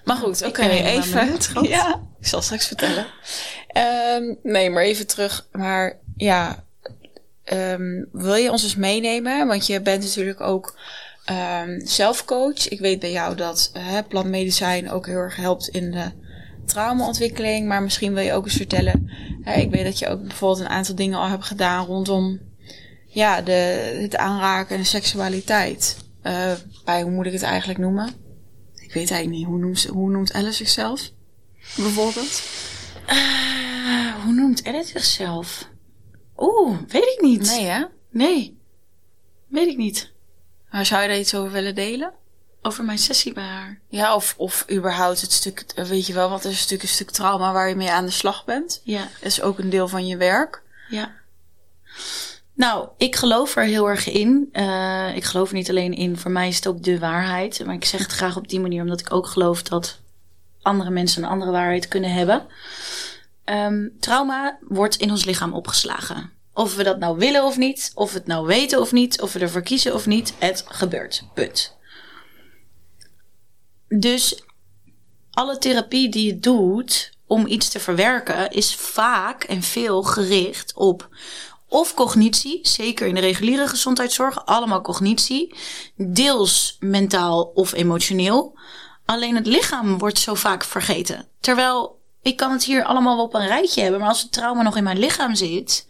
Maar 0.03 0.15
goed, 0.15 0.45
oké, 0.45 0.61
even. 0.61 1.19
benieuwd, 1.19 1.43
schat. 1.49 1.67
Ja, 1.67 2.01
ik 2.19 2.27
zal 2.27 2.41
straks 2.41 2.67
vertellen. 2.67 3.05
Ehm, 3.67 4.33
nee, 4.43 4.69
maar 4.69 4.83
even 4.83 5.07
terug. 5.07 5.47
Maar 5.51 5.99
ja, 6.17 6.63
ehm, 7.43 8.03
wil 8.11 8.35
je 8.35 8.51
ons 8.51 8.63
eens 8.63 8.75
meenemen? 8.75 9.47
Want 9.47 9.67
je 9.67 9.81
bent 9.81 10.03
natuurlijk 10.03 10.41
ook 10.41 10.79
ehm, 11.25 11.79
zelfcoach. 11.85 12.67
Ik 12.67 12.79
weet 12.79 12.99
bij 12.99 13.11
jou 13.11 13.35
dat 13.35 13.71
hè, 13.73 14.03
plantmedicijn 14.03 14.91
ook 14.91 15.05
heel 15.05 15.17
erg 15.17 15.35
helpt 15.35 15.67
in 15.67 15.91
de 15.91 16.11
traumaontwikkeling. 16.65 17.67
Maar 17.67 17.83
misschien 17.83 18.13
wil 18.13 18.23
je 18.23 18.33
ook 18.33 18.45
eens 18.45 18.55
vertellen. 18.55 19.11
Ik 19.55 19.71
weet 19.71 19.83
dat 19.83 19.99
je 19.99 20.07
ook 20.07 20.27
bijvoorbeeld 20.27 20.61
een 20.61 20.75
aantal 20.75 20.95
dingen 20.95 21.19
al 21.19 21.27
hebt 21.27 21.45
gedaan 21.45 21.85
rondom 21.85 22.39
ja, 23.11 23.41
de, 23.41 23.51
het 24.01 24.15
aanraken 24.15 24.75
en 24.75 24.81
de 24.81 24.87
seksualiteit. 24.87 25.97
Eh, 26.21 26.51
bij, 26.85 27.01
hoe 27.01 27.11
moet 27.11 27.25
ik 27.25 27.33
het 27.33 27.43
eigenlijk 27.43 27.79
noemen? 27.79 28.09
Ik 28.91 28.97
weet 28.97 29.11
eigenlijk 29.11 29.39
niet. 29.39 29.47
Hoe 29.47 29.59
noemt, 29.59 29.83
hoe 29.85 30.09
noemt 30.09 30.31
Elle 30.31 30.51
zichzelf? 30.51 31.11
Bijvoorbeeld? 31.75 32.43
Eh, 33.05 34.23
hoe 34.23 34.33
noemt 34.33 34.65
Edith 34.65 34.87
zichzelf? 34.87 35.67
Oeh, 36.37 36.77
weet 36.87 37.03
ik 37.03 37.21
niet. 37.21 37.41
Nee, 37.41 37.65
hè? 37.65 37.83
Nee. 38.09 38.57
Weet 39.47 39.67
ik 39.67 39.77
niet. 39.77 40.11
Maar 40.71 40.85
zou 40.85 41.01
je 41.01 41.07
daar 41.07 41.17
iets 41.17 41.35
over 41.35 41.51
willen 41.51 41.75
delen? 41.75 42.13
Over 42.61 42.83
mijn 42.83 42.97
sessie 42.97 43.33
bij 43.33 43.43
haar. 43.43 43.81
Ja, 43.89 44.15
of, 44.15 44.33
of 44.37 44.65
überhaupt 44.71 45.21
het 45.21 45.31
stuk, 45.31 45.65
weet 45.75 46.07
je 46.07 46.13
wel, 46.13 46.29
wat 46.29 46.45
is 46.45 46.51
een 46.51 46.57
stuk, 46.57 46.81
een 46.81 46.87
stuk 46.87 47.09
trauma 47.09 47.53
waar 47.53 47.69
je 47.69 47.75
mee 47.75 47.91
aan 47.91 48.05
de 48.05 48.11
slag 48.11 48.45
bent. 48.45 48.81
Ja. 48.83 49.01
Dat 49.01 49.09
is 49.21 49.41
ook 49.41 49.59
een 49.59 49.69
deel 49.69 49.87
van 49.87 50.07
je 50.07 50.17
werk. 50.17 50.63
Ja. 50.89 51.15
Nou, 52.53 52.87
ik 52.97 53.15
geloof 53.15 53.55
er 53.55 53.63
heel 53.63 53.89
erg 53.89 54.09
in. 54.09 54.49
Eh, 54.51 55.15
ik 55.15 55.23
geloof 55.23 55.49
er 55.49 55.55
niet 55.55 55.69
alleen 55.69 55.93
in, 55.93 56.17
voor 56.17 56.31
mij 56.31 56.47
is 56.47 56.55
het 56.55 56.67
ook 56.67 56.83
de 56.83 56.99
waarheid. 56.99 57.65
Maar 57.65 57.75
ik 57.75 57.85
zeg 57.85 58.01
het 58.01 58.11
graag 58.11 58.37
op 58.37 58.47
die 58.47 58.59
manier, 58.59 58.81
omdat 58.81 58.99
ik 58.99 59.13
ook 59.13 59.27
geloof 59.27 59.63
dat 59.63 59.99
andere 60.61 60.89
mensen 60.89 61.23
een 61.23 61.29
andere 61.29 61.51
waarheid 61.51 61.87
kunnen 61.87 62.13
hebben. 62.13 62.45
Ehm, 63.43 63.87
trauma 63.99 64.57
wordt 64.61 64.95
in 64.95 65.11
ons 65.11 65.25
lichaam 65.25 65.53
opgeslagen. 65.53 66.31
Of 66.53 66.75
we 66.75 66.83
dat 66.83 66.99
nou 66.99 67.17
willen 67.17 67.43
of 67.43 67.57
niet, 67.57 67.91
of 67.95 68.11
we 68.11 68.17
het 68.17 68.27
nou 68.27 68.47
weten 68.47 68.79
of 68.79 68.91
niet, 68.91 69.21
of 69.21 69.33
we 69.33 69.39
ervoor 69.39 69.61
kiezen 69.61 69.93
of 69.93 70.05
niet, 70.05 70.33
het 70.37 70.65
gebeurt. 70.67 71.23
Punt. 71.33 71.75
Dus 73.87 74.43
alle 75.31 75.57
therapie 75.57 76.09
die 76.09 76.25
je 76.25 76.39
doet 76.39 77.11
om 77.25 77.47
iets 77.47 77.69
te 77.69 77.79
verwerken, 77.79 78.49
is 78.49 78.75
vaak 78.75 79.43
en 79.43 79.61
veel 79.61 80.03
gericht 80.03 80.73
op 80.73 81.09
of 81.71 81.93
cognitie, 81.93 82.59
zeker 82.61 83.07
in 83.07 83.15
de 83.15 83.21
reguliere 83.21 83.67
gezondheidszorg, 83.67 84.45
allemaal 84.45 84.81
cognitie, 84.81 85.55
deels 85.95 86.77
mentaal 86.79 87.51
of 87.53 87.73
emotioneel. 87.73 88.59
Alleen 89.05 89.35
het 89.35 89.45
lichaam 89.45 89.97
wordt 89.97 90.19
zo 90.19 90.33
vaak 90.33 90.63
vergeten. 90.63 91.27
Terwijl 91.39 91.99
ik 92.21 92.37
kan 92.37 92.51
het 92.51 92.63
hier 92.63 92.83
allemaal 92.83 93.15
wel 93.15 93.25
op 93.25 93.33
een 93.33 93.47
rijtje 93.47 93.81
hebben, 93.81 93.99
maar 93.99 94.09
als 94.09 94.21
het 94.21 94.31
trauma 94.31 94.61
nog 94.61 94.77
in 94.77 94.83
mijn 94.83 94.99
lichaam 94.99 95.35
zit, 95.35 95.85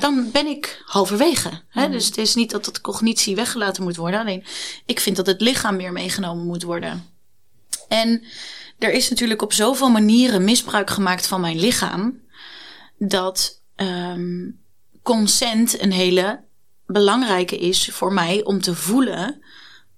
dan 0.00 0.30
ben 0.30 0.46
ik 0.46 0.82
halverwege. 0.84 1.62
Hè? 1.68 1.90
Dus 1.90 2.06
het 2.06 2.18
is 2.18 2.34
niet 2.34 2.50
dat 2.50 2.64
dat 2.64 2.80
cognitie 2.80 3.34
weggelaten 3.34 3.82
moet 3.82 3.96
worden. 3.96 4.20
Alleen 4.20 4.44
ik 4.86 5.00
vind 5.00 5.16
dat 5.16 5.26
het 5.26 5.40
lichaam 5.40 5.76
meer 5.76 5.92
meegenomen 5.92 6.46
moet 6.46 6.62
worden. 6.62 7.10
En 7.88 8.24
er 8.78 8.92
is 8.92 9.08
natuurlijk 9.08 9.42
op 9.42 9.52
zoveel 9.52 9.90
manieren 9.90 10.44
misbruik 10.44 10.90
gemaakt 10.90 11.26
van 11.26 11.40
mijn 11.40 11.60
lichaam. 11.60 12.20
Dat 12.98 13.62
ehm, 13.76 14.50
consent 15.08 15.80
een 15.80 15.92
hele 15.92 16.44
belangrijke 16.86 17.58
is 17.58 17.88
voor 17.92 18.12
mij 18.12 18.44
om 18.44 18.60
te 18.60 18.74
voelen. 18.74 19.42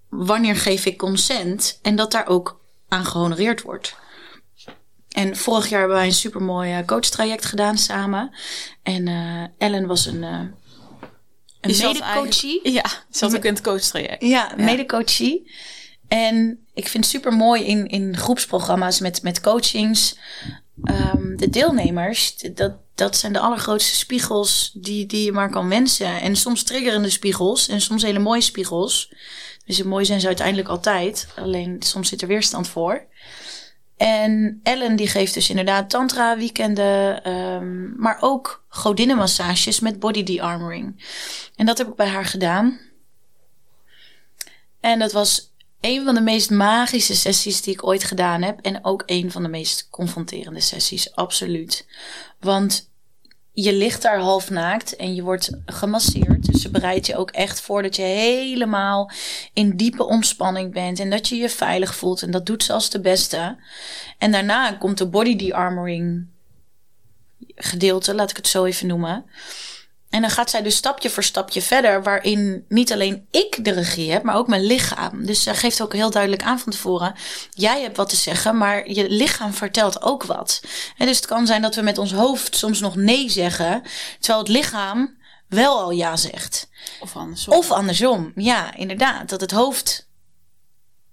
Wanneer 0.09 0.57
geef 0.57 0.87
ik 0.87 0.99
consent? 0.99 1.79
En 1.83 1.97
dat 1.97 2.13
daar 2.13 2.27
ook 2.27 2.61
aan 2.89 3.05
gehonoreerd 3.05 3.63
wordt. 3.63 3.97
En 5.09 5.37
vorig 5.37 5.69
jaar 5.69 5.79
hebben 5.79 5.97
wij 5.97 6.07
een 6.07 6.13
supermooi 6.13 6.85
coachtraject 6.85 7.45
gedaan 7.45 7.79
samen. 7.79 8.35
En 8.83 9.09
eh, 9.09 9.69
Ellen 9.69 9.87
was 9.87 10.07
een, 10.07 10.25
eh 10.25 10.41
een 11.61 11.77
mede-coachie. 11.77 12.71
Ja, 12.71 12.85
zat 13.11 13.37
ook 13.37 13.45
in 13.45 13.53
het 13.53 13.63
coachtraject. 13.63 14.23
Ja, 14.23 14.53
mede-coachie. 14.57 15.53
En 16.09 16.67
ik 16.75 16.89
vind 16.89 17.05
het 17.05 17.15
super 17.15 17.33
mooi 17.33 17.65
in, 17.65 17.87
in 17.87 18.17
groepsprogramma's 18.17 19.01
met, 19.01 19.23
met 19.23 19.41
coachings. 19.41 20.19
ehm, 20.85 21.37
de 21.37 21.49
deelnemers, 21.49 22.37
dat, 22.55 22.73
dat 23.01 23.17
zijn 23.17 23.33
de 23.33 23.39
allergrootste 23.39 23.97
spiegels 23.97 24.71
die, 24.75 25.07
die 25.07 25.25
je 25.25 25.33
maar 25.33 25.51
kan 25.51 25.69
wensen. 25.69 26.21
En 26.21 26.37
soms 26.37 26.63
triggerende 26.63 27.11
spiegels 27.11 27.69
en 27.69 27.81
soms 27.81 28.03
hele 28.03 28.19
mooie 28.19 28.41
spiegels. 28.41 29.13
Dus 29.65 29.83
mooi 29.83 30.05
zijn 30.05 30.21
ze 30.21 30.27
uiteindelijk 30.27 30.69
altijd. 30.69 31.29
Alleen 31.37 31.77
soms 31.83 32.09
zit 32.09 32.23
er 32.23 32.29
weerstand 32.29 32.69
voor. 32.69 33.07
En 33.97 34.61
Ellen 34.63 34.97
die 34.97 35.09
geeft 35.09 35.35
dus 35.35 35.51
inderdaad 35.51 35.91
tantra 35.91 36.37
weekenden, 36.37 37.25
ehm, 37.25 38.01
maar 38.01 38.17
ook 38.21 38.65
godinnenmassages 38.69 39.81
met 39.81 39.99
body 39.99 40.23
de-armoring. 40.23 41.05
En 41.57 41.67
dat 41.67 41.79
heb 41.79 41.89
ik 41.89 41.95
bij 41.95 42.09
haar 42.09 42.25
gedaan. 42.25 42.81
En 44.81 44.99
dat 44.99 45.13
was 45.13 45.53
een 45.81 46.05
van 46.05 46.15
de 46.15 46.21
meest 46.21 46.51
magische 46.51 47.17
sessies 47.17 47.63
die 47.63 47.75
ik 47.75 47.87
ooit 47.87 48.05
gedaan 48.05 48.43
heb. 48.43 48.61
En 48.61 48.85
ook 48.85 49.03
een 49.07 49.31
van 49.31 49.43
de 49.43 49.49
meest 49.49 49.89
confronterende 49.91 50.61
sessies, 50.61 51.15
absoluut. 51.15 51.87
Want 52.41 52.90
je 53.63 53.73
ligt 53.73 54.03
daar 54.03 54.19
half 54.19 54.51
naakt 54.51 54.97
en 54.97 55.15
je 55.15 55.23
wordt 55.23 55.51
gemasseerd. 55.67 56.53
Dus 56.53 56.63
ze 56.63 56.71
bereidt 56.71 57.07
je 57.07 57.17
ook 57.17 57.31
echt 57.31 57.61
voor 57.61 57.83
dat 57.83 57.97
je 57.97 58.03
helemaal 58.03 59.11
in 59.53 59.77
diepe 59.77 60.07
ontspanning 60.07 60.73
bent. 60.73 61.01
En 61.01 61.11
dat 61.11 61.29
je 61.29 61.37
je 61.37 61.49
veilig 61.49 61.95
voelt. 61.95 62.23
En 62.23 62.31
dat 62.31 62.47
doet 62.47 62.63
ze 62.63 62.73
als 62.73 62.91
de 62.91 63.01
beste. 63.01 63.57
En 64.19 64.33
daarna 64.33 64.73
komt 64.73 64.99
de 64.99 65.07
body 65.07 65.37
de-armoring 65.37 66.27
gedeelte, 67.55 68.15
laat 68.15 68.31
ik 68.31 68.37
het 68.37 68.47
zo 68.49 68.65
even 68.65 68.87
noemen. 68.87 69.25
En 70.11 70.21
dan 70.21 70.31
gaat 70.31 70.51
zij 70.51 70.63
dus 70.63 70.77
stapje 70.77 71.11
voor 71.11 71.23
stapje 71.23 71.63
verder, 71.63 72.03
waarin 72.03 72.65
niet 72.69 72.93
alleen 72.93 73.27
ik 73.31 73.65
de 73.65 73.71
regie 73.71 74.13
heb, 74.13 74.23
maar 74.23 74.37
ook 74.37 74.49
mijn 74.49 74.65
lichaam. 74.65 75.27
Dus 75.27 75.43
zij 75.43 75.55
geeft 75.55 75.83
ook 75.83 75.93
heel 75.93 76.11
duidelijk 76.11 76.43
aan 76.43 76.59
van 76.59 76.73
tevoren: 76.73 77.15
jij 77.51 77.83
hebt 77.83 77.97
wat 77.97 78.09
te 78.09 78.17
zeggen, 78.17 78.57
maar 78.57 78.91
je 78.91 79.11
lichaam 79.11 79.53
vertelt 79.53 80.03
ook 80.03 80.23
wat. 80.25 80.61
En 80.97 81.07
dus 81.07 81.17
het 81.17 81.27
kan 81.27 81.47
zijn 81.47 81.63
dat 81.63 81.75
we 81.75 81.83
met 81.83 81.99
ons 81.99 82.13
hoofd 82.13 82.57
soms 82.57 82.81
nog 82.81 82.97
nee 82.97 83.31
zeggen, 83.31 83.83
terwijl 84.19 84.39
het 84.39 84.53
lichaam 84.53 85.19
wel 85.49 85.81
al 85.81 85.91
ja 85.91 86.17
zegt. 86.17 86.69
Of 87.01 87.17
andersom. 87.17 87.55
Of 87.55 87.71
andersom, 87.71 88.33
ja, 88.35 88.75
inderdaad, 88.75 89.29
dat 89.29 89.41
het 89.41 89.51
hoofd 89.51 90.09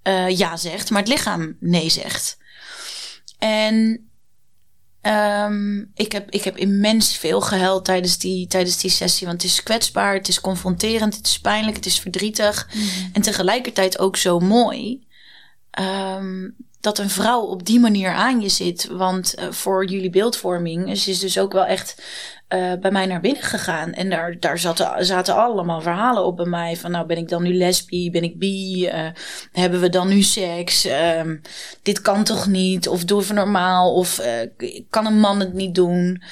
eh, 0.02 0.38
ja 0.38 0.58
zegt, 0.58 0.90
maar 0.90 1.00
het 1.00 1.10
lichaam 1.10 1.58
nee 1.60 1.90
zegt. 1.90 2.38
En 3.38 4.07
Ehm, 5.02 5.78
ik, 5.94 6.12
heb, 6.12 6.30
ik 6.30 6.44
heb 6.44 6.58
immens 6.58 7.18
veel 7.18 7.42
gehuild 7.42 7.86
tijdens 7.86 8.18
die, 8.18 8.48
tijdens 8.48 8.78
die 8.78 8.92
sessie. 8.92 9.28
Want 9.28 9.42
het 9.42 9.52
is 9.52 9.64
kwetsbaar, 9.64 10.14
het 10.14 10.28
is 10.28 10.42
confronterend, 10.42 11.16
het 11.16 11.28
is 11.28 11.40
pijnlijk, 11.40 11.76
het 11.76 11.86
is 11.86 12.00
verdrietig. 12.00 12.70
En 13.14 13.22
tegelijkertijd 13.22 14.00
ook 14.00 14.18
zo 14.18 14.40
mooi. 14.40 15.06
ehm, 15.72 16.50
dat 16.80 16.98
een 16.98 17.10
vrouw 17.10 17.42
op 17.42 17.66
die 17.66 17.80
manier 17.80 18.12
aan 18.12 18.42
je 18.42 18.50
zit. 18.50 18.88
Want 18.88 19.34
eh, 19.34 19.52
voor 19.52 19.86
jullie 19.86 20.10
beeldvorming 20.10 20.90
is 20.90 21.08
is 21.08 21.20
dus 21.20 21.40
ook 21.40 21.54
wel 21.54 21.66
echt 21.66 22.02
eh, 22.48 22.74
bij 22.80 22.92
mij 22.92 23.06
naar 23.06 23.22
binnen 23.22 23.44
gegaan. 23.44 23.94
En 23.94 24.10
daar, 24.10 24.40
daar 24.40 24.60
zaten, 24.60 25.06
zaten 25.06 25.36
allemaal 25.36 25.82
verhalen 25.82 26.26
op 26.26 26.36
bij 26.36 26.46
mij. 26.46 26.76
Van 26.76 26.92
nou 26.92 27.06
ben 27.06 27.18
ik 27.18 27.30
dan 27.30 27.44
nu 27.44 27.54
lesbi, 27.54 28.12
ben 28.12 28.24
ik 28.24 28.40
bi, 28.40 28.86
eh, 28.86 29.10
hebben 29.52 29.80
we 29.80 29.90
dan 29.90 30.08
nu 30.08 30.22
seks? 30.22 30.86
Ehm, 30.86 31.38
dit 31.82 32.02
kan 32.02 32.24
toch 32.24 32.48
niet? 32.48 32.88
Of 32.88 33.04
doe 33.04 33.22
even 33.22 33.36
normaal? 33.36 33.94
Of 33.94 34.20
eh, 34.20 34.50
kan 34.90 35.06
een 35.06 35.20
man 35.20 35.40
het 35.40 35.54
niet 35.54 35.76
doen? 35.76 36.24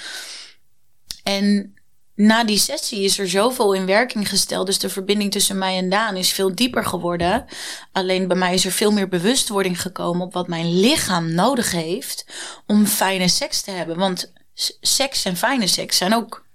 En 1.24 1.74
na 2.16 2.44
die 2.44 2.58
sessie 2.58 3.04
is 3.04 3.20
er 3.20 3.30
zoveel 3.30 3.74
in 3.74 3.86
werking 3.86 4.30
gesteld. 4.30 4.66
Dus 4.66 4.80
de 4.80 4.90
verbinding 4.90 5.32
tussen 5.32 5.58
mij 5.58 5.78
en 5.78 5.90
Daan 5.90 6.16
is 6.16 6.34
veel 6.34 6.56
dieper 6.56 6.86
geworden. 6.86 7.46
Alleen 7.92 8.28
bij 8.28 8.38
mij 8.38 8.54
is 8.54 8.66
er 8.66 8.72
veel 8.72 8.92
meer 8.92 9.08
bewustwording 9.08 9.82
gekomen 9.82 10.26
op 10.26 10.34
wat 10.34 10.48
mijn 10.48 10.80
lichaam 10.80 11.34
nodig 11.34 11.72
heeft 11.72 12.26
om 12.66 12.86
fijne 12.86 13.28
seks 13.28 13.62
te 13.62 13.72
hebben. 13.72 13.98
Want 13.98 14.34
seks 14.82 15.26
en 15.26 15.36
fijne 15.38 15.68
seks 15.68 15.98
zijn 15.98 16.14
ook 16.14 16.46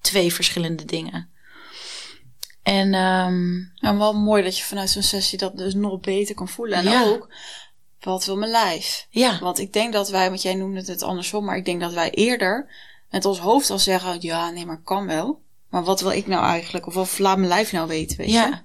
twee 0.00 0.32
verschillende 0.34 0.84
dingen. 0.84 1.30
En, 2.62 2.94
um, 2.94 3.72
en 3.76 3.98
wel 3.98 4.12
mooi 4.14 4.42
dat 4.42 4.58
je 4.58 4.64
vanuit 4.64 4.90
zo'n 4.90 5.02
sessie 5.02 5.38
dat 5.38 5.56
dus 5.56 5.74
nog 5.74 6.00
beter 6.00 6.34
kan 6.34 6.48
voelen. 6.48 6.78
En 6.78 6.84
Ja. 6.84 7.04
ook, 7.04 7.34
wat 8.00 8.24
wil 8.24 8.36
mijn 8.36 8.50
lijf? 8.50 9.06
ja, 9.10 9.38
Want 9.38 9.58
ik 9.58 9.72
denk 9.72 9.92
dat 9.92 10.08
wij, 10.08 10.28
want 10.28 10.42
jij 10.42 10.54
noemde 10.54 10.84
het 10.84 11.02
andersom, 11.02 11.44
maar 11.44 11.56
ik 11.56 11.64
denk 11.64 11.80
dat 11.80 11.92
wij 11.92 12.10
eerder 12.10 12.70
met 13.10 13.24
ons 13.24 13.38
hoofd 13.38 13.70
al 13.70 13.78
zeggen, 13.78 14.16
ja, 14.20 14.50
nee, 14.50 14.66
maar 14.66 14.80
kan 14.82 15.06
wel. 15.06 15.42
Maar 15.68 15.84
wat 15.84 16.00
wil 16.00 16.10
ik 16.10 16.26
nou 16.26 16.44
eigenlijk? 16.44 16.86
Of 16.86 16.94
wat 16.94 17.18
laat 17.18 17.36
mijn 17.36 17.48
lijf 17.48 17.72
nou 17.72 17.88
weten, 17.88 18.16
weet 18.16 18.30
je? 18.30 18.60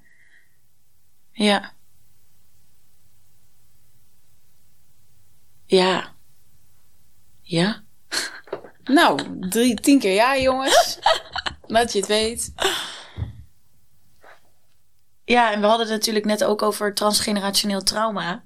ja, 1.32 1.74
ja. 5.66 6.14
Ja. 7.42 7.84
Nou, 8.98 9.20
drie, 9.50 9.76
tien 9.76 10.00
keer 10.00 10.14
ja, 10.14 10.38
jongens. 10.38 11.00
dat 11.68 11.94
je 11.94 12.00
het 12.00 12.08
weet. 12.08 12.54
Ja, 15.26 15.52
en 15.52 15.62
we 15.62 15.68
hadden 15.68 15.86
het 15.86 15.96
natuurlijk 15.96 16.26
net 16.26 16.44
ook 16.44 16.62
over 16.62 16.94
transgenerationeel 16.94 17.84
trauma. 17.84 18.44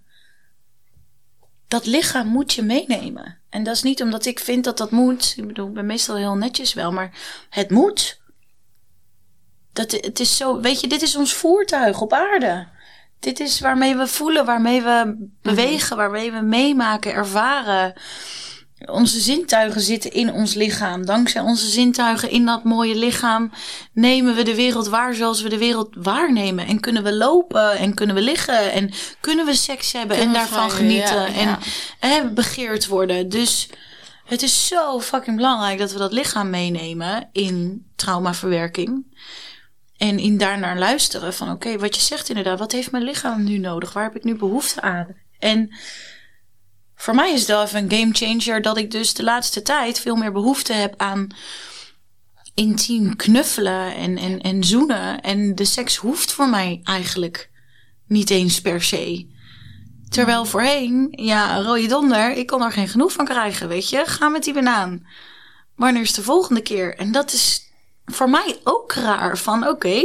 Dat 1.67 1.85
lichaam 1.85 2.27
moet 2.27 2.53
je 2.53 2.61
meenemen. 2.61 3.39
En 3.49 3.63
dat 3.63 3.75
is 3.75 3.81
niet 3.81 4.01
omdat 4.01 4.25
ik 4.25 4.39
vind 4.39 4.63
dat 4.63 4.77
dat 4.77 4.91
moet. 4.91 5.33
Ik 5.37 5.47
bedoel, 5.47 5.67
ik 5.67 5.73
ben 5.73 5.85
meestal 5.85 6.15
heel 6.15 6.35
netjes 6.35 6.73
wel, 6.73 6.91
maar 6.91 7.17
het 7.49 7.69
moet. 7.69 8.21
Dat, 9.73 9.91
het 9.91 10.19
is 10.19 10.37
zo, 10.37 10.61
weet 10.61 10.79
je, 10.79 10.87
dit 10.87 11.01
is 11.01 11.15
ons 11.15 11.33
voertuig 11.33 12.01
op 12.01 12.13
aarde. 12.13 12.67
Dit 13.19 13.39
is 13.39 13.59
waarmee 13.59 13.95
we 13.95 14.07
voelen, 14.07 14.45
waarmee 14.45 14.81
we 14.81 15.27
bewegen, 15.41 15.97
waarmee 15.97 16.31
we 16.31 16.41
meemaken, 16.41 17.13
ervaren. 17.13 17.93
Onze 18.85 19.19
zintuigen 19.19 19.81
zitten 19.81 20.11
in 20.11 20.33
ons 20.33 20.53
lichaam. 20.53 21.05
Dankzij 21.05 21.41
onze 21.41 21.69
zintuigen 21.69 22.29
in 22.29 22.45
dat 22.45 22.63
mooie 22.63 22.95
lichaam 22.95 23.51
nemen 23.93 24.35
we 24.35 24.43
de 24.43 24.55
wereld 24.55 24.87
waar 24.87 25.13
zoals 25.13 25.41
we 25.41 25.49
de 25.49 25.57
wereld 25.57 25.89
waarnemen. 25.97 26.65
En 26.67 26.79
kunnen 26.79 27.03
we 27.03 27.13
lopen 27.13 27.77
en 27.77 27.93
kunnen 27.93 28.15
we 28.15 28.21
liggen 28.21 28.71
en 28.71 28.91
kunnen 29.19 29.45
we 29.45 29.53
seks 29.55 29.91
hebben 29.91 30.17
Kunnen 30.17 30.35
en 30.35 30.41
daarvan 30.41 30.71
genieten 30.71 31.33
ja, 31.33 31.59
en 31.99 32.09
ja. 32.09 32.29
begeerd 32.29 32.87
worden. 32.87 33.29
Dus 33.29 33.69
het 34.25 34.41
is 34.41 34.67
zo 34.67 34.99
fucking 34.99 35.35
belangrijk 35.35 35.79
dat 35.79 35.91
we 35.91 35.97
dat 35.97 36.11
lichaam 36.11 36.49
meenemen 36.49 37.29
in 37.31 37.85
traumaverwerking. 37.95 39.05
En 39.97 40.19
in 40.19 40.37
daarnaar 40.37 40.77
luisteren 40.77 41.33
van 41.33 41.51
oké, 41.51 41.77
wat 41.77 41.95
je 41.95 42.01
zegt 42.01 42.29
inderdaad, 42.29 42.59
wat 42.59 42.71
heeft 42.71 42.91
mijn 42.91 43.03
lichaam 43.03 43.43
nu 43.43 43.57
nodig? 43.57 43.93
Waar 43.93 44.03
heb 44.03 44.15
ik 44.15 44.23
nu 44.23 44.35
behoefte 44.35 44.81
aan? 44.81 45.07
En 45.39 45.75
voor 47.01 47.15
mij 47.15 47.31
is 47.31 47.39
het 47.39 47.47
wel 47.47 47.63
even 47.63 47.83
een 47.83 47.91
game 47.91 48.13
changer 48.13 48.61
dat 48.61 48.77
ik 48.77 48.91
dus 48.91 49.13
de 49.13 49.23
laatste 49.23 49.61
tijd 49.61 49.99
veel 49.99 50.15
meer 50.15 50.31
behoefte 50.31 50.73
heb 50.73 50.93
aan 50.97 51.27
intiem 52.53 53.15
knuffelen 53.15 53.95
en, 53.95 54.17
en, 54.17 54.41
en 54.41 54.63
zoenen. 54.63 55.21
En 55.21 55.55
de 55.55 55.65
seks 55.65 55.95
hoeft 55.95 56.31
voor 56.31 56.49
mij 56.49 56.79
eigenlijk 56.83 57.49
niet 58.07 58.29
eens 58.29 58.61
per 58.61 58.83
se. 58.83 59.29
Terwijl 60.09 60.45
voorheen, 60.45 61.07
ja, 61.11 61.61
rode 61.61 61.87
donder, 61.87 62.31
ik 62.31 62.47
kon 62.47 62.61
er 62.61 62.71
geen 62.71 62.87
genoeg 62.87 63.11
van 63.11 63.25
krijgen, 63.25 63.67
weet 63.67 63.89
je. 63.89 64.03
Ga 64.05 64.29
met 64.29 64.43
die 64.43 64.53
banaan. 64.53 65.07
Wanneer 65.75 66.01
is 66.01 66.13
de 66.13 66.23
volgende 66.23 66.61
keer? 66.61 66.95
En 66.95 67.11
dat 67.11 67.33
is 67.33 67.71
voor 68.05 68.29
mij 68.29 68.59
ook 68.63 68.93
raar. 68.93 69.37
Van 69.37 69.67
oké, 69.67 70.01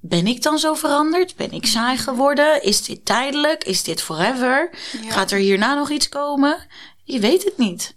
ben 0.00 0.26
ik 0.26 0.42
dan 0.42 0.58
zo 0.58 0.74
veranderd? 0.74 1.36
Ben 1.36 1.50
ik 1.50 1.66
saai 1.66 1.96
geworden? 1.96 2.62
Is 2.62 2.82
dit 2.82 3.04
tijdelijk? 3.04 3.64
Is 3.64 3.82
dit 3.82 4.02
forever? 4.02 4.70
Ja. 5.02 5.10
Gaat 5.10 5.30
er 5.30 5.38
hierna 5.38 5.74
nog 5.74 5.90
iets 5.90 6.08
komen? 6.08 6.66
Je 7.04 7.18
weet 7.20 7.44
het 7.44 7.58
niet. 7.58 7.96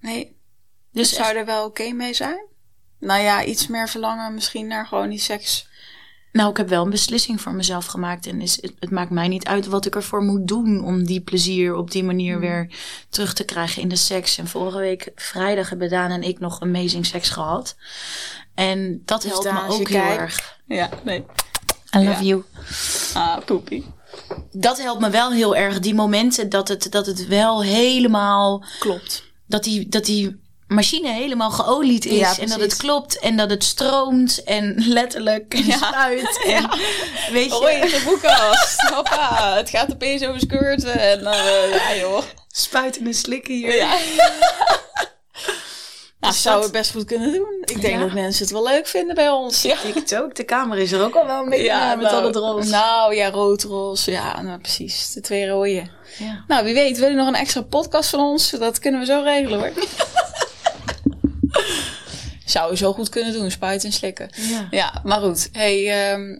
Nee, 0.00 0.36
Dus 0.92 1.12
zou 1.12 1.36
er 1.36 1.44
wel 1.44 1.64
oké 1.64 1.90
mee 1.92 2.14
zijn? 2.14 2.46
Nou 2.98 3.22
ja, 3.22 3.44
iets 3.44 3.66
meer 3.66 3.88
verlangen 3.88 4.34
misschien 4.34 4.66
naar 4.66 4.86
gewoon 4.86 5.08
die 5.08 5.18
seks. 5.18 5.67
Nou, 6.38 6.50
ik 6.50 6.56
heb 6.56 6.68
wel 6.68 6.84
een 6.84 6.90
beslissing 6.90 7.40
voor 7.40 7.52
mezelf 7.52 7.86
gemaakt. 7.86 8.26
En 8.26 8.40
is, 8.40 8.58
het, 8.62 8.72
het 8.78 8.90
maakt 8.90 9.10
mij 9.10 9.28
niet 9.28 9.44
uit 9.46 9.66
wat 9.66 9.86
ik 9.86 9.94
ervoor 9.94 10.22
moet 10.22 10.48
doen 10.48 10.84
om 10.84 11.04
die 11.04 11.20
plezier 11.20 11.74
op 11.74 11.90
die 11.90 12.04
manier 12.04 12.32
Hmm. 12.32 12.40
weer 12.40 12.70
terug 13.08 13.32
te 13.34 13.44
krijgen 13.44 13.82
in 13.82 13.88
de 13.88 13.96
seks. 13.96 14.38
En 14.38 14.46
vorige 14.46 14.78
week 14.78 15.10
vrijdag 15.14 15.68
hebben 15.68 15.88
Daan 15.90 16.10
en 16.10 16.22
ik 16.22 16.38
nog 16.38 16.60
amazing 16.60 17.06
seks 17.06 17.28
gehad. 17.30 17.76
En 18.54 19.02
dat 19.04 19.22
Dus 19.22 19.30
helpt 19.30 19.44
Daan, 19.46 19.54
me 19.66 19.72
ook 19.72 19.88
heel 19.88 20.00
kijkt- 20.00 20.20
erg. 20.20 20.58
Ja, 20.66 20.88
nee. 21.04 21.24
I 21.96 21.98
love 21.98 22.10
Ja. 22.10 22.20
you. 22.22 22.44
Ah, 23.14 23.44
poepie. 23.44 23.84
Dat 24.52 24.78
helpt 24.82 25.00
me 25.00 25.10
wel 25.10 25.32
heel 25.32 25.56
erg. 25.56 25.78
Die 25.80 25.94
momenten 25.94 26.48
dat 26.48 26.68
het, 26.68 26.86
dat 26.90 27.06
het 27.06 27.26
wel 27.26 27.62
helemaal 27.62 28.64
Klopt. 28.78 29.24
dat 29.46 29.64
die, 29.64 29.88
dat 29.88 30.04
die 30.04 30.40
machine 30.68 31.08
helemaal 31.12 31.50
geolied 31.50 32.04
is. 32.04 32.18
Ja, 32.18 32.38
en 32.38 32.48
dat 32.48 32.60
het 32.60 32.76
klopt. 32.76 33.18
En 33.18 33.36
dat 33.36 33.50
het 33.50 33.64
stroomt. 33.64 34.42
En 34.44 34.74
letterlijk 34.86 35.54
en 35.54 35.66
Ja. 35.66 36.10
En 36.10 37.32
weet 37.32 37.58
je. 37.58 37.70
In 37.72 37.80
de 37.90 38.02
boekenkast. 38.04 38.80
Hoppa, 38.94 39.54
het 39.56 39.70
gaat 39.70 39.92
opeens 39.92 40.24
over 40.24 40.40
skirten 40.40 40.98
en 41.00 41.20
uh, 41.20 41.74
ja 41.74 41.94
joh. 42.00 42.22
Spuiten 42.48 43.06
en 43.06 43.14
slikken 43.14 43.54
hier. 43.54 43.74
Ja. 43.76 43.96
Nou, 46.20 46.32
Dus 46.32 46.42
zou 46.42 46.54
dat- 46.54 46.64
het 46.64 46.72
best 46.72 46.90
goed 46.90 47.04
kunnen 47.04 47.32
doen. 47.32 47.58
Ik 47.64 47.80
denk 47.80 47.94
Ja. 47.94 48.00
dat 48.00 48.12
mensen 48.12 48.42
het 48.44 48.52
wel 48.52 48.62
leuk 48.64 48.86
vinden 48.86 49.14
bij 49.14 49.28
ons. 49.28 49.62
Ja, 49.62 49.76
Ik 49.82 49.94
het 49.94 50.16
ook. 50.16 50.34
De 50.34 50.44
kamer 50.44 50.78
is 50.78 50.92
er 50.92 51.02
ook 51.04 51.14
al 51.14 51.26
wel 51.26 51.44
beetje 51.48 51.64
ja, 51.64 51.94
met 51.94 52.12
al 52.12 52.24
het 52.24 52.36
roze. 52.36 52.70
Nou 52.70 53.14
ja, 53.14 53.30
rood, 53.30 53.62
roze. 53.62 54.10
Ja, 54.10 54.42
nou 54.42 54.58
precies. 54.58 55.12
De 55.12 55.20
twee 55.20 55.48
rode. 55.48 55.70
ja. 56.18 56.44
Nou, 56.48 56.64
wie 56.64 56.74
weet, 56.74 56.98
wil 56.98 57.08
je 57.08 57.14
nog 57.14 57.28
een 57.28 57.34
extra 57.34 57.62
podcast 57.62 58.10
van 58.10 58.20
ons? 58.20 58.50
Dat 58.50 58.78
kunnen 58.78 59.00
we 59.00 59.06
zo 59.06 59.20
regelen 59.24 59.58
hoor. 59.58 59.72
Zou 62.48 62.70
je 62.70 62.76
zo 62.76 62.92
goed 62.92 63.08
kunnen 63.08 63.32
doen, 63.32 63.50
spuiten 63.50 63.88
en 63.88 63.94
slikken. 63.94 64.30
Ja. 64.36 64.66
Ja, 64.70 65.00
maar 65.04 65.20
goed. 65.20 65.48
Hey, 65.52 66.10
ehm, 66.10 66.38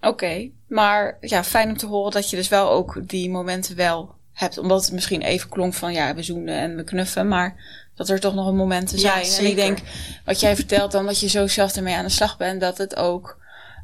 oké. 0.00 0.50
Maar 0.68 1.16
ja, 1.20 1.44
fijn 1.44 1.68
om 1.68 1.76
te 1.76 1.86
horen 1.86 2.12
dat 2.12 2.30
je 2.30 2.36
dus 2.36 2.48
wel 2.48 2.70
ook 2.70 3.08
die 3.08 3.30
momenten 3.30 3.76
wel 3.76 4.14
hebt. 4.32 4.58
Omdat 4.58 4.84
het 4.84 4.92
misschien 4.92 5.22
even 5.22 5.48
klonk 5.48 5.74
van 5.74 5.92
ja, 5.92 6.14
we 6.14 6.22
zoenen 6.22 6.58
en 6.58 6.76
we 6.76 6.84
knuffen. 6.84 7.28
Maar 7.28 7.56
dat 7.94 8.08
er 8.08 8.20
toch 8.20 8.34
nog 8.34 8.52
momenten 8.52 8.98
Ja, 8.98 9.24
zijn. 9.24 9.44
en 9.44 9.50
ik 9.50 9.56
denk, 9.56 9.78
wat 10.24 10.40
jij 10.40 10.56
vertelt 10.56 10.92
dan, 10.92 11.06
dat 11.06 11.20
je 11.20 11.28
zo 11.28 11.46
zelf 11.46 11.76
ermee 11.76 11.94
aan 11.94 12.04
de 12.04 12.10
slag 12.10 12.36
bent. 12.36 12.60
Dat 12.60 12.78
het 12.78 12.96
ook... 12.96 13.38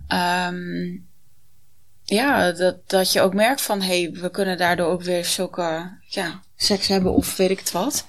ehm, 0.08 0.96
ja, 2.04 2.52
dat, 2.52 2.76
dat 2.90 3.12
je 3.12 3.20
ook 3.20 3.34
merkt 3.34 3.60
van... 3.60 3.80
hé, 3.82 4.02
hey, 4.02 4.20
we 4.20 4.30
kunnen 4.30 4.58
daardoor 4.58 4.86
ook 4.86 5.02
weer 5.02 5.24
zulke... 5.24 5.98
ja, 6.06 6.40
seks 6.56 6.88
hebben 6.88 7.12
of 7.14 7.36
weet 7.36 7.50
ik 7.50 7.58
het 7.58 7.70
wat. 7.72 8.06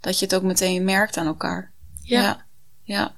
Dat 0.00 0.18
je 0.18 0.24
het 0.24 0.34
ook 0.34 0.42
meteen 0.42 0.84
merkt 0.84 1.16
aan 1.16 1.26
elkaar. 1.26 1.72
Ja. 2.02 2.22
Ja. 2.22 2.44
Ja. 2.84 3.12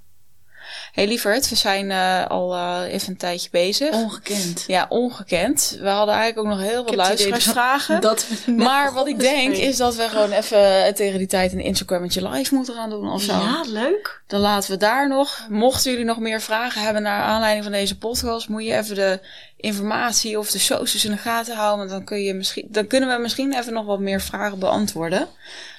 hey, 0.93 1.07
lieverd, 1.07 1.49
we 1.49 1.57
zijn 1.57 1.91
eh, 1.91 2.27
al 2.27 2.55
eh, 2.55 2.93
even 2.93 3.09
een 3.09 3.17
tijdje 3.17 3.49
bezig. 3.51 3.93
Ongekend. 3.93 4.64
Ja, 4.67 4.87
ongekend. 4.89 5.77
We 5.81 5.89
hadden 5.89 6.14
eigenlijk 6.14 6.47
ook 6.47 6.59
nog 6.59 6.69
heel 6.69 6.85
veel 6.85 6.97
luisteraarsvragen. 6.97 8.01
Dat 8.01 8.27
Maar 8.57 8.93
wat 8.93 9.09
ik 9.09 9.19
denk 9.19 9.55
is 9.55 9.77
dat 9.77 9.97
we 9.97 10.09
gewoon 10.09 10.33
even 10.33 10.95
tegen 10.95 11.19
die 11.19 11.27
tijd 11.27 11.53
een 11.53 11.61
Instagrammetje 11.61 12.29
live 12.29 12.55
moeten 12.55 12.75
gaan 12.75 12.91
doen 12.91 13.11
of 13.11 13.23
zo. 13.23 13.33
Ja, 13.33 13.62
leuk. 13.67 14.23
Dan 14.27 14.41
laten 14.41 14.71
we 14.71 14.77
daar 14.77 15.09
nog. 15.09 15.47
Mochten 15.49 15.91
jullie 15.91 16.07
nog 16.07 16.19
meer 16.19 16.41
vragen 16.41 16.83
hebben 16.83 17.03
naar 17.03 17.23
aanleiding 17.23 17.64
van 17.64 17.73
deze 17.73 17.99
podcast, 17.99 18.49
moet 18.49 18.64
je 18.64 18.75
even 18.75 18.95
de 18.95 19.21
informatie 19.57 20.39
of 20.39 20.51
de 20.51 20.59
socials 20.59 21.05
in 21.05 21.11
de 21.11 21.17
gaten 21.17 21.57
houden. 21.57 21.79
Want 21.79 21.91
dan, 21.91 22.05
kun 22.05 22.23
je 22.23 22.35
misschien, 22.35 22.67
dan 22.71 22.87
kunnen 22.87 23.17
we 23.17 23.23
misschien 23.23 23.59
even 23.59 23.73
nog 23.73 23.85
wat 23.85 24.01
meer 24.01 24.21
vragen 24.21 24.59
beantwoorden. 24.59 25.29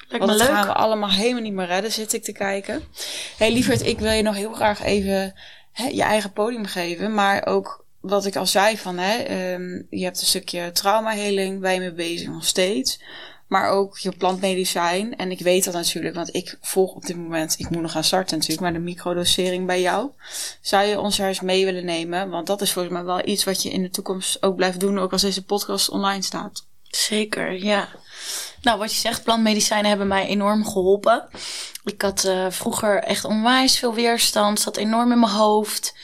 Lijkt 0.07 0.25
Want 0.25 0.37
me 0.37 0.45
leuk. 0.45 0.55
gaan 0.55 0.67
we 0.67 0.73
allemaal 0.73 1.09
helemaal 1.09 1.41
niet 1.41 1.53
meer 1.53 1.65
redden, 1.65 1.91
zit 1.91 2.13
ik 2.13 2.23
te 2.23 2.31
kijken. 2.31 2.83
hey, 3.37 3.51
lieverd, 3.51 3.85
ik 3.85 3.99
wil 3.99 4.11
je 4.11 4.21
nog 4.21 4.35
heel 4.35 4.53
graag 4.53 4.83
even 4.83 5.33
hè, 5.71 5.87
je 5.87 6.01
eigen 6.01 6.33
podium 6.33 6.65
geven. 6.65 7.13
Maar 7.13 7.45
ook 7.45 7.85
wat 7.99 8.25
ik 8.25 8.35
al 8.35 8.45
zei 8.45 8.77
van, 8.77 8.97
hè, 8.97 9.17
ehm, 9.17 9.81
je 9.89 10.03
hebt 10.03 10.21
een 10.21 10.27
stukje 10.27 10.71
traumaheling, 10.71 11.71
je 11.71 11.79
mee 11.79 11.93
bezig 11.93 12.27
nog 12.27 12.45
steeds. 12.45 12.99
Maar 13.47 13.69
ook 13.69 13.97
je 13.97 14.11
plantmedicijn. 14.17 15.15
En 15.15 15.31
ik 15.31 15.39
weet 15.39 15.63
dat 15.63 15.73
natuurlijk, 15.73 16.15
want 16.15 16.35
ik 16.35 16.57
volg 16.61 16.93
op 16.93 17.05
dit 17.05 17.15
moment, 17.15 17.55
ik 17.57 17.69
moet 17.69 17.81
nog 17.81 17.91
gaan 17.91 18.03
starten 18.03 18.37
natuurlijk, 18.37 18.61
maar 18.61 18.73
de 18.73 18.79
microdosering 18.79 19.65
bij 19.65 19.81
jou. 19.81 20.11
Zou 20.61 20.85
je 20.85 20.99
ons 20.99 21.17
eens 21.17 21.41
mee 21.41 21.65
willen 21.65 21.85
nemen? 21.85 22.29
Want 22.29 22.47
dat 22.47 22.61
is 22.61 22.71
volgens 22.71 22.93
mij 22.93 23.03
wel 23.03 23.27
iets 23.27 23.43
wat 23.43 23.63
je 23.63 23.69
in 23.69 23.81
de 23.81 23.89
toekomst 23.89 24.43
ook 24.43 24.55
blijft 24.55 24.79
doen, 24.79 24.99
ook 24.99 25.11
als 25.11 25.21
deze 25.21 25.43
podcast 25.43 25.89
online 25.89 26.21
staat. 26.21 26.65
Zeker, 26.83 27.63
ja. 27.63 27.89
Nou, 28.67 28.79
wat 28.79 28.93
je 28.93 28.99
zegt, 28.99 29.23
plantmedicijnen 29.23 29.89
hebben 29.89 30.07
mij 30.07 30.27
enorm 30.27 30.65
geholpen. 30.65 31.27
Ik 31.83 32.01
had 32.01 32.23
uh, 32.25 32.45
vroeger 32.49 33.03
echt 33.03 33.25
onwijs 33.25 33.79
veel 33.79 33.93
weerstand, 33.93 34.59
zat 34.59 34.77
enorm 34.77 35.11
in 35.11 35.19
mijn 35.19 35.31
hoofd. 35.31 35.97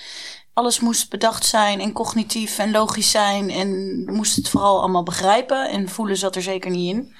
Alles 0.53 0.79
moest 0.79 1.09
bedacht 1.09 1.45
zijn 1.45 1.79
en 1.79 1.91
cognitief 1.91 2.57
en 2.57 2.71
logisch 2.71 3.11
zijn. 3.11 3.49
En 3.49 4.03
moest 4.05 4.35
het 4.35 4.49
vooral 4.49 4.79
allemaal 4.79 5.03
begrijpen. 5.03 5.69
En 5.69 5.89
voelen 5.89 6.17
zat 6.17 6.35
er 6.35 6.41
zeker 6.41 6.71
niet 6.71 6.95
in. 6.95 7.15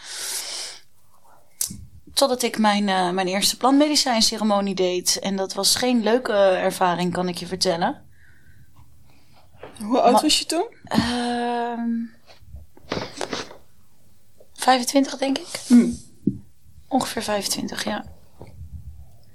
Totdat 2.14 2.44
ik 2.44 2.58
mijn, 2.58 2.88
uh, 2.88 3.10
mijn 3.10 3.28
eerste 3.28 3.58
plantmedicijnceremonie 3.58 4.76
deed. 4.76 5.20
En 5.20 5.36
dat 5.36 5.54
was 5.54 5.76
geen 5.76 6.04
leuke 6.04 6.34
ervaring, 6.34 7.14
kan 7.14 7.28
ik 7.28 7.38
je 7.38 7.48
vertellen. 7.48 8.02
Hoe 9.80 10.02
oud 10.02 10.22
was 10.22 10.40
je 10.40 10.46
toen? 10.46 10.68
Uh, 10.96 11.80
25, 14.64 15.18
denk 15.18 15.38
ik. 15.38 15.60
Hmm. 15.68 15.98
Ongeveer 16.88 17.24
25, 17.24 17.84
ja. 17.84 18.06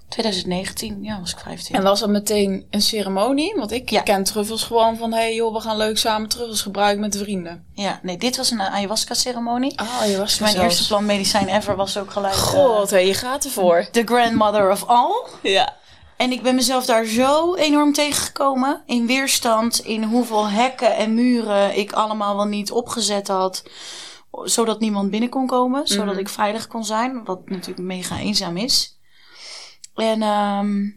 2019, 0.08 1.02
ja, 1.02 1.20
was 1.20 1.30
ik 1.32 1.38
25. 1.38 1.76
En 1.76 1.82
was 1.82 2.00
dat 2.00 2.08
meteen 2.08 2.66
een 2.70 2.82
ceremonie? 2.82 3.54
Want 3.56 3.72
ik 3.72 3.90
Ja. 3.90 4.00
ken 4.00 4.24
truffels 4.24 4.62
gewoon 4.64 4.96
van... 4.96 5.12
hé 5.12 5.18
hey, 5.18 5.34
joh, 5.34 5.54
we 5.54 5.60
gaan 5.60 5.76
leuk 5.76 5.98
samen 5.98 6.28
truffels 6.28 6.62
gebruiken 6.62 7.00
met 7.00 7.12
de 7.12 7.18
vrienden. 7.18 7.64
Ja, 7.72 8.00
nee, 8.02 8.16
dit 8.16 8.36
was 8.36 8.50
een 8.50 8.60
ayahuasca-ceremonie. 8.60 9.78
Ah, 9.78 10.06
je 10.06 10.16
was 10.16 10.38
Dus 10.38 10.40
mijn 10.40 10.64
eerste 10.64 10.86
plantmedicijn 10.86 11.48
ever 11.48 11.76
was 11.76 11.96
ook 11.96 12.10
gelijk 12.10 12.34
eh, 12.34 12.40
God, 12.40 12.90
hé, 12.90 12.98
je 12.98 13.14
gaat 13.14 13.44
ervoor. 13.44 13.88
the 13.90 14.02
grandmother 14.04 14.70
of 14.70 14.84
all. 14.86 15.26
Ja. 15.42 15.76
En 16.16 16.32
ik 16.32 16.42
ben 16.42 16.54
mezelf 16.54 16.84
daar 16.86 17.04
zo 17.04 17.54
enorm 17.54 17.92
tegengekomen. 17.92 18.82
In 18.86 19.06
weerstand, 19.06 19.78
in 19.78 20.02
hoeveel 20.02 20.48
hekken 20.48 20.96
en 20.96 21.14
muren 21.14 21.78
ik 21.78 21.92
allemaal 21.92 22.36
wel 22.36 22.46
niet 22.46 22.70
opgezet 22.72 23.28
had. 23.28 23.62
Zodat 24.30 24.80
niemand 24.80 25.10
binnen 25.10 25.28
kon 25.28 25.46
komen. 25.46 25.86
Zodat 25.86 26.06
Mhm. 26.14 26.18
ik 26.18 26.28
veilig 26.28 26.66
kon 26.66 26.84
zijn. 26.84 27.24
Wat 27.24 27.48
natuurlijk 27.48 27.86
mega 27.86 28.18
eenzaam 28.18 28.56
is. 28.56 28.98
En 29.94 30.22
ehm 30.22 30.90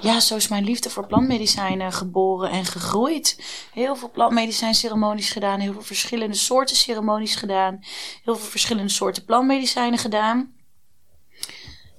ja, 0.00 0.20
zo 0.20 0.36
is 0.36 0.48
mijn 0.48 0.64
liefde 0.64 0.90
voor 0.90 1.06
plantmedicijnen 1.06 1.92
geboren 1.92 2.50
en 2.50 2.64
gegroeid. 2.64 3.42
Heel 3.72 3.96
veel 3.96 4.10
plantmedicijnceremonies 4.10 5.30
gedaan. 5.30 5.60
Heel 5.60 5.72
veel 5.72 5.82
verschillende 5.82 6.36
soorten 6.36 6.76
ceremonies 6.76 7.34
gedaan. 7.34 7.78
Heel 8.24 8.36
veel 8.36 8.50
verschillende 8.50 8.90
soorten 8.92 9.24
plantmedicijnen 9.24 9.98
gedaan. 9.98 10.54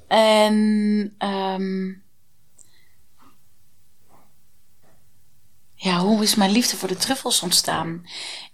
En 0.08 1.16
ehm 1.18 1.93
ja, 5.80 5.99
hoe 5.99 6.23
is 6.23 6.36
mijn 6.36 6.51
liefde 6.51 6.78
voor 6.78 6.88
de 6.88 6.97
truffels 6.97 7.41
ontstaan? 7.41 8.05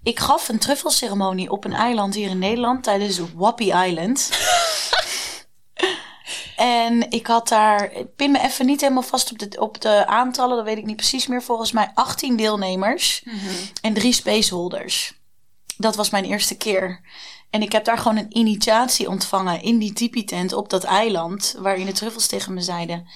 Ik 0.03 0.19
gaf 0.19 0.49
een 0.49 0.59
truffelceremonie 0.59 1.51
op 1.51 1.65
een 1.65 1.73
eiland 1.73 2.15
hier 2.15 2.29
in 2.29 2.39
Nederland 2.39 2.83
tijdens 2.83 3.19
Wappy 3.35 3.71
Island. 3.71 4.29
en 6.55 7.11
ik 7.11 7.27
had 7.27 7.47
daar, 7.47 7.91
ik 7.91 8.15
pin 8.15 8.31
me 8.31 8.41
even 8.41 8.65
niet 8.65 8.81
helemaal 8.81 9.03
vast 9.03 9.31
op 9.31 9.39
de, 9.39 9.59
op 9.59 9.81
de 9.81 10.07
aantallen, 10.07 10.55
dat 10.55 10.65
weet 10.65 10.77
ik 10.77 10.85
niet 10.85 10.95
precies 10.95 11.27
meer. 11.27 11.43
Volgens 11.43 11.71
mij 11.71 11.91
18 11.93 12.35
deelnemers 12.35 13.23
en 13.81 13.93
drie 13.93 14.13
spaceholders. 14.13 15.21
Dat 15.77 15.95
was 15.95 16.09
mijn 16.09 16.25
eerste 16.25 16.57
keer. 16.57 17.01
En 17.49 17.61
ik 17.61 17.71
heb 17.71 17.85
daar 17.85 17.97
gewoon 17.97 18.17
een 18.17 18.37
initiatie 18.37 19.09
ontvangen 19.09 19.61
in 19.61 19.77
die 19.77 19.93
tipi-tent 19.93 20.53
op 20.53 20.69
dat 20.69 20.83
eiland. 20.83 21.55
Waarin 21.57 21.85
de 21.85 21.91
truffels 21.91 22.27
tegen 22.27 22.53
me 22.53 22.61
zeiden: 22.61 23.07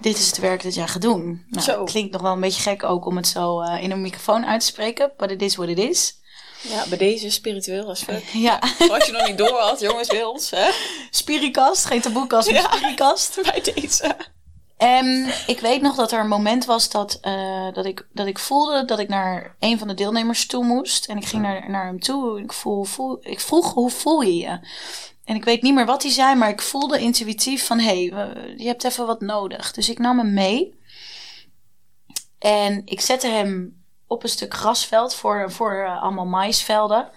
Dit 0.00 0.18
is 0.18 0.26
het 0.26 0.38
werk 0.38 0.62
dat 0.62 0.74
jij 0.74 0.86
gaat 0.88 1.02
doen. 1.02 1.44
Nou, 1.48 1.64
Zo. 1.64 1.84
Klinkt 1.84 2.12
nog 2.12 2.22
wel 2.22 2.32
een 2.32 2.40
beetje 2.40 2.62
gek 2.62 2.84
ook 2.84 3.06
om 3.06 3.16
het 3.16 3.28
zo 3.28 3.60
eh, 3.60 3.82
in 3.82 3.90
een 3.90 4.00
microfoon 4.00 4.46
uit 4.46 4.60
te 4.60 4.66
spreken. 4.66 5.12
But 5.16 5.30
it 5.30 5.42
is 5.42 5.56
what 5.56 5.68
it 5.68 5.78
is. 5.78 6.18
Ja, 6.62 6.84
bij 6.88 6.98
deze 6.98 7.30
spiritueel 7.30 7.86
als 7.88 8.02
fuck. 8.02 8.24
Ja, 8.48 8.58
Als 8.90 9.06
je 9.06 9.12
nog 9.12 9.26
niet 9.26 9.38
door 9.38 9.58
had, 9.58 9.80
jongens, 9.80 10.08
Wils, 10.10 10.50
hè? 10.50 10.70
spirikast. 11.10 11.84
Geen 11.84 12.00
taboekast, 12.00 12.50
maar 12.52 12.60
Ja. 12.62 12.76
spirikast. 12.76 13.38
Bij 13.42 13.72
deze. 13.74 14.16
En 14.76 15.32
ik 15.46 15.60
weet 15.60 15.80
nog 15.82 15.94
dat 15.96 16.12
er 16.12 16.20
een 16.20 16.28
moment 16.28 16.64
was 16.64 16.90
dat, 16.90 17.18
eh, 17.20 17.72
dat, 17.72 17.84
ik, 17.84 18.06
dat 18.12 18.26
ik 18.26 18.38
voelde 18.38 18.84
dat 18.84 18.98
ik 18.98 19.08
naar 19.08 19.56
een 19.58 19.78
van 19.78 19.88
de 19.88 19.94
deelnemers 19.94 20.46
toe 20.46 20.64
moest. 20.64 21.06
En 21.06 21.16
ik 21.16 21.24
ging 21.26 21.42
naar, 21.42 21.70
naar 21.70 21.86
hem 21.86 22.00
toe. 22.00 22.40
Ik, 22.40 22.52
voel, 22.52 22.84
voel, 22.84 23.18
ik 23.20 23.40
vroeg, 23.40 23.72
hoe 23.72 23.90
voel 23.90 24.20
je 24.20 24.36
je? 24.36 24.58
En 25.30 25.36
ik 25.36 25.44
weet 25.44 25.62
niet 25.62 25.74
meer 25.74 25.86
wat 25.86 26.02
hij 26.02 26.12
zei, 26.12 26.34
maar 26.34 26.48
ik 26.48 26.60
voelde 26.60 26.98
intuïtief 26.98 27.66
van... 27.66 27.78
hé, 27.78 28.06
hey, 28.06 28.54
je 28.56 28.66
hebt 28.66 28.84
even 28.84 29.06
wat 29.06 29.20
nodig. 29.20 29.72
Dus 29.72 29.88
ik 29.88 29.98
nam 29.98 30.18
hem 30.18 30.34
mee. 30.34 30.80
En 32.38 32.82
ik 32.84 33.00
zette 33.00 33.26
hem 33.26 33.82
op 34.06 34.22
een 34.22 34.28
stuk 34.28 34.54
grasveld 34.54 35.14
voor, 35.14 35.52
voor 35.52 35.84
eh, 35.84 36.02
allemaal 36.02 36.26
maïsvelden. 36.26 37.10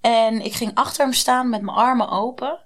En 0.00 0.44
ik 0.44 0.52
ging 0.52 0.74
achter 0.74 1.04
hem 1.04 1.12
staan 1.12 1.48
met 1.48 1.62
mijn 1.62 1.76
armen 1.76 2.08
open. 2.08 2.58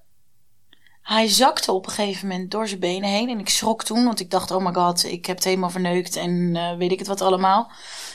Hij 1.02 1.28
zakte 1.28 1.72
op 1.72 1.86
een 1.86 1.92
gegeven 1.92 2.28
moment 2.28 2.50
door 2.50 2.68
zijn 2.68 2.80
benen 2.80 3.08
heen. 3.08 3.28
En 3.28 3.38
ik 3.38 3.48
schrok 3.48 3.84
toen, 3.84 4.04
want 4.04 4.20
ik 4.20 4.30
dacht, 4.30 4.50
oh 4.50 4.64
my 4.64 4.72
god, 4.72 5.04
ik 5.04 5.26
heb 5.26 5.36
het 5.36 5.44
helemaal 5.44 5.70
verneukt. 5.70 6.16
En 6.16 6.56
eh, 6.56 6.76
weet 6.76 6.92
ik 6.92 6.98
het 6.98 7.08
wat 7.08 7.20
allemaal. 7.20 7.70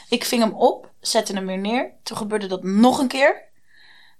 Ik 0.10 0.26
ving 0.26 0.42
hem 0.42 0.54
op, 0.54 0.92
zette 1.00 1.34
hem 1.34 1.46
weer 1.46 1.58
neer. 1.58 1.94
Toen 2.04 2.18
gebeurde 2.18 2.48
dat 2.48 2.64
nog 2.64 3.00
een 3.00 3.08
keer. 3.08 3.47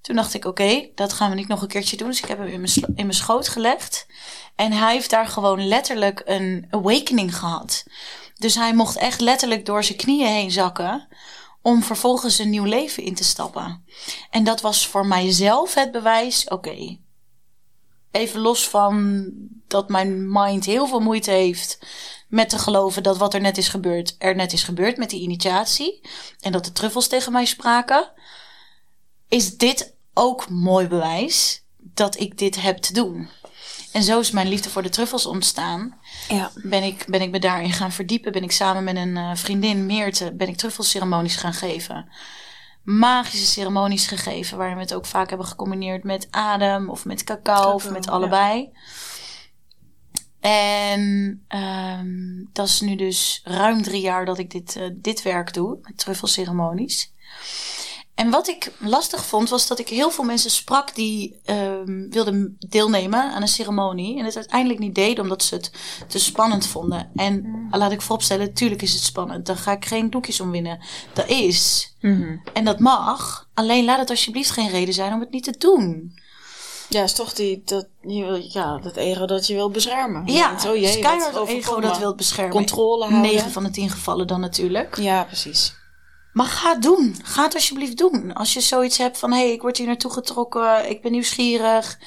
Toen 0.08 0.16
dacht 0.16 0.34
ik, 0.34 0.46
oké, 0.46 0.90
dat 0.96 1.14
gaan 1.14 1.30
we 1.30 1.36
niet 1.36 1.48
nog 1.48 1.62
een 1.62 1.68
keertje 1.68 1.98
doen. 1.98 2.08
Dus 2.08 2.22
ik 2.22 2.28
heb 2.28 2.38
hem 2.38 2.48
in 2.48 2.60
mijn, 2.62 2.74
in 2.86 3.06
mijn 3.06 3.14
schoot 3.14 3.48
gelegd. 3.48 4.08
En 4.56 4.72
hij 4.72 4.94
heeft 4.94 5.10
daar 5.10 5.28
gewoon 5.28 5.68
letterlijk 5.68 6.22
een 6.26 6.68
awakening 6.70 7.38
gehad. 7.38 7.84
Dus 8.36 8.56
hij 8.56 8.74
mocht 8.76 8.98
echt 8.98 9.22
letterlijk 9.22 9.66
door 9.66 9.84
zijn 9.84 9.98
knieën 9.98 10.28
heen 10.28 10.52
zakken. 10.52 11.08
Om 11.62 11.84
vervolgens 11.84 12.40
een 12.40 12.50
nieuw 12.50 12.64
leven 12.64 13.04
in 13.04 13.16
te 13.16 13.24
stappen. 13.24 13.86
En 14.30 14.44
dat 14.44 14.62
was 14.62 14.88
voor 14.88 15.06
mijzelf 15.06 15.74
het 15.74 15.92
bewijs, 15.92 16.48
oké, 16.48 16.98
even 18.12 18.40
los 18.40 18.70
van 18.70 19.30
dat 19.68 19.90
mijn 19.90 20.32
mind 20.32 20.66
heel 20.66 20.88
veel 20.88 21.00
moeite 21.00 21.32
heeft 21.32 21.80
met 22.28 22.50
te 22.50 22.60
geloven 22.60 23.04
dat 23.04 23.18
wat 23.18 23.34
er 23.34 23.42
net 23.42 23.58
is 23.58 23.68
gebeurd, 23.68 24.16
er 24.18 24.36
net 24.36 24.54
is 24.54 24.64
gebeurd 24.64 24.98
met 24.98 25.10
die 25.10 25.22
initiatie. 25.22 26.02
En 26.40 26.52
dat 26.52 26.66
de 26.66 26.72
truffels 26.72 27.08
tegen 27.08 27.32
mij 27.32 27.46
spraken. 27.46 28.12
Is 29.28 29.58
dit 29.58 29.96
ook 30.18 30.50
mooi 30.50 30.88
bewijs 30.88 31.64
dat 31.78 32.20
ik 32.20 32.38
dit 32.38 32.62
heb 32.62 32.78
te 32.78 32.94
doen? 32.94 33.30
En 33.92 34.04
zo 34.04 34.20
is 34.20 34.32
mijn 34.32 34.48
liefde 34.48 34.70
voor 34.70 34.84
de 34.84 34.90
truffels 34.90 35.26
ontstaan. 35.26 36.00
Ja. 36.30 36.52
Ben 36.56 36.84
ik, 36.84 37.06
ben 37.08 37.22
ik 37.22 37.32
me 37.32 37.40
daarin 37.40 37.72
gaan 37.72 37.92
verdiepen. 37.92 38.32
Ben 38.32 38.44
ik 38.44 38.52
samen 38.52 38.84
met 38.84 38.96
een 38.96 39.18
eh, 39.18 39.36
vriendin, 39.36 39.86
Meerte, 39.86 40.34
ben 40.34 40.48
ik 40.48 40.58
truffelceremonies 40.58 41.36
gaan 41.36 41.54
geven. 41.54 42.10
Magische 42.84 43.46
ceremonies 43.46 44.08
gegeven, 44.08 44.58
waarin 44.58 44.76
we 44.76 44.82
het 44.82 44.94
ook 44.94 45.06
vaak 45.06 45.30
hebben 45.30 45.48
gecombineerd 45.48 46.04
met 46.04 46.28
adem 46.32 46.90
of 46.90 47.06
met 47.06 47.24
cacao 47.24 47.74
of 47.74 47.90
met 47.90 48.06
ja. 48.06 48.12
allebei. 48.12 48.72
En 50.40 51.44
ehm, 51.48 52.44
dat 52.54 52.68
is 52.68 52.82
nu 52.82 52.96
dus 52.96 53.42
ruim 53.44 53.82
drie 53.82 54.02
jaar 54.02 54.26
dat 54.26 54.38
ik 54.38 54.52
dit, 54.52 54.76
eh, 54.76 54.90
dit 54.94 55.22
werk 55.22 55.54
doe, 55.54 55.78
met 55.82 55.98
truffelceremonies. 55.98 57.14
En 58.18 58.30
wat 58.30 58.48
ik 58.48 58.72
lastig 58.80 59.26
vond, 59.26 59.50
was 59.50 59.68
dat 59.68 59.80
ik 59.80 59.90
heel 59.90 60.12
veel 60.12 60.24
mensen 60.24 60.52
sprak 60.52 60.96
die 60.96 61.40
ehm, 61.44 62.10
wilden 62.10 62.56
deelnemen 62.60 63.32
aan 63.34 63.42
een 63.42 63.48
ceremonie. 63.48 64.20
En 64.20 64.26
het 64.26 64.36
uiteindelijk 64.36 64.80
niet 64.80 64.96
deden 64.96 65.24
omdat 65.24 65.44
ze 65.44 65.56
het 65.56 65.72
te 66.08 66.20
spannend 66.20 66.68
vonden. 66.68 67.12
En 67.16 67.68
laat 67.72 67.92
ik 67.92 68.02
vooropstellen, 68.02 68.54
tuurlijk 68.54 68.82
is 68.82 68.94
het 68.94 69.04
spannend. 69.04 69.46
Daar 69.46 69.56
ga 69.56 69.72
ik 69.72 69.86
geen 69.86 70.10
doekjes 70.10 70.40
om 70.40 70.52
winnen. 70.52 70.80
Dat 71.14 71.30
is. 71.30 71.94
En 72.54 72.66
dat 72.66 72.80
mag. 72.80 73.48
Alleen 73.54 73.86
laat 73.86 74.00
het 74.00 74.10
alsjeblieft 74.10 74.52
geen 74.52 74.70
reden 74.70 74.94
zijn 74.94 75.14
om 75.14 75.20
het 75.20 75.32
niet 75.32 75.44
te 75.44 75.56
doen. 75.58 76.14
Ja, 76.90 77.04
is 77.04 77.14
toch 77.14 77.34
die, 77.34 77.62
dat, 77.66 77.88
ja, 78.52 78.78
dat 78.78 78.96
ego 78.96 79.26
dat 79.26 79.48
je 79.48 79.54
wil 79.54 79.70
beschermen. 79.70 80.26
Ja, 80.26 80.48
denkt, 80.48 80.66
oh 80.66 80.76
jee, 80.76 81.02
dat 81.02 81.48
ego 81.48 81.80
dat 81.80 81.98
wilt 81.98 82.16
beschermen. 82.16 82.54
Controle 82.54 83.06
houden. 83.06 83.32
9 83.32 83.52
van 83.52 83.64
de 83.64 83.70
10 83.70 83.90
gevallen 83.90 84.28
dan 84.28 84.40
natuurlijk. 84.40 84.98
Ja, 84.98 85.24
precies. 85.24 85.76
Maar 86.38 86.46
ga 86.46 86.72
het 86.74 86.82
doen. 86.82 87.16
Ga 87.24 87.44
het 87.44 87.54
alsjeblieft 87.54 87.98
doen. 87.98 88.34
Als 88.34 88.54
je 88.54 88.62
zoiets 88.62 88.98
hebt 88.98 89.18
van, 89.18 89.32
hé, 89.32 89.38
hey, 89.38 89.52
ik 89.52 89.62
word 89.62 89.78
hier 89.78 89.88
naartoe 89.88 90.12
getrokken. 90.12 90.90
Ik 90.90 91.02
ben 91.02 91.12
nieuwsgierig. 91.12 92.00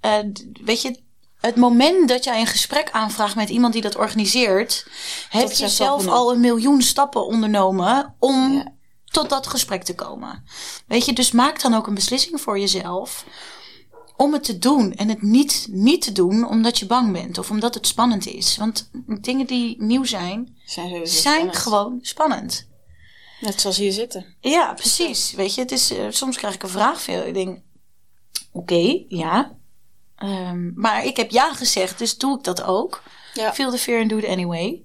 Eh, 0.00 0.18
weet 0.64 0.82
je, 0.82 1.00
het 1.40 1.56
moment 1.56 2.08
dat 2.08 2.24
jij 2.24 2.40
een 2.40 2.46
gesprek 2.46 2.90
aanvraagt 2.90 3.34
met 3.36 3.48
iemand 3.48 3.72
die 3.72 3.82
dat 3.82 3.96
organiseert... 3.96 4.86
heb 5.28 5.52
je 5.52 5.68
zelf 5.68 6.06
al 6.06 6.32
een 6.32 6.40
miljoen 6.40 6.82
stappen 6.82 7.26
ondernomen 7.26 8.14
om 8.18 8.52
Ja. 8.52 8.72
tot 9.04 9.28
dat 9.28 9.46
gesprek 9.46 9.82
te 9.82 9.94
komen. 9.94 10.44
Weet 10.86 11.04
je, 11.04 11.12
dus 11.12 11.32
maak 11.32 11.60
dan 11.60 11.74
ook 11.74 11.86
een 11.86 11.94
beslissing 11.94 12.40
voor 12.40 12.58
jezelf 12.58 13.24
om 14.16 14.32
het 14.32 14.44
te 14.44 14.58
doen 14.58 14.94
en 14.94 15.08
het 15.08 15.22
niet, 15.22 15.66
niet 15.70 16.02
te 16.02 16.12
doen 16.12 16.48
omdat 16.48 16.78
je 16.78 16.86
bang 16.86 17.12
bent 17.12 17.38
of 17.38 17.50
omdat 17.50 17.74
het 17.74 17.86
spannend 17.86 18.26
is. 18.26 18.56
Want 18.56 18.90
dingen 19.20 19.46
die 19.46 19.82
nieuw 19.82 20.04
zijn, 20.04 20.56
Zijn, 20.64 20.90
zijn 21.06 21.08
spannend. 21.08 21.56
gewoon 21.56 21.98
spannend. 22.02 22.67
Net 23.40 23.60
zoals 23.60 23.76
hier 23.76 23.92
zitten. 23.92 24.34
Ja, 24.40 24.74
precies. 24.74 25.32
Weet 25.32 25.54
je, 25.54 25.60
het 25.60 25.72
is, 25.72 25.90
eh, 25.90 26.06
soms 26.08 26.36
krijg 26.36 26.54
ik 26.54 26.62
een 26.62 26.68
vraag 26.68 27.00
veel. 27.00 27.26
Ik 27.26 27.34
denk, 27.34 27.58
oké, 28.52 29.04
ja. 29.08 29.56
Ehm, 30.16 30.72
maar 30.74 31.04
ik 31.04 31.16
heb 31.16 31.30
ja 31.30 31.54
gezegd, 31.54 31.98
dus 31.98 32.18
doe 32.18 32.38
ik 32.38 32.44
dat 32.44 32.62
ook. 32.62 33.02
Ja. 33.34 33.54
Feel 33.54 33.70
the 33.70 33.78
fear 33.78 34.00
and 34.00 34.10
do 34.10 34.16
it 34.16 34.26
anyway. 34.26 34.84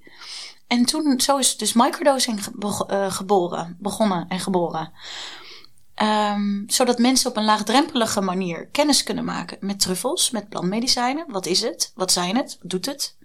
En 0.68 0.86
toen, 0.86 1.22
zo 1.22 1.38
is 1.38 1.58
dus 1.58 1.74
microdosing 1.74 2.40
eh, 2.88 3.12
geboren, 3.12 3.78
begonnen 3.80 4.26
en 4.28 4.40
geboren. 4.40 4.92
Ehm, 5.94 6.64
zodat 6.68 6.98
mensen 6.98 7.30
op 7.30 7.38
een 7.38 7.44
laagdrempelige 7.44 8.22
manier 8.22 8.68
kennis 8.68 9.04
kunnen 9.04 9.26
maken 9.26 9.58
met 9.60 9.80
truffels, 9.80 10.32
met 10.32 10.50
plantmedicijnen. 10.50 11.26
Wat 11.28 11.46
is 11.46 11.62
het? 11.62 11.92
Wat 11.96 12.12
zijn 12.12 12.36
het? 12.36 12.58
Wat 12.62 12.70
doet 12.70 12.86
het? 12.86 13.18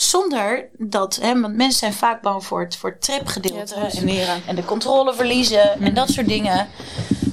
Zonder 0.00 0.68
dat, 0.76 1.16
hè, 1.16 1.40
want 1.40 1.56
mensen 1.56 1.78
zijn 1.78 1.92
vaak 1.92 2.22
bang 2.22 2.44
voor 2.44 2.60
het, 2.60 2.76
voor 2.76 2.90
het 2.90 3.00
tripgedeelte 3.00 3.74
Ja, 3.74 3.80
het 3.80 3.94
en, 3.94 4.42
en 4.46 4.56
de 4.56 4.64
controle 4.64 5.14
verliezen 5.14 5.80
en 5.80 5.94
dat 5.94 6.10
soort 6.10 6.28
dingen. 6.28 6.68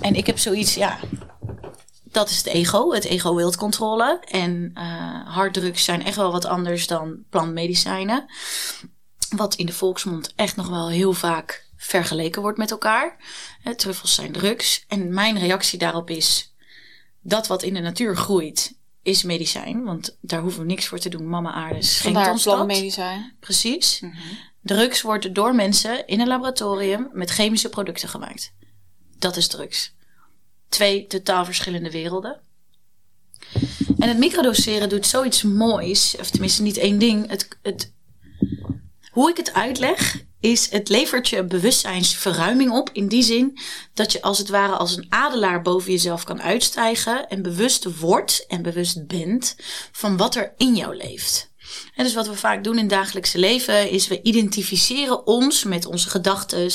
En 0.01 0.15
ik 0.15 0.25
heb 0.25 0.39
zoiets, 0.39 0.73
ja, 0.73 0.99
dat 2.03 2.29
is 2.29 2.37
het 2.37 2.45
ego. 2.45 2.91
Het 2.91 3.03
ego 3.03 3.35
wil 3.35 3.55
controle. 3.55 4.19
En 4.25 4.71
eh 4.73 5.33
harddrugs 5.35 5.83
zijn 5.83 6.05
echt 6.05 6.15
wel 6.15 6.31
wat 6.31 6.45
anders 6.45 6.87
dan 6.87 7.23
plantmedicijnen. 7.29 8.25
Wat 9.35 9.55
in 9.55 9.65
de 9.65 9.73
volksmond 9.73 10.33
echt 10.35 10.55
nog 10.55 10.67
wel 10.67 10.89
heel 10.89 11.13
vaak 11.13 11.67
vergeleken 11.77 12.41
wordt 12.41 12.57
met 12.57 12.71
elkaar. 12.71 13.17
Hè, 13.61 13.75
truffels 13.75 14.15
zijn 14.15 14.31
drugs. 14.31 14.85
En 14.87 15.13
mijn 15.13 15.39
reactie 15.39 15.79
daarop 15.79 16.09
is: 16.09 16.55
dat 17.21 17.47
wat 17.47 17.63
in 17.63 17.73
de 17.73 17.79
natuur 17.79 18.17
groeit, 18.17 18.77
is 19.05 19.23
medicijn. 19.23 19.83
Want 19.83 20.17
daar 20.21 20.41
hoeven 20.41 20.61
we 20.61 20.67
niks 20.67 20.87
voor 20.87 20.99
te 20.99 21.09
doen. 21.09 21.29
Mama 21.29 21.51
aarde 21.51 21.81
schenkt 21.81 22.03
Vandaar 22.17 22.31
ons 22.31 22.43
dat. 22.43 22.53
plantmedicijn. 22.53 23.35
Precies. 23.39 24.01
Drugs 24.61 25.01
wordt 25.01 25.35
door 25.35 25.55
mensen 25.55 26.07
in 26.07 26.19
een 26.19 26.27
laboratorium 26.27 27.09
met 27.13 27.29
chemische 27.29 27.69
producten 27.69 28.09
gemaakt. 28.09 28.53
Dat 29.17 29.35
is 29.35 29.47
drugs. 29.47 29.93
Twee 30.69 31.07
totaal 31.07 31.45
verschillende 31.45 31.91
werelden. 31.91 32.41
En 33.97 34.07
het 34.07 34.17
microdoseren 34.17 34.89
doet 34.89 35.05
zoiets 35.05 35.43
moois, 35.43 36.15
of 36.19 36.29
tenminste 36.29 36.61
niet 36.61 36.77
één 36.77 36.97
ding. 36.99 37.29
Het, 37.29 37.47
het, 37.61 37.93
hoe 39.09 39.29
ik 39.29 39.37
het 39.37 39.53
uitleg, 39.53 40.24
is 40.45 40.69
het 40.71 40.89
levert 40.89 41.29
je 41.29 41.43
bewustzijnsverruiming 41.43 42.71
op. 42.71 42.89
In 42.93 43.07
die 43.07 43.23
zin 43.23 43.59
dat 43.93 44.11
je 44.11 44.21
als 44.21 44.37
het 44.37 44.49
ware 44.49 44.75
als 44.75 44.97
een 44.97 45.05
adelaar 45.09 45.61
boven 45.61 45.91
jezelf 45.91 46.23
kan 46.23 46.41
uitstijgen. 46.41 47.27
En 47.27 47.41
bewust 47.41 47.99
wordt 47.99 48.45
en 48.47 48.61
bewust 48.61 49.07
bent 49.07 49.55
van 49.91 50.17
wat 50.17 50.35
er 50.35 50.53
in 50.57 50.75
jou 50.75 50.95
leeft. 50.95 51.53
En 51.95 52.03
dus 52.03 52.13
wat 52.13 52.27
we 52.27 52.35
vaak 52.35 52.63
doen 52.63 52.73
in 52.73 52.79
het 52.79 52.89
dagelijkse 52.89 53.37
leven 53.37 53.89
is 53.89 54.07
we 54.07 54.21
identificeren 54.21 55.27
ons 55.27 55.63
met 55.63 55.85
onze 55.85 56.09
gedachten, 56.09 56.71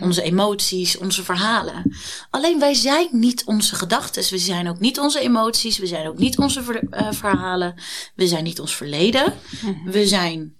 onze 0.00 0.22
emoties, 0.22 0.98
onze 0.98 1.24
verhalen. 1.24 1.96
Alleen 2.30 2.58
wij 2.58 2.74
zijn 2.74 3.08
niet 3.10 3.44
onze 3.44 3.74
gedachten, 3.74 4.30
we 4.30 4.38
zijn 4.38 4.68
ook 4.68 4.80
niet 4.80 4.98
onze 4.98 5.20
emoties, 5.20 5.78
we 5.78 5.86
zijn 5.86 6.08
ook 6.08 6.18
niet 6.18 6.38
onze 6.38 6.62
ver- 6.62 6.88
eh, 6.90 7.12
verhalen, 7.12 7.74
we 8.14 8.26
zijn 8.26 8.44
niet 8.44 8.60
ons 8.60 8.76
verleden, 8.76 9.34
we 9.84 10.06
zijn 10.06 10.54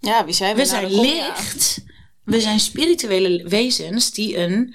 Ja, 0.00 0.24
wie 0.24 0.34
zijn 0.34 0.56
we? 0.56 0.62
we 0.62 0.70
Nou, 0.70 0.88
zijn 0.90 1.00
licht. 1.00 1.84
We 2.24 2.40
zijn 2.40 2.60
spirituele 2.60 3.48
wezens 3.48 4.10
die 4.10 4.38
een 4.38 4.74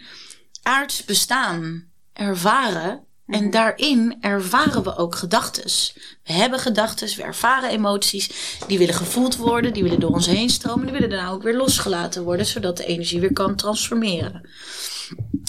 aards 0.63 1.05
bestaan 1.05 1.87
ervaren. 2.13 3.03
Mhm. 3.25 3.37
En 3.43 3.51
daarin 3.51 4.17
ervaren 4.21 4.83
we 4.83 4.97
ook 4.97 5.15
gedachtes. 5.15 5.97
We 6.23 6.33
hebben 6.33 6.59
gedachtes, 6.59 7.15
we 7.15 7.23
ervaren 7.23 7.69
emoties. 7.69 8.57
Die 8.67 8.77
willen 8.77 8.93
gevoeld 8.93 9.35
worden, 9.35 9.73
die 9.73 9.83
willen 9.83 9.99
door 9.99 10.13
ons 10.13 10.25
heen 10.25 10.49
stromen. 10.49 10.85
Die 10.85 10.93
willen 10.93 11.09
daarna 11.09 11.29
ook 11.29 11.43
weer 11.43 11.55
losgelaten 11.55 12.23
worden, 12.23 12.45
zodat 12.45 12.77
de 12.77 12.85
energie 12.85 13.19
weer 13.19 13.33
kan 13.33 13.55
transformeren. 13.55 14.49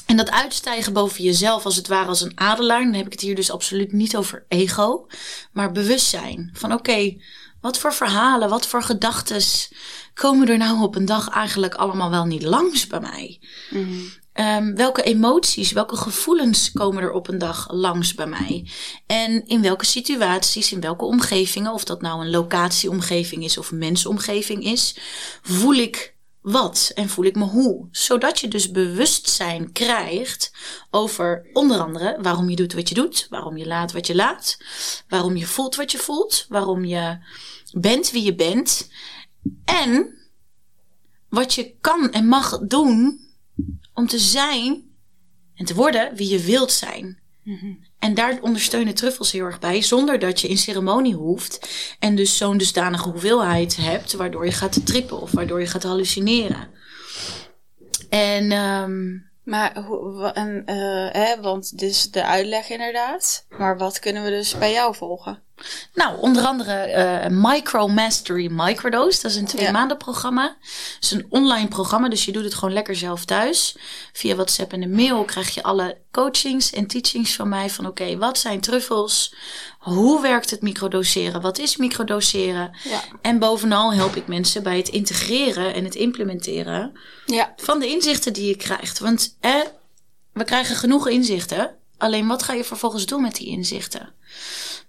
En 0.06 0.16
dat 0.16 0.30
uitstijgen 0.30 0.92
boven 0.92 1.24
jezelf, 1.24 1.64
als 1.64 1.76
het 1.76 1.88
ware 1.88 2.08
als 2.08 2.20
een 2.20 2.32
adelaar. 2.40 2.82
Dan 2.82 2.94
heb 2.94 3.06
ik 3.06 3.12
het 3.12 3.20
hier 3.20 3.34
dus 3.34 3.50
absoluut 3.50 3.92
niet 3.92 4.16
over 4.16 4.44
ego, 4.48 5.06
maar 5.52 5.72
bewustzijn. 5.72 6.50
Van 6.52 6.72
oké, 6.72 7.16
wat 7.66 7.78
voor 7.78 7.94
verhalen, 7.94 8.48
wat 8.48 8.66
voor 8.66 8.82
gedachtes 8.82 9.72
komen 10.14 10.48
er 10.48 10.58
nou 10.58 10.82
op 10.82 10.94
een 10.94 11.04
dag 11.04 11.28
eigenlijk 11.28 11.74
allemaal 11.74 12.10
wel 12.10 12.24
niet 12.24 12.42
langs 12.42 12.86
bij 12.86 13.00
mij? 13.00 13.40
Ehm, 14.32 14.74
welke 14.74 15.02
emoties, 15.02 15.72
welke 15.72 15.96
gevoelens 15.96 16.72
komen 16.72 17.02
er 17.02 17.12
op 17.12 17.28
een 17.28 17.38
dag 17.38 17.72
langs 17.72 18.14
bij 18.14 18.26
mij? 18.26 18.70
En 19.06 19.46
in 19.46 19.62
welke 19.62 19.84
situaties, 19.84 20.72
in 20.72 20.80
welke 20.80 21.04
omgevingen, 21.04 21.72
of 21.72 21.84
dat 21.84 22.00
nou 22.00 22.20
een 22.20 22.30
locatieomgeving 22.30 23.44
is 23.44 23.58
of 23.58 23.70
een 23.70 23.78
mensomgeving 23.78 24.64
is, 24.64 24.96
voel 25.42 25.74
ik 25.74 26.16
wat 26.40 26.90
en 26.94 27.08
voel 27.08 27.24
ik 27.24 27.36
me 27.36 27.44
hoe? 27.44 27.88
Zodat 27.90 28.40
je 28.40 28.48
dus 28.48 28.70
bewustzijn 28.70 29.72
krijgt 29.72 30.52
over 30.90 31.46
onder 31.52 31.80
andere 31.80 32.18
waarom 32.22 32.50
je 32.50 32.56
doet 32.56 32.72
wat 32.72 32.88
je 32.88 32.94
doet, 32.94 33.26
waarom 33.30 33.56
je 33.56 33.66
laat 33.66 33.92
wat 33.92 34.06
je 34.06 34.14
laat, 34.14 34.58
waarom 35.08 35.36
je 35.36 35.46
voelt 35.46 35.76
wat 35.76 35.92
je 35.92 35.98
voelt, 35.98 36.46
waarom 36.48 36.84
je 36.84 37.18
bent 37.72 38.10
wie 38.10 38.22
je 38.22 38.34
bent 38.34 38.90
en 39.64 40.14
wat 41.28 41.54
je 41.54 41.74
kan 41.80 42.12
en 42.12 42.26
mag 42.26 42.58
doen 42.58 43.20
om 43.94 44.06
te 44.06 44.18
zijn 44.18 44.84
en 45.54 45.64
te 45.64 45.74
worden 45.74 46.14
wie 46.14 46.28
je 46.28 46.38
wilt 46.38 46.72
zijn. 46.72 47.18
En 47.98 48.14
daar 48.14 48.38
ondersteunen 48.40 48.94
truffels 48.94 49.32
heel 49.32 49.44
erg 49.44 49.58
bij, 49.58 49.82
zonder 49.82 50.18
dat 50.18 50.40
je 50.40 50.48
in 50.48 50.58
ceremonie 50.58 51.14
hoeft 51.14 51.68
en 51.98 52.16
dus 52.16 52.36
zo'n 52.36 52.56
dusdanige 52.56 53.08
hoeveelheid 53.08 53.76
hebt, 53.76 54.12
waardoor 54.12 54.44
je 54.44 54.52
gaat 54.52 54.86
trippen 54.86 55.20
of 55.20 55.30
waardoor 55.30 55.60
je 55.60 55.66
gaat 55.66 55.82
hallucineren. 55.82 56.68
En 58.08 58.52
ehm, 58.52 59.18
Maar, 59.46 59.72
en, 60.32 60.62
eh, 60.64 61.12
hè, 61.12 61.40
want 61.40 61.78
dit 61.78 61.90
is 61.90 62.10
de 62.10 62.24
uitleg 62.24 62.68
inderdaad. 62.68 63.46
Maar 63.48 63.78
wat 63.78 63.98
kunnen 63.98 64.24
we 64.24 64.30
dus 64.30 64.58
bij 64.58 64.72
jou 64.72 64.94
volgen? 64.94 65.42
Nou, 65.94 66.18
onder 66.20 66.44
andere 66.44 66.72
eh 66.72 67.30
Micro 67.30 67.88
Mastery 67.88 68.48
Microdose. 68.50 69.22
Dat 69.22 69.30
is 69.30 69.36
een 69.36 69.46
twee 69.46 69.64
Ja. 69.64 69.70
maanden 69.70 69.96
programma. 69.96 70.42
Dat 70.46 70.57
is 71.00 71.11
een 71.11 71.26
online 71.28 71.68
programma, 71.68 72.09
dus 72.09 72.24
je 72.24 72.32
doet 72.32 72.44
het 72.44 72.54
gewoon 72.54 72.74
lekker 72.74 72.96
zelf 72.96 73.24
thuis. 73.24 73.76
Via 74.12 74.34
WhatsApp 74.34 74.72
en 74.72 74.80
de 74.80 74.88
mail 74.88 75.24
krijg 75.24 75.54
je 75.54 75.62
alle 75.62 75.96
coachings 76.12 76.72
en 76.72 76.86
teachings 76.86 77.34
van 77.36 77.48
mij. 77.48 77.70
Van 77.70 77.86
oké, 77.86 78.16
wat 78.16 78.38
zijn 78.38 78.61
truffels? 78.61 79.34
Hoe 79.78 80.20
werkt 80.22 80.50
het 80.50 80.62
microdoseren? 80.62 81.40
Wat 81.40 81.59
is 81.59 81.76
microdoseren? 81.76 82.76
Ja. 82.84 83.00
En 83.22 83.38
bovenal 83.38 83.92
help 83.92 84.16
ik 84.16 84.26
mensen 84.26 84.62
bij 84.62 84.76
het 84.76 84.88
integreren 84.88 85.74
en 85.74 85.84
het 85.84 85.94
implementeren 85.94 86.92
Ja. 87.26 87.52
van 87.57 87.78
de 87.78 87.86
inzichten 87.86 88.32
die 88.32 88.46
je 88.48 88.57
krijgt. 88.57 88.98
Want 88.98 89.36
eh, 89.40 89.54
we 90.32 90.44
krijgen 90.44 90.76
genoeg 90.76 91.09
inzichten. 91.09 91.74
Alleen 91.98 92.26
wat 92.26 92.42
ga 92.42 92.52
je 92.52 92.64
vervolgens 92.64 93.07
doen 93.07 93.22
met 93.22 93.34
die 93.36 93.46
inzichten? 93.46 94.14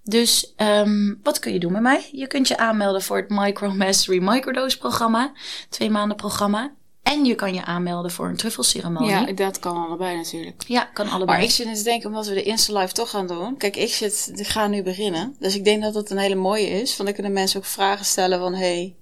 Dus 0.09 0.53
ehm, 0.55 1.13
wat 1.23 1.39
kun 1.39 1.53
je 1.53 1.59
doen 1.59 1.71
met 1.71 1.81
mij? 1.81 2.09
Je 2.11 2.27
kunt 2.27 2.47
je 2.47 2.57
aanmelden 2.57 3.01
voor 3.01 3.17
het 3.17 3.29
Micro 3.29 3.69
Mastery 3.71 4.19
Microdose 4.21 4.77
programma. 4.77 5.31
Twee 5.69 5.89
maanden 5.89 6.17
programma. 6.17 6.73
En 7.03 7.25
je 7.25 7.35
kan 7.35 7.53
je 7.53 7.65
aanmelden 7.65 8.11
voor 8.11 8.27
een 8.27 8.35
truffelceremonie. 8.35 9.09
ja, 9.09 9.19
Ja, 9.19 9.33
dat 9.33 9.59
kan 9.59 9.77
allebei 9.85 10.15
natuurlijk. 10.15 10.63
kan 10.93 11.09
allebei. 11.09 11.37
Maar 11.37 11.43
ik 11.47 11.51
zit 11.51 11.65
net 11.65 11.77
te 11.77 11.83
denken, 11.83 12.09
omdat 12.09 12.27
we 12.27 12.33
de 12.33 12.43
Insta 12.43 12.79
Live 12.79 12.93
toch 12.93 13.09
gaan 13.09 13.27
doen. 13.27 13.57
Kijk, 13.57 13.75
ik 13.75 13.93
zit, 13.93 14.31
ik 14.35 14.47
ga 14.47 14.67
nu 14.67 14.83
beginnen. 14.83 15.35
Dus 15.39 15.55
ik 15.55 15.63
denk 15.63 15.81
dat 15.81 15.93
dat 15.93 16.09
een 16.09 16.17
hele 16.17 16.35
mooie 16.35 16.67
is. 16.67 16.89
Want 16.97 17.03
dan 17.09 17.13
kunnen 17.13 17.31
mensen 17.33 17.59
ook 17.59 17.65
vragen 17.65 18.05
stellen 18.05 18.39
van, 18.39 18.53
hey, 18.53 18.95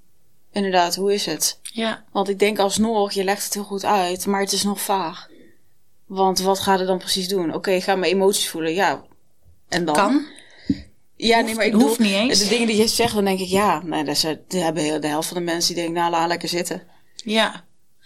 inderdaad, 0.52 0.96
hoe 0.96 1.14
is 1.14 1.26
het? 1.26 1.60
Ja, 1.64 2.04
Want 2.12 2.30
ik 2.30 2.40
denk 2.40 2.60
alsnog, 2.60 3.12
je 3.12 3.24
legt 3.24 3.44
het 3.44 3.54
heel 3.54 3.64
goed 3.64 3.86
uit, 3.86 4.26
maar 4.26 4.42
het 4.42 4.52
is 4.52 4.64
nog 4.64 4.82
vaag. 4.82 5.28
Want 6.06 6.40
wat 6.40 6.60
gaat 6.60 6.80
het 6.80 6.88
dan 6.88 6.98
precies 6.98 7.28
doen? 7.28 7.54
Oké, 7.54 7.72
ik 7.72 7.84
ga 7.84 7.96
mijn 7.96 8.12
emoties 8.12 8.50
voelen, 8.50 8.74
ja. 8.74 9.04
En 9.70 9.86
dan? 9.86 9.96
kan. 9.96 10.26
Ja, 11.18 11.40
nee, 11.40 11.56
maar 11.56 11.66
ik 11.66 11.72
bedoel, 11.72 11.96
niet 11.98 12.12
eens. 12.12 12.40
De 12.40 12.48
dingen 12.48 12.68
die 12.68 12.76
je 12.78 12.88
zegt, 12.88 13.14
dan 13.14 13.26
denk 13.26 13.40
ik, 13.40 13.48
ja, 13.48 13.82
nee, 13.84 14.04
dat 14.04 14.16
is, 14.16 14.22
dat 14.22 14.38
hebben 14.50 14.84
heel- 14.84 15.00
de 15.00 15.08
helft 15.08 15.28
van 15.28 15.38
de 15.38 15.44
mensen 15.44 15.74
die 15.74 15.84
denken, 15.84 16.02
nou, 16.02 16.12
laat 16.14 16.28
lekker 16.28 16.50
zitten. 16.50 16.84
Ja. 17.16 17.64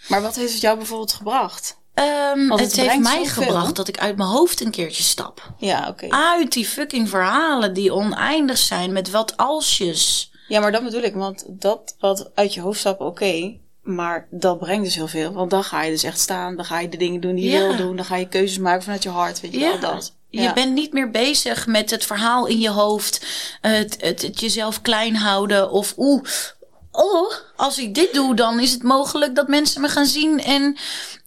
Maar 0.08 0.22
wat 0.22 0.36
heeft 0.36 0.52
het 0.52 0.60
jou 0.60 0.76
bijvoorbeeld 0.76 1.12
gebracht? 1.12 1.78
Ehm, 1.94 2.50
het, 2.50 2.60
het 2.60 2.76
heeft 2.76 2.98
mij 2.98 3.24
gebracht 3.26 3.76
dat 3.76 3.88
ik 3.88 3.98
uit 3.98 4.16
mijn 4.16 4.28
hoofd 4.28 4.60
een 4.60 4.70
keertje 4.70 5.02
stap. 5.02 5.52
Ja, 5.58 5.88
oké. 5.88 6.06
Uit 6.08 6.52
die 6.52 6.64
fucking 6.66 7.08
verhalen 7.08 7.74
die 7.74 7.92
oneindig 7.94 8.58
zijn 8.58 8.92
met 8.92 9.10
wat 9.10 9.36
alsjes. 9.36 10.32
Ja, 10.48 10.60
maar 10.60 10.72
dat 10.72 10.84
bedoel 10.84 11.02
ik, 11.02 11.14
want 11.14 11.44
dat 11.48 11.96
wat 11.98 12.30
uit 12.34 12.54
je 12.54 12.60
hoofd 12.60 12.78
stappen, 12.78 13.06
oké. 13.06 13.56
maar 13.82 14.26
dat 14.30 14.58
brengt 14.58 14.84
dus 14.84 14.94
heel 14.94 15.08
veel. 15.08 15.32
Want 15.32 15.50
dan 15.50 15.64
ga 15.64 15.82
je 15.82 15.90
dus 15.90 16.02
echt 16.02 16.18
staan, 16.20 16.56
dan 16.56 16.64
ga 16.64 16.80
je 16.80 16.88
de 16.88 16.96
dingen 16.96 17.20
doen 17.20 17.34
die 17.34 17.44
je 17.44 17.50
Ja. 17.50 17.66
wil 17.66 17.76
doen. 17.76 17.96
Dan 17.96 18.04
ga 18.04 18.16
je 18.16 18.28
keuzes 18.28 18.58
maken 18.58 18.82
vanuit 18.82 19.02
je 19.02 19.08
hart, 19.08 19.40
weet 19.40 19.52
je 19.52 19.58
wel, 19.60 19.80
dat. 19.80 20.16
Je 20.30 20.52
bent 20.52 20.72
niet 20.72 20.92
meer 20.92 21.10
bezig 21.10 21.66
met 21.66 21.90
het 21.90 22.04
verhaal 22.04 22.46
in 22.46 22.60
je 22.60 22.70
hoofd. 22.70 23.26
Het, 23.60 23.96
het, 24.00 24.22
het 24.22 24.40
jezelf 24.40 24.82
klein 24.82 25.16
houden. 25.16 25.70
Of 25.70 25.94
oeh, 25.96 26.22
oh, 26.90 27.32
als 27.56 27.78
ik 27.78 27.94
dit 27.94 28.14
doe, 28.14 28.34
dan 28.34 28.60
is 28.60 28.72
het 28.72 28.82
mogelijk 28.82 29.34
dat 29.34 29.48
mensen 29.48 29.80
me 29.80 29.88
gaan 29.88 30.06
zien. 30.06 30.42
En 30.42 30.76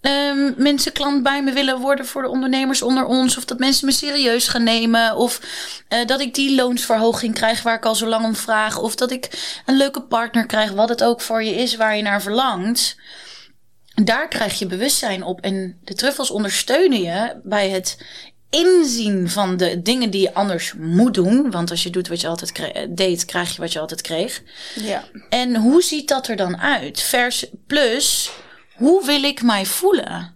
ehm, 0.00 0.52
mensen 0.56 0.92
klant 0.92 1.22
bij 1.22 1.42
me 1.42 1.52
willen 1.52 1.78
worden 1.78 2.06
voor 2.06 2.22
de 2.22 2.28
ondernemers 2.28 2.82
onder 2.82 3.04
ons. 3.04 3.36
Of 3.36 3.44
dat 3.44 3.58
mensen 3.58 3.86
me 3.86 3.92
serieus 3.92 4.48
gaan 4.48 4.62
nemen. 4.62 5.16
Of 5.16 5.40
eh, 5.88 6.06
dat 6.06 6.20
ik 6.20 6.34
die 6.34 6.54
loonsverhoging 6.54 7.34
krijg 7.34 7.62
waar 7.62 7.76
ik 7.76 7.86
al 7.86 7.94
zo 7.94 8.06
lang 8.06 8.24
om 8.24 8.36
vraag. 8.36 8.78
Of 8.78 8.94
dat 8.94 9.10
ik 9.10 9.54
een 9.66 9.76
leuke 9.76 10.02
partner 10.02 10.46
krijg, 10.46 10.70
wat 10.70 10.88
het 10.88 11.04
ook 11.04 11.20
voor 11.20 11.42
je 11.42 11.54
is 11.54 11.76
waar 11.76 11.96
je 11.96 12.02
naar 12.02 12.22
verlangt. 12.22 12.96
Daar 13.94 14.28
krijg 14.28 14.58
je 14.58 14.66
bewustzijn 14.66 15.22
op. 15.22 15.40
En 15.40 15.78
de 15.84 15.94
truffels 15.94 16.30
ondersteunen 16.30 17.00
je 17.00 17.40
bij 17.42 17.70
het 17.70 17.96
inzien 18.54 19.30
van 19.30 19.56
de 19.56 19.82
dingen 19.82 20.10
die 20.10 20.20
je 20.20 20.34
anders 20.34 20.72
moet 20.78 21.14
doen. 21.14 21.50
Want 21.50 21.70
als 21.70 21.82
je 21.82 21.90
doet 21.90 22.08
wat 22.08 22.20
je 22.20 22.28
altijd 22.28 22.78
deed, 22.88 23.24
krijg 23.24 23.54
je 23.54 23.60
wat 23.60 23.72
je 23.72 23.78
altijd 23.78 24.00
kreeg. 24.00 24.42
Ja. 24.74 25.04
En 25.28 25.56
hoe 25.56 25.82
ziet 25.82 26.08
dat 26.08 26.28
er 26.28 26.36
dan 26.36 26.56
uit? 26.60 27.00
Vers 27.00 27.46
plus, 27.66 28.30
hoe 28.74 29.06
wil 29.06 29.22
ik 29.22 29.42
mij 29.42 29.66
voelen? 29.66 30.33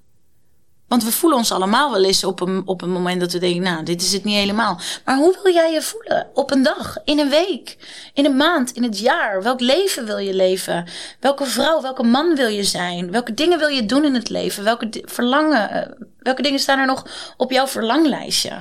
Want 0.89 1.05
we 1.05 1.13
voelen 1.13 1.39
ons 1.39 1.53
allemaal 1.53 1.91
wel 1.91 2.05
eens 2.05 2.25
op 2.25 2.41
een, 2.41 2.63
op 2.65 2.83
een 2.83 2.91
moment 2.91 3.21
dat 3.21 3.33
we 3.33 3.39
denken, 3.39 3.63
nou, 3.63 3.83
dit 3.83 4.03
is 4.03 4.13
het 4.13 4.25
niet 4.25 4.37
helemaal. 4.37 4.81
Maar 5.05 5.17
hoe 5.17 5.39
wil 5.43 5.53
jij 5.53 5.73
je 5.73 5.83
voelen? 5.83 6.27
Op 6.35 6.51
een 6.51 6.63
dag, 6.63 6.97
in 7.05 7.19
een 7.19 7.29
week, 7.29 7.77
in 8.15 8.25
een 8.25 8.37
maand, 8.37 8.73
in 8.73 8.83
het 8.83 8.99
jaar? 8.99 9.43
Welk 9.43 9.61
leven 9.61 10.07
wil 10.07 10.19
je 10.19 10.35
leven? 10.35 10.89
Welke 11.21 11.45
vrouw, 11.45 11.81
welke 11.81 12.03
man 12.03 12.35
wil 12.35 12.49
je 12.49 12.65
zijn? 12.65 13.11
Welke 13.11 13.35
dingen 13.35 13.59
wil 13.59 13.69
je 13.69 13.87
doen 13.87 14.05
in 14.05 14.15
het 14.15 14.29
leven? 14.29 14.65
Welke 14.65 15.03
verlangen, 15.05 15.71
eh, 15.71 15.93
welke 16.19 16.43
dingen 16.43 16.59
staan 16.61 16.79
er 16.79 16.87
nog 16.87 17.07
op 17.37 17.51
jouw 17.51 17.67
verlanglijstje? 17.67 18.53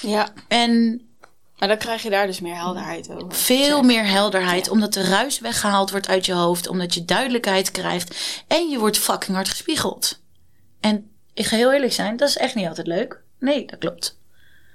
Ja. 0.00 0.28
En 0.48 1.02
maar 1.58 1.70
dan 1.70 1.80
krijg 1.80 2.02
je 2.02 2.10
daar 2.10 2.26
dus 2.26 2.40
meer 2.40 2.56
helderheid 2.56 3.10
over. 3.10 3.32
Veel 3.32 3.82
meer 3.82 4.06
helderheid, 4.06 4.68
omdat 4.68 4.92
de 4.92 5.02
ruis 5.02 5.38
weggehaald 5.38 5.90
wordt 5.90 6.08
uit 6.08 6.26
je 6.26 6.32
hoofd, 6.32 6.68
omdat 6.68 6.94
je 6.94 7.04
duidelijkheid 7.04 7.70
krijgt 7.70 8.42
en 8.48 8.68
je 8.68 8.78
wordt 8.78 8.98
fucking 8.98 9.36
hard 9.36 9.48
gespiegeld. 9.48 10.20
En 10.80 11.11
ik 11.34 11.46
ga 11.46 11.56
heel 11.56 11.72
eerlijk 11.72 11.92
zijn, 11.92 12.16
dat 12.16 12.28
is 12.28 12.36
echt 12.36 12.54
niet 12.54 12.66
altijd 12.66 12.86
leuk. 12.86 13.20
Nee, 13.38 13.66
dat 13.66 13.78
klopt. 13.78 14.20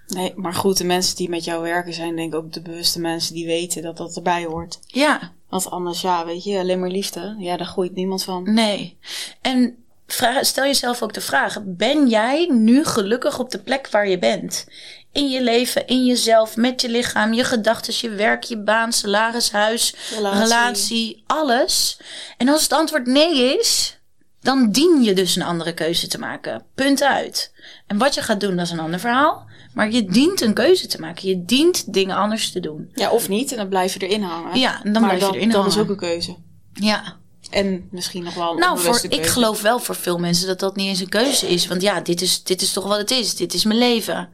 Nee, 0.08 0.34
maar 0.36 0.53
goed, 0.53 0.78
de 0.78 0.84
mensen 0.84 1.16
die 1.16 1.30
met 1.30 1.43
jou 1.43 1.62
werken 1.62 1.93
zijn 1.93 2.16
denk 2.16 2.34
ik 2.34 2.39
ook 2.39 2.53
de 2.53 2.62
bewuste 2.62 2.99
mensen 2.99 3.34
die 3.34 3.45
weten 3.45 3.82
dat 3.82 3.97
dat 3.97 4.16
erbij 4.16 4.45
hoort. 4.45 4.80
Ja. 4.88 5.32
Want 5.49 5.70
anders, 5.70 6.01
ja, 6.01 6.26
weet 6.26 6.43
je, 6.43 6.60
alleen 6.60 6.80
maar 6.80 6.89
liefde. 6.89 7.36
Ja, 7.39 7.58
daar 7.58 7.68
groeit 7.68 7.95
niemand 7.95 8.24
van. 8.24 8.53
Nee. 8.53 8.97
En 9.41 9.84
vraag, 10.08 10.45
stel 10.45 10.64
jezelf 10.64 11.01
ook 11.01 11.14
de 11.14 11.22
vraag: 11.22 11.60
ben 11.64 12.08
jij 12.08 12.49
nu 12.51 12.86
gelukkig 12.86 13.39
op 13.39 13.49
de 13.51 13.60
plek 13.60 13.89
waar 13.89 14.08
je 14.08 14.20
bent? 14.20 14.68
In 15.12 15.30
je 15.30 15.41
leven, 15.41 15.88
in 15.88 16.05
jezelf, 16.05 16.55
met 16.55 16.82
je 16.82 16.89
lichaam, 16.89 17.34
je 17.34 17.43
gedachten, 17.43 17.93
je 17.97 18.10
werk, 18.10 18.43
je 18.43 18.58
baan, 18.58 18.93
salaris, 18.93 19.51
huis, 19.51 19.95
relatie. 20.16 20.41
relatie, 20.41 21.24
alles. 21.28 21.99
En 22.38 22.49
als 22.49 22.64
het 22.64 22.74
antwoord 22.74 23.05
nee 23.05 23.58
is, 23.60 23.97
dan 24.42 24.72
dien 24.72 25.04
je 25.04 25.14
dus 25.14 25.36
een 25.36 25.42
andere 25.42 25.74
keuze 25.74 26.08
te 26.08 26.20
maken. 26.20 26.64
Punt 26.76 27.04
uit. 27.04 27.54
En 27.88 27.98
wat 27.98 28.14
je 28.14 28.22
gaat 28.22 28.40
doen, 28.40 28.56
dat 28.56 28.66
is 28.66 28.72
een 28.72 28.80
ander 28.80 29.00
verhaal. 29.00 29.46
Maar 29.74 29.92
je 29.92 30.06
dient 30.06 30.42
een 30.42 30.54
keuze 30.54 30.88
te 30.88 31.00
maken. 31.00 31.28
Je 31.28 31.46
dient 31.46 31.94
dingen 31.94 32.16
anders 32.16 32.52
te 32.52 32.60
doen. 32.60 32.92
Ja, 32.94 33.10
of 33.10 33.30
niet. 33.30 33.52
En 33.52 33.58
dan 33.58 33.68
blijf 33.68 33.94
je 33.94 34.08
erin 34.08 34.22
hangen. 34.22 34.60
Ja, 34.60 34.84
en 34.84 34.94
dan 34.94 35.04
blijf 35.04 35.20
je 35.20 35.26
erin 35.26 35.52
hangen. 35.52 35.64
Dat 35.64 35.74
is 35.74 35.78
ook 35.78 35.90
een 35.90 35.98
keuze. 35.98 36.36
Ja. 36.74 37.16
En 37.50 37.88
misschien 37.92 38.24
nog 38.24 38.34
wel 38.34 38.52
een 38.52 38.60
Nou, 38.60 38.80
voor, 38.80 39.02
ik 39.10 39.26
geloof 39.26 39.62
wel 39.62 39.80
voor 39.80 39.96
veel 39.96 40.18
mensen 40.18 40.48
dat 40.48 40.60
dat 40.60 40.76
niet 40.76 40.88
eens 40.88 41.00
een 41.00 41.10
keuze 41.10 41.48
is. 41.48 41.68
Want 41.68 41.82
ja, 41.82 42.02
dit 42.02 42.22
is, 42.22 42.44
dit 42.44 42.62
is 42.62 42.74
toch 42.74 42.88
wat 42.88 42.98
het 42.98 43.12
is. 43.12 43.36
Dit 43.36 43.54
is 43.54 43.64
mijn 43.64 43.80
leven. 43.80 44.30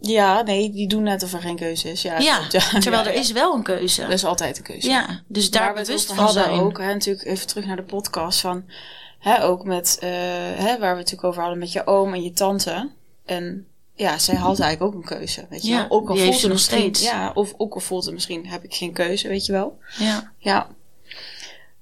Ja, 0.00 0.42
nee, 0.42 0.70
die 0.70 0.88
doen 0.88 1.02
net 1.02 1.22
of 1.22 1.32
er 1.32 1.40
geen 1.40 1.56
keuze 1.56 1.90
is. 1.90 2.02
Ja, 2.02 2.18
ja, 2.18 2.48
terwijl 2.80 3.04
er 3.04 3.14
is 3.14 3.32
wel 3.32 3.54
een 3.54 3.62
keuze. 3.62 4.02
Er 4.02 4.10
is 4.10 4.24
altijd 4.24 4.58
een 4.58 4.64
keuze. 4.64 4.88
Ja, 4.88 5.22
dus 5.26 5.50
daar 5.50 5.74
bewust 5.74 6.08
we 6.08 6.14
van 6.14 6.32
zijn. 6.32 6.60
ook, 6.60 6.78
hè, 6.78 6.92
natuurlijk 6.92 7.26
even 7.26 7.46
terug 7.46 7.66
naar 7.66 7.76
de 7.76 7.82
podcast 7.82 8.40
van, 8.40 8.64
hè, 9.18 9.44
ook 9.44 9.64
met, 9.64 9.98
uh, 10.02 10.10
hè, 10.10 10.78
waar 10.78 10.78
we 10.78 10.86
het 10.86 10.96
natuurlijk 10.96 11.24
over 11.24 11.40
hadden 11.40 11.58
met 11.58 11.72
je 11.72 11.86
oom 11.86 12.14
en 12.14 12.22
je 12.22 12.32
tante. 12.32 12.90
En 13.24 13.66
ja, 13.94 14.18
zij 14.18 14.34
had 14.34 14.60
eigenlijk 14.60 14.94
ook 14.94 15.02
een 15.02 15.18
keuze, 15.18 15.46
weet 15.48 15.62
je 15.62 15.70
ja, 15.70 15.76
wel. 15.76 15.98
Ook 15.98 16.10
al 16.10 16.16
voelt 16.16 16.36
ze 16.36 16.48
nog 16.48 16.58
steeds. 16.58 17.02
Ja, 17.02 17.30
of 17.34 17.54
ook 17.56 17.74
al 17.74 17.80
voelt 17.80 18.04
het 18.04 18.14
misschien, 18.14 18.46
heb 18.46 18.64
ik 18.64 18.74
geen 18.74 18.92
keuze, 18.92 19.28
weet 19.28 19.46
je 19.46 19.52
wel. 19.52 19.78
Ja. 19.98 20.32
Ja. 20.38 20.68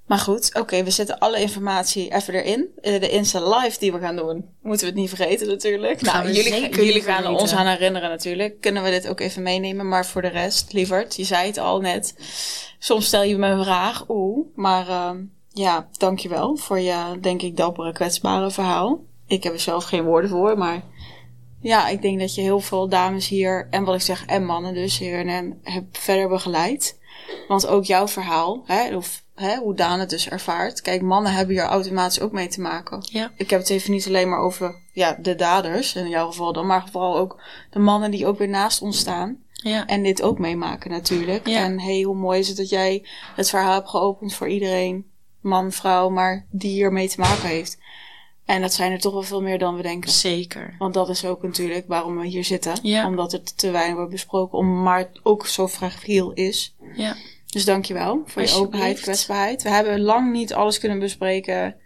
Maar 0.09 0.19
goed, 0.19 0.55
oké, 0.55 0.85
we 0.85 0.91
zetten 0.91 1.19
alle 1.19 1.41
informatie 1.41 2.15
even 2.15 2.35
erin. 2.35 2.69
Eh, 2.81 3.01
de 3.01 3.11
Insta 3.11 3.59
Live 3.59 3.79
die 3.79 3.93
we 3.93 3.99
gaan 3.99 4.17
doen, 4.17 4.45
moeten 4.63 4.87
we 4.87 4.93
het 4.93 5.01
niet 5.01 5.09
vergeten 5.09 5.49
natuurlijk. 5.49 6.01
nou, 6.01 6.33
jullie, 6.33 6.75
jullie 6.75 7.03
gaan 7.03 7.25
er 7.25 7.31
ons 7.31 7.53
aan 7.53 7.67
herinneren 7.67 8.09
natuurlijk. 8.09 8.61
Kunnen 8.61 8.83
we 8.83 8.91
dit 8.91 9.09
ook 9.09 9.21
even 9.21 9.43
meenemen. 9.43 9.89
Maar 9.89 10.07
voor 10.07 10.23
de 10.23 10.29
rest, 10.29 10.73
lieverd, 10.73 11.17
je 11.17 11.25
zei 11.25 11.47
het 11.47 11.59
al 11.59 11.81
net. 11.81 12.15
Soms 12.79 13.07
stel 13.07 13.23
je 13.23 13.37
me 13.37 13.49
een 13.49 13.65
vraag, 13.65 14.05
oeh. 14.09 14.47
Maar 14.55 14.89
uh, 14.89 15.11
ja, 15.49 15.89
dankjewel 15.99 16.57
voor 16.57 16.81
je, 16.81 17.19
denk 17.21 17.43
ik, 17.43 17.57
dappere, 17.57 17.93
kwetsbare 17.93 18.51
verhaal. 18.51 19.05
Ik 19.27 19.43
heb 19.43 19.53
er 19.53 19.61
zelf 19.61 19.85
geen 19.85 20.05
woorden 20.05 20.31
voor, 20.31 20.59
maar 20.59 20.83
ja, 21.61 21.89
ik 21.89 22.03
denk 22.03 22.21
dat 22.21 22.35
je 22.35 22.41
heel 22.41 22.61
veel 22.61 22.89
dames 22.89 23.29
hier, 23.29 23.67
en 23.71 23.85
wat 23.85 23.95
ik 23.95 24.01
zeg, 24.01 24.27
en 24.27 24.45
mannen 24.45 24.75
dus 24.75 24.99
hier 24.99 25.27
en 25.27 25.59
hebt 25.63 25.99
verder 25.99 26.29
begeleid. 26.29 26.99
Want 27.49 27.67
ook 27.67 27.85
jouw 27.85 28.09
verhaal, 28.09 28.63
hè, 28.67 28.97
of 28.97 29.23
hè, 29.39 29.57
hoe 29.57 29.75
Daan 29.75 30.01
het 30.01 30.11
dus 30.11 30.29
ervaart. 30.29 30.81
Kijk, 30.81 31.03
mannen 31.03 31.33
hebben 31.33 31.55
hier 31.55 31.65
automatisch 31.65 32.21
ook 32.21 32.33
mee 32.33 32.49
te 32.49 32.61
maken. 32.61 33.07
Ja. 33.11 33.33
Ik 33.37 33.51
heb 33.51 33.61
het 33.61 33.71
even 33.71 33.93
niet 33.93 34.07
alleen 34.07 34.29
maar 34.29 34.41
over 34.41 34.75
ja, 34.93 35.19
de 35.21 35.35
daders, 35.35 35.95
in 35.95 36.09
jouw 36.09 36.27
geval 36.27 36.53
dan, 36.53 36.67
maar 36.67 36.89
vooral 36.91 37.17
ook 37.17 37.41
de 37.71 37.79
mannen 37.79 38.11
die 38.11 38.27
ook 38.27 38.39
weer 38.39 38.49
naast 38.49 38.83
ons 38.83 38.99
staan. 38.99 39.43
Ja. 39.53 39.87
En 39.87 40.03
dit 40.03 40.23
ook 40.23 40.39
meemaken 40.39 40.91
natuurlijk. 40.91 41.47
Ja. 41.47 41.65
En 41.65 41.81
hey, 41.81 42.03
hoe 42.03 42.17
mooi 42.17 42.39
is 42.39 42.49
het 42.49 42.57
dat 42.57 42.69
jij 42.69 43.07
het 43.37 43.49
verhaal 43.49 43.75
hebt 43.75 43.89
geopend 43.89 44.35
voor 44.35 44.49
iedereen, 44.49 45.07
man, 45.41 45.73
vrouw, 45.73 46.09
maar 46.09 46.47
die 46.51 46.71
hier 46.71 46.93
mee 46.93 47.09
te 47.09 47.21
maken 47.21 47.49
heeft. 47.49 47.79
En 48.45 48.61
dat 48.61 48.73
zijn 48.73 48.93
er 48.93 49.01
toch 49.01 49.13
wel 49.13 49.23
veel 49.23 49.43
meer 49.43 49.59
dan 49.59 49.77
we 49.77 49.83
denken. 49.83 50.11
Zeker. 50.11 50.75
Want 50.79 50.95
dat 50.95 51.09
is 51.09 51.25
ook 51.25 51.43
natuurlijk 51.43 51.89
waarom 51.89 52.19
we 52.19 52.27
hier 52.27 52.45
zitten. 52.45 52.79
Ja. 52.83 53.07
Omdat 53.07 53.33
het 53.33 53.59
te 53.59 53.71
weinig 53.71 53.97
wordt 53.97 54.11
besproken, 54.11 54.59
om, 54.59 54.83
maar 54.83 54.99
het 54.99 55.21
ook 55.23 55.47
zo 55.47 55.69
fragiel 55.69 56.33
is. 56.33 56.75
Ja. 56.95 57.17
Dus 57.51 57.65
dankjewel 57.65 58.23
voor 58.27 58.43
je 58.43 58.55
openheid, 58.55 59.01
kwetsbaarheid. 59.01 59.63
We 59.63 59.69
hebben 59.69 60.01
lang 60.01 60.33
niet 60.33 60.55
alles 60.55 60.79
kunnen 60.79 60.99
bespreken, 60.99 61.77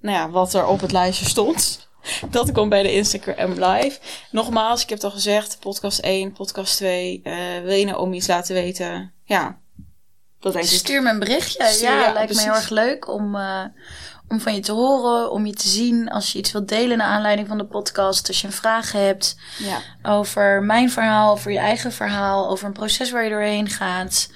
nou 0.00 0.16
ja, 0.16 0.30
wat 0.30 0.54
er 0.54 0.66
op 0.66 0.80
het 0.80 0.92
lijstje 0.92 1.26
stond. 1.26 1.88
Dat 2.30 2.52
komt 2.52 2.68
bij 2.68 2.82
de 2.82 2.92
Instagram 2.92 3.52
live. 3.52 3.98
Nogmaals, 4.30 4.82
ik 4.82 4.88
heb 4.88 4.98
het 4.98 5.06
al 5.06 5.14
gezegd, 5.14 5.56
podcast 5.60 5.98
1, 5.98 6.32
podcast 6.32 6.76
2. 6.76 7.20
Uh, 7.24 7.34
wil 7.62 7.72
je 7.72 7.84
nou 7.84 7.98
om 7.98 8.12
iets 8.12 8.26
laten 8.26 8.54
weten? 8.54 9.12
Ja, 9.24 9.58
dat 10.40 10.52
denk 10.52 10.64
ik. 10.64 10.70
Stuur 10.70 11.02
me 11.02 11.10
een 11.10 11.18
berichtje. 11.18 11.64
Stuur, 11.64 11.88
ja, 11.88 12.02
ja, 12.02 12.12
lijkt 12.12 12.26
precies. 12.26 12.44
me 12.44 12.50
heel 12.50 12.60
erg 12.60 12.70
leuk 12.70 13.08
om, 13.08 13.34
uh, 13.34 13.64
om 14.28 14.40
van 14.40 14.54
je 14.54 14.60
te 14.60 14.72
horen, 14.72 15.30
om 15.30 15.46
je 15.46 15.52
te 15.52 15.68
zien 15.68 16.08
als 16.08 16.32
je 16.32 16.38
iets 16.38 16.52
wilt 16.52 16.68
delen 16.68 16.98
naar 16.98 17.06
aanleiding 17.06 17.48
van 17.48 17.58
de 17.58 17.66
podcast. 17.66 18.28
Als 18.28 18.40
je 18.40 18.46
een 18.46 18.52
vraag 18.52 18.92
hebt 18.92 19.36
ja. 19.58 19.80
over 20.02 20.62
mijn 20.62 20.90
verhaal, 20.90 21.32
over 21.32 21.52
je 21.52 21.58
eigen 21.58 21.92
verhaal, 21.92 22.48
over 22.48 22.66
een 22.66 22.72
proces 22.72 23.10
waar 23.10 23.24
je 23.24 23.30
doorheen 23.30 23.68
gaat. 23.68 24.28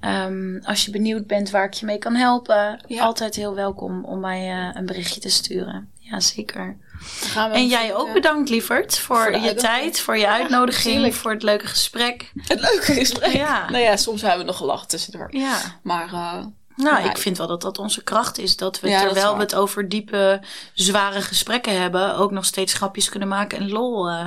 Um, 0.00 0.60
als 0.64 0.84
je 0.84 0.90
benieuwd 0.90 1.26
bent 1.26 1.50
waar 1.50 1.64
ik 1.64 1.72
je 1.72 1.86
mee 1.86 1.98
kan 1.98 2.14
helpen, 2.14 2.80
Ja. 2.86 3.02
altijd 3.02 3.34
heel 3.34 3.54
welkom 3.54 4.04
om 4.04 4.20
mij 4.20 4.68
uh, 4.68 4.68
een 4.74 4.86
berichtje 4.86 5.20
te 5.20 5.28
sturen. 5.30 5.90
Ja, 5.98 6.20
zeker. 6.20 6.76
Dan 7.20 7.28
gaan 7.30 7.50
we 7.50 7.56
En 7.56 7.66
jij 7.66 7.84
even, 7.84 7.96
ook 7.96 8.06
eh, 8.06 8.12
bedankt, 8.12 8.48
lieverd, 8.48 8.98
voor, 8.98 9.36
je 9.38 9.54
tijd, 9.54 10.00
voor 10.00 10.16
je 10.18 10.28
uitnodiging, 10.28 11.14
voor 11.14 11.30
het 11.30 11.42
leuke 11.42 11.66
gesprek. 11.66 12.32
Het 12.36 12.60
leuke 12.60 12.92
gesprek. 12.92 13.32
Ja. 13.32 13.70
Nou 13.70 13.82
ja, 13.82 13.96
soms 13.96 14.20
hebben 14.22 14.40
we 14.40 14.46
nog 14.46 14.56
gelachen 14.56 14.88
tussendoor. 14.88 15.26
Ja. 15.36 15.58
Maar 15.82 16.06
uh, 16.12 16.34
Nou, 16.76 17.02
Ja. 17.04 17.10
ik 17.10 17.18
vind 17.18 17.38
wel 17.38 17.46
dat 17.46 17.62
dat 17.62 17.78
onze 17.78 18.02
kracht 18.04 18.38
is. 18.38 18.56
Dat 18.56 18.80
we, 18.80 18.88
Ja, 18.88 18.94
dat 18.94 19.04
is 19.06 19.12
terwijl 19.12 19.34
we 19.36 19.42
het 19.42 19.54
over 19.54 19.88
diepe, 19.88 20.40
zware 20.74 21.20
gesprekken 21.20 21.80
hebben, 21.80 22.16
ook 22.16 22.30
nog 22.30 22.44
steeds 22.44 22.72
grapjes 22.74 23.08
kunnen 23.08 23.28
maken 23.28 23.58
en 23.58 23.68
lol 23.70 24.08
eh, 24.08 24.24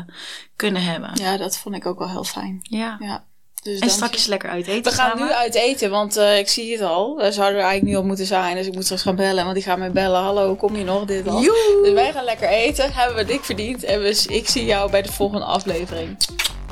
kunnen 0.56 0.84
hebben. 0.84 1.12
ja, 1.14 1.38
dat 1.38 1.58
vond 1.58 1.76
ik 1.76 1.86
ook 1.86 2.00
wel 2.00 2.10
heel 2.10 2.24
fijn. 2.24 2.60
Ja. 2.62 2.98
Ja. 3.00 3.24
Dus 3.64 3.80
En 3.80 3.90
straks 3.90 4.26
lekker 4.26 4.50
uit 4.50 4.68
eten 4.68 4.92
We 4.92 4.98
gaan 4.98 5.10
samen. 5.10 5.28
nu 5.28 5.34
uit 5.34 5.56
eten, 5.56 5.90
want 5.90 6.18
eh, 6.18 6.38
ik 6.38 6.48
zie 6.48 6.72
het 6.72 6.82
al. 6.82 7.16
We 7.16 7.32
zouden 7.32 7.58
er 7.60 7.66
eigenlijk 7.66 7.84
nu 7.84 7.96
al 7.96 8.04
moeten 8.08 8.26
zijn. 8.26 8.56
Dus 8.56 8.68
ik 8.68 8.74
moet 8.74 8.84
straks 8.84 9.02
gaan 9.02 9.16
bellen, 9.16 9.44
want 9.44 9.56
die 9.56 9.64
gaan 9.64 9.80
mij 9.80 9.92
bellen. 9.92 10.22
Hallo, 10.22 10.56
kom 10.56 10.76
je 10.76 10.84
nog? 10.84 11.06
Dit 11.06 11.28
al. 11.28 11.42
Dus 11.42 11.94
wij 11.94 12.12
gaan 12.12 12.24
lekker 12.24 12.48
eten. 12.48 12.94
Hebben 12.94 13.18
we 13.18 13.26
dik 13.26 13.44
verdiend. 13.44 13.84
En 13.84 14.02
we, 14.02 14.26
ik 14.28 14.50
zie 14.50 14.66
jou 14.66 14.92
bij 14.92 15.02
de 15.02 15.12
volgende 15.12 15.46
aflevering. 15.46 16.18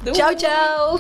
Doei! 0.04 0.16
Ciao, 0.16 0.36
ciao! 0.38 1.00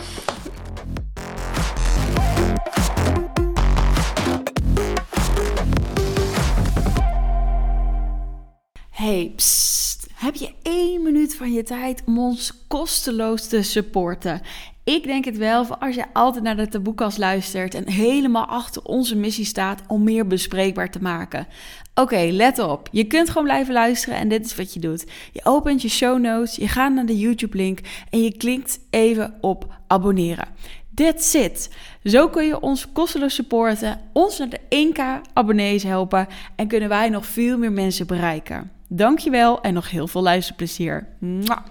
Hey, 8.89 9.33
psst. 9.35 10.07
Heb 10.13 10.35
je 10.35 10.53
één 10.61 11.03
minuut 11.03 11.35
van 11.35 11.51
je 11.53 11.63
tijd 11.63 12.03
om 12.05 12.19
ons 12.19 12.53
kosteloos 12.67 13.47
te 13.47 13.61
supporten? 13.61 14.41
Ik 14.83 15.03
denk 15.03 15.25
het 15.25 15.37
wel, 15.37 15.77
als 15.77 15.95
je 15.95 16.05
altijd 16.13 16.43
naar 16.43 16.55
de 16.55 16.67
taboekast 16.67 17.17
luistert 17.17 17.73
en 17.73 17.89
helemaal 17.89 18.45
achter 18.45 18.83
onze 18.83 19.15
missie 19.15 19.45
staat 19.45 19.81
om 19.87 20.03
meer 20.03 20.27
bespreekbaar 20.27 20.91
te 20.91 21.01
maken. 21.01 21.47
Oké, 21.95 22.27
let 22.31 22.59
op. 22.59 22.87
Je 22.91 23.03
kunt 23.03 23.27
gewoon 23.27 23.43
blijven 23.43 23.73
luisteren 23.73 24.17
en 24.17 24.27
dit 24.27 24.45
is 24.45 24.55
wat 24.55 24.73
je 24.73 24.79
doet. 24.79 25.05
Je 25.31 25.41
opent 25.43 25.81
je 25.81 25.89
show 25.89 26.19
notes, 26.19 26.55
je 26.55 26.67
gaat 26.67 26.93
naar 26.93 27.05
de 27.05 27.17
YouTube-link 27.17 27.79
en 28.09 28.23
je 28.23 28.37
klikt 28.37 28.79
even 28.89 29.33
op 29.41 29.73
abonneren. 29.87 30.47
That's 30.95 31.33
it. 31.33 31.69
Zo 32.03 32.29
kun 32.29 32.45
je 32.45 32.59
ons 32.59 32.91
kosteloos 32.91 33.35
supporten, 33.35 33.99
ons 34.13 34.37
naar 34.37 34.49
de 34.49 34.59
1k 34.93 35.31
abonnees 35.33 35.83
helpen 35.83 36.27
en 36.55 36.67
kunnen 36.67 36.89
wij 36.89 37.09
nog 37.09 37.25
veel 37.25 37.57
meer 37.57 37.71
mensen 37.71 38.07
bereiken. 38.07 38.71
Dankjewel 38.87 39.61
en 39.61 39.73
nog 39.73 39.89
heel 39.89 40.07
veel 40.07 40.21
luisterplezier. 40.21 41.07
Mwah. 41.19 41.65